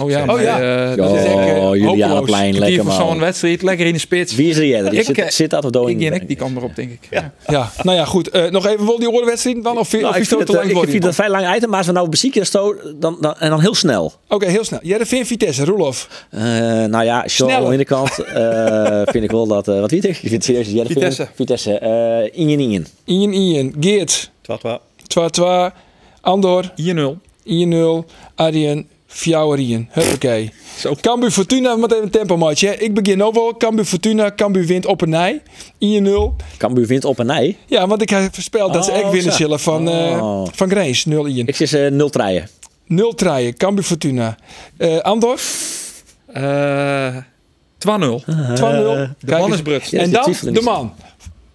Oh 0.00 0.10
ja, 0.10 0.20
Oh 0.20 0.26
maar, 0.26 0.42
ja. 0.42 0.90
eh, 0.90 0.96
dat 0.96 1.14
is 1.14 1.22
echt, 1.24 1.34
eh, 1.34 1.38
Oh, 1.38 1.62
hopeloos. 1.62 1.76
Julianaplein, 1.78 2.50
die 2.50 2.60
lekker 2.60 2.84
voor 2.84 2.92
zo'n 2.92 3.06
man. 3.06 3.18
wedstrijd 3.18 3.62
lekker 3.62 3.86
in 3.86 3.92
de 3.92 3.98
spits. 3.98 4.34
Wie 4.34 4.48
is 4.48 4.56
er 4.56 4.62
eerder? 4.62 4.92
Ik, 4.94 5.02
Zit, 5.04 5.18
eh, 5.18 5.28
zit 5.28 5.50
dat 5.50 5.64
of 5.64 5.70
doe 5.70 5.90
Ik 5.90 6.00
en 6.02 6.12
ik, 6.12 6.26
die 6.28 6.36
kan 6.36 6.56
erop, 6.56 6.76
denk 6.76 6.90
ik. 6.90 6.98
Ja. 7.10 7.32
Ja, 7.46 7.70
nou 7.82 7.96
ja, 7.96 8.04
goed. 8.04 8.28
Eh, 8.30 8.50
nog 8.50 8.66
even, 8.66 8.84
wil 8.86 8.98
die 8.98 9.10
oorwedstrijd 9.10 9.64
dan? 9.64 9.78
Of, 9.78 9.92
Nou, 9.92 10.04
of 10.04 10.16
ik 10.16 10.24
vind 10.26 10.30
het 10.30 10.38
het, 10.38 10.46
te 10.48 10.52
lang 10.52 10.66
ik 10.68 10.72
voor 10.72 10.82
vind 10.82 10.94
het 10.96 11.04
een 11.04 11.14
vrij 11.14 11.28
lang 11.30 11.54
item, 11.56 11.68
maar 11.68 11.78
als 11.78 11.86
we 11.86 11.92
nou 11.92 12.08
bezieken 12.08 12.46
zo, 12.46 12.74
dan, 12.96 13.16
dan, 13.20 13.34
en 13.38 13.50
dan 13.50 13.60
heel 13.60 13.74
snel. 13.74 14.12
Oké, 14.28 14.46
heel 14.46 14.64
snel. 14.64 14.78
Jereveen 14.82 15.26
Vitesse, 15.26 15.64
Roelof. 15.64 16.26
Eh, 16.30 16.40
nou 16.84 17.04
ja, 17.04 17.22
Sean 17.28 17.50
aan 17.50 17.64
de 17.64 17.72
ene 17.72 17.84
kant 17.84 18.18
eh, 18.18 19.00
vind 19.04 19.24
ik 19.24 19.30
wel 19.30 19.46
dat... 19.46 19.68
eh, 19.68 19.80
wat 19.80 19.90
weet 19.90 20.04
ik? 20.04 20.10
Ik 20.10 20.16
vind 20.20 20.32
het 20.32 20.44
serieus. 20.44 20.66
Jereveen- 20.66 20.86
Vitesse. 20.94 21.28
Vitesse. 21.34 21.78
eh 21.78 22.40
Ingen, 22.40 22.60
Ingen. 22.60 22.86
Ian, 23.04 23.32
Ian. 23.32 23.74
Geert. 23.80 24.30
2-2. 24.42 24.80
2-2. 25.06 25.74
Andor. 26.20 26.72
1-0. 26.76 27.18
1-0. 27.44 28.04
Arjen. 28.34 28.86
Fjouwerien. 29.10 29.88
Huppakee. 29.90 30.52
Zo. 30.78 30.94
Cambuur 31.00 31.30
Fortuna, 31.30 31.76
met 31.76 31.92
even 31.92 32.04
een 32.04 32.10
tempo 32.10 32.36
match. 32.36 32.60
Hè. 32.60 32.72
Ik 32.72 32.94
begin 32.94 33.22
ook 33.22 33.34
wel. 33.34 33.56
Cambuur 33.56 33.84
Fortuna. 33.84 34.30
Cambuur 34.36 34.64
wint 34.66 34.86
op 34.86 35.00
een 35.00 35.08
nij. 35.10 35.42
1-0. 35.78 36.36
Cambuur 36.56 36.86
wint 36.86 37.04
op 37.04 37.18
en 37.18 37.26
nij. 37.26 37.56
Ja, 37.66 37.86
want 37.86 38.02
ik 38.02 38.10
heb 38.10 38.34
voorspeld 38.34 38.72
dat 38.72 38.84
ze 38.84 38.90
Oh, 38.90 38.96
echt 38.96 39.10
winnen 39.10 39.32
zo. 39.32 39.36
zullen 39.38 39.60
van, 39.60 39.88
eh 39.88 40.22
Oh. 40.22 40.46
van 40.52 40.70
Grace. 40.70 41.08
0 41.08 41.26
1 41.26 41.46
Ik 41.46 41.56
zeg 41.56 41.72
eh, 41.72 41.90
0 41.90 42.08
treien. 42.08 42.48
0 42.86 43.14
traaien. 43.14 43.56
Cambuur 43.56 43.84
Fortuna. 43.84 44.36
Eh 44.76 44.98
Andor. 44.98 45.40
Eh 46.32 47.16
2-0. 47.78 48.22
2-0. 48.24 49.14
De 49.20 49.36
man 49.38 49.52
is 49.52 49.62
Brut. 49.62 49.90
Ja, 49.90 50.00
En 50.00 50.10
dan 50.10 50.34
de 50.42 50.60
man. 50.62 50.94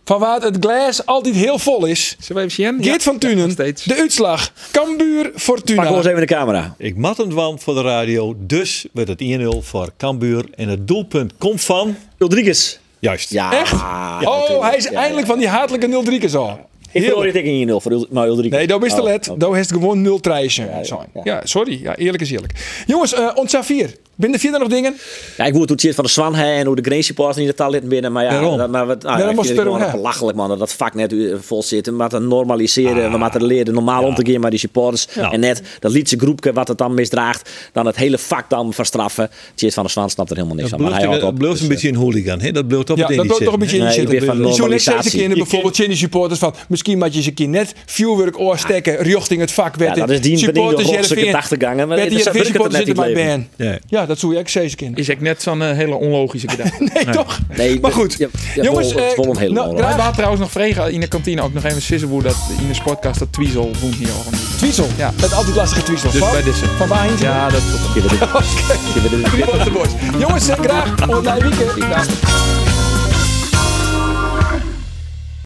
Van 0.06 0.20
waar 0.20 0.41
het 0.41 0.58
glas 0.60 1.06
altijd 1.06 1.36
heel 1.36 1.60
vol 1.60 1.86
is. 1.86 2.16
Zullen 2.20 2.41
we 2.41 2.49
even 2.49 2.64
zien? 2.64 2.84
Geert 2.84 3.04
van 3.04 3.18
Tunen. 3.18 3.51
steeds. 3.51 3.84
de 3.84 3.95
uitslag. 3.95 4.51
Cambuur 4.72 5.30
Pak 5.30 5.39
Fortuna. 5.39 5.82
gewoon 5.82 5.97
eens 5.97 6.08
even 6.08 6.20
de 6.20 6.26
camera. 6.26 6.76
Ik 6.78 6.95
mat 6.97 7.20
een 7.20 7.30
dwan 7.30 7.60
voor 7.60 7.74
de 7.74 7.82
radio, 7.82 8.36
dus 8.38 8.86
werd 8.93 9.08
het 9.08 9.22
1-0 9.22 9.45
voor 9.62 9.89
Cambuur. 9.97 10.45
En 10.56 10.68
het 10.68 10.88
doelpunt 10.88 11.34
komt 11.38 11.62
van... 11.62 11.95
Rodriguez. 12.18 12.78
Juist. 12.99 13.30
Ja. 13.30 13.60
Echt? 13.60 13.72
Ja, 13.72 14.20
oh, 14.20 14.39
natuurlijk. 14.39 14.62
hij 14.62 14.76
is 14.78 14.84
Ja, 14.84 14.91
eindelijk 14.91 15.28
van 15.28 15.38
die 15.38 15.47
hatelijke 15.47 16.20
0-3 16.30 16.36
al. 16.36 16.70
Ik 16.94 17.04
verloor 17.04 17.24
dit 17.24 17.36
ik 17.36 17.46
in 17.46 17.70
1-0 17.70 17.72
voor 17.72 18.08
maar 18.10 18.28
Ulrike. 18.28 18.56
Nee, 18.56 18.68
dat 18.68 18.84
is 18.84 18.94
te 18.94 19.02
Oh, 19.02 19.08
let. 19.08 19.30
oké. 19.30 19.39
Dat 19.39 19.56
is 19.56 19.68
gewoon 19.68 20.02
0 20.02 20.20
trijs 20.20 20.54
zijn. 20.54 20.70
ja. 21.14 21.22
Ja, 21.24 21.41
sorry. 21.44 21.80
Ja, 21.82 21.96
eerlijk 21.96 22.22
is 22.24 22.32
eerlijk. 22.32 22.84
Jongens, 22.86 23.14
uh, 23.14 23.30
ons 23.36 23.56
vier. 23.62 23.96
Binnen 24.16 24.39
vier 24.39 24.60
nog 24.60 24.68
dingen? 24.68 24.96
Ja, 25.38 25.46
ik 25.46 25.54
moet 25.54 25.70
hoe 25.70 25.78
het 25.82 25.96
van 25.96 26.04
de 26.04 26.10
Swan 26.10 26.36
hè, 26.36 26.54
en 26.54 26.66
hoe 26.66 26.76
de 26.76 26.82
Green 26.82 27.04
supporters 27.04 27.38
niet 27.38 27.48
de 27.48 27.54
talent 27.54 27.88
binnen. 27.88 28.12
Maar 28.12 28.24
ja, 28.24 28.30
Daarom. 28.30 28.58
dat, 28.58 28.70
maar 28.70 28.86
wat, 28.86 29.04
nou, 29.04 29.18
Daarom 29.18 29.39
erom, 29.39 29.58
gewoon 29.58 29.82
hè. 29.82 29.91
belachelijk 29.91 30.38
man 30.38 30.50
dat 30.50 30.60
dat 30.60 30.74
vak 30.74 30.94
net 30.94 31.12
uh, 31.14 31.36
vol 31.39 31.64
zit. 31.64 31.86
We 31.86 31.91
moeten 31.91 32.28
normaliseren, 32.28 33.12
we 33.12 33.18
moeten 33.18 33.44
leren 33.44 33.74
normaal 33.74 34.04
om 34.04 34.16
te 34.16 34.32
gaan 34.32 34.41
met 34.41 34.50
die 34.50 34.60
supporters. 34.60 35.08
En 35.32 35.39
net 35.39 35.62
dat 35.80 35.91
liedse 35.91 36.18
groepje 36.18 36.54
wat 36.54 36.68
het 36.68 36.78
dan 36.78 36.94
misdraagt, 36.94 37.50
dan 37.72 37.86
het 37.86 37.96
hele 37.96 38.18
vak 38.18 38.50
dan 38.50 38.74
verstraffen. 38.74 39.30
Tjeerd 39.56 39.74
van 39.74 39.84
de 39.84 39.89
Swan 39.89 40.10
snapt 40.10 40.30
er 40.30 40.36
helemaal 40.36 40.58
niks 40.58 40.70
Dat 40.70 40.80
van. 40.80 40.89
Maar 40.89 40.98
hij 41.00 41.08
blijft, 41.08 41.24
houdt 41.24 41.36
op. 41.36 41.44
blijft 41.44 41.62
een 41.62 41.68
dus, 41.68 41.76
beetje 41.76 41.89
een 41.89 42.02
hooligan. 42.04 42.39
Hè? 42.41 42.52
Dat 42.52 42.68
blijft 42.68 42.89
op 42.89 42.98
Ja, 42.98 43.08
dat 43.08 43.26
wordt 43.26 43.44
toch 43.44 43.54
een 43.54 43.60
beetje 43.60 43.78
in 43.78 43.84
Nee, 43.84 43.94
die 43.94 44.02
ik 44.04 44.10
ben 44.10 44.26
van 44.26 44.36
zitten. 44.36 44.44
Zo 44.44 44.50
net 44.50 44.60
normalisatie. 44.60 45.10
steeds 45.10 45.26
keer 45.26 45.36
bijvoorbeeld 45.36 45.80
in 45.80 45.88
die 45.88 45.98
supporters 45.98 46.39
van 46.39 46.54
misschien 46.84 46.98
moet 46.98 47.26
je 47.26 47.32
keer 47.34 47.48
net 47.48 47.74
vuurwerk 47.86 48.40
oorstekken 48.40 48.98
richting 48.98 49.40
het 49.40 49.52
vak 49.52 49.76
ja, 49.80 49.94
dat 49.94 50.10
is 50.10 50.22
die 50.22 50.38
supporters 50.38 50.90
Jereveen. 50.90 51.26
gedachtegangen. 51.26 51.88
Maar 51.88 51.98
die 51.98 52.24
dat 52.24 52.36
supporters 52.36 52.76
zitten 52.76 53.06
niet 53.06 53.14
bij. 53.14 53.48
Ben. 53.58 53.82
Ja, 53.88 54.06
dat 54.06 54.20
zou 54.20 54.34
je 54.34 54.40
ook 54.40 54.48
steeds. 54.48 54.76
Is 54.96 55.10
ik 55.10 55.22
net 55.22 55.42
zo'n 55.42 55.62
eh, 55.62 55.72
hele 55.72 55.96
onlogische 55.96 56.50
gedachte. 56.56 56.90
Nee, 56.94 57.06
toch? 57.16 57.40
Nee, 57.58 57.80
Maar 57.80 57.92
goed. 57.92 58.16
Ja, 58.18 58.28
ja, 58.56 58.64
Jongens, 58.64 58.96
eh, 58.96 59.02
wel 59.16 59.26
een 59.30 59.38
hele 59.38 59.54
nou. 59.54 59.74
Wij 59.76 59.84
graag- 59.84 59.96
waren 59.96 60.14
trouwens 60.14 60.42
nog 60.42 60.52
vregen 60.52 60.92
in 60.92 61.00
de 61.00 61.08
kantine 61.08 61.42
ook 61.42 61.54
nog 61.54 61.64
even 61.64 61.82
sissen 61.82 62.10
hoe 62.10 62.22
dat 62.22 62.36
in 62.62 62.68
de 62.68 62.74
sportkast 62.74 63.20
dat 63.20 63.34
Tweezel 63.34 63.72
woont 63.82 63.96
hier 63.96 64.08
al. 64.12 64.24
Twiesel. 64.58 64.88
Ja. 64.98 65.14
Met 65.22 65.34
altijd 65.34 65.56
lastige 65.56 65.84
twiesel. 65.84 66.12
Dus 66.12 66.20
van, 66.20 66.32
bij 66.32 66.44
deze. 66.44 66.66
van 66.66 66.88
waar 66.88 67.04
heen? 67.04 67.18
Ja, 67.20 67.50
dat 67.50 67.62
Je 67.94 68.02
je 68.02 68.10
weet 68.12 69.52
het- 69.52 70.22
Jongens, 70.22 70.48
eh, 70.50 70.56
graag. 70.60 71.08
Online 71.10 71.50
weekend. 71.50 71.80
Dag. 71.90 72.62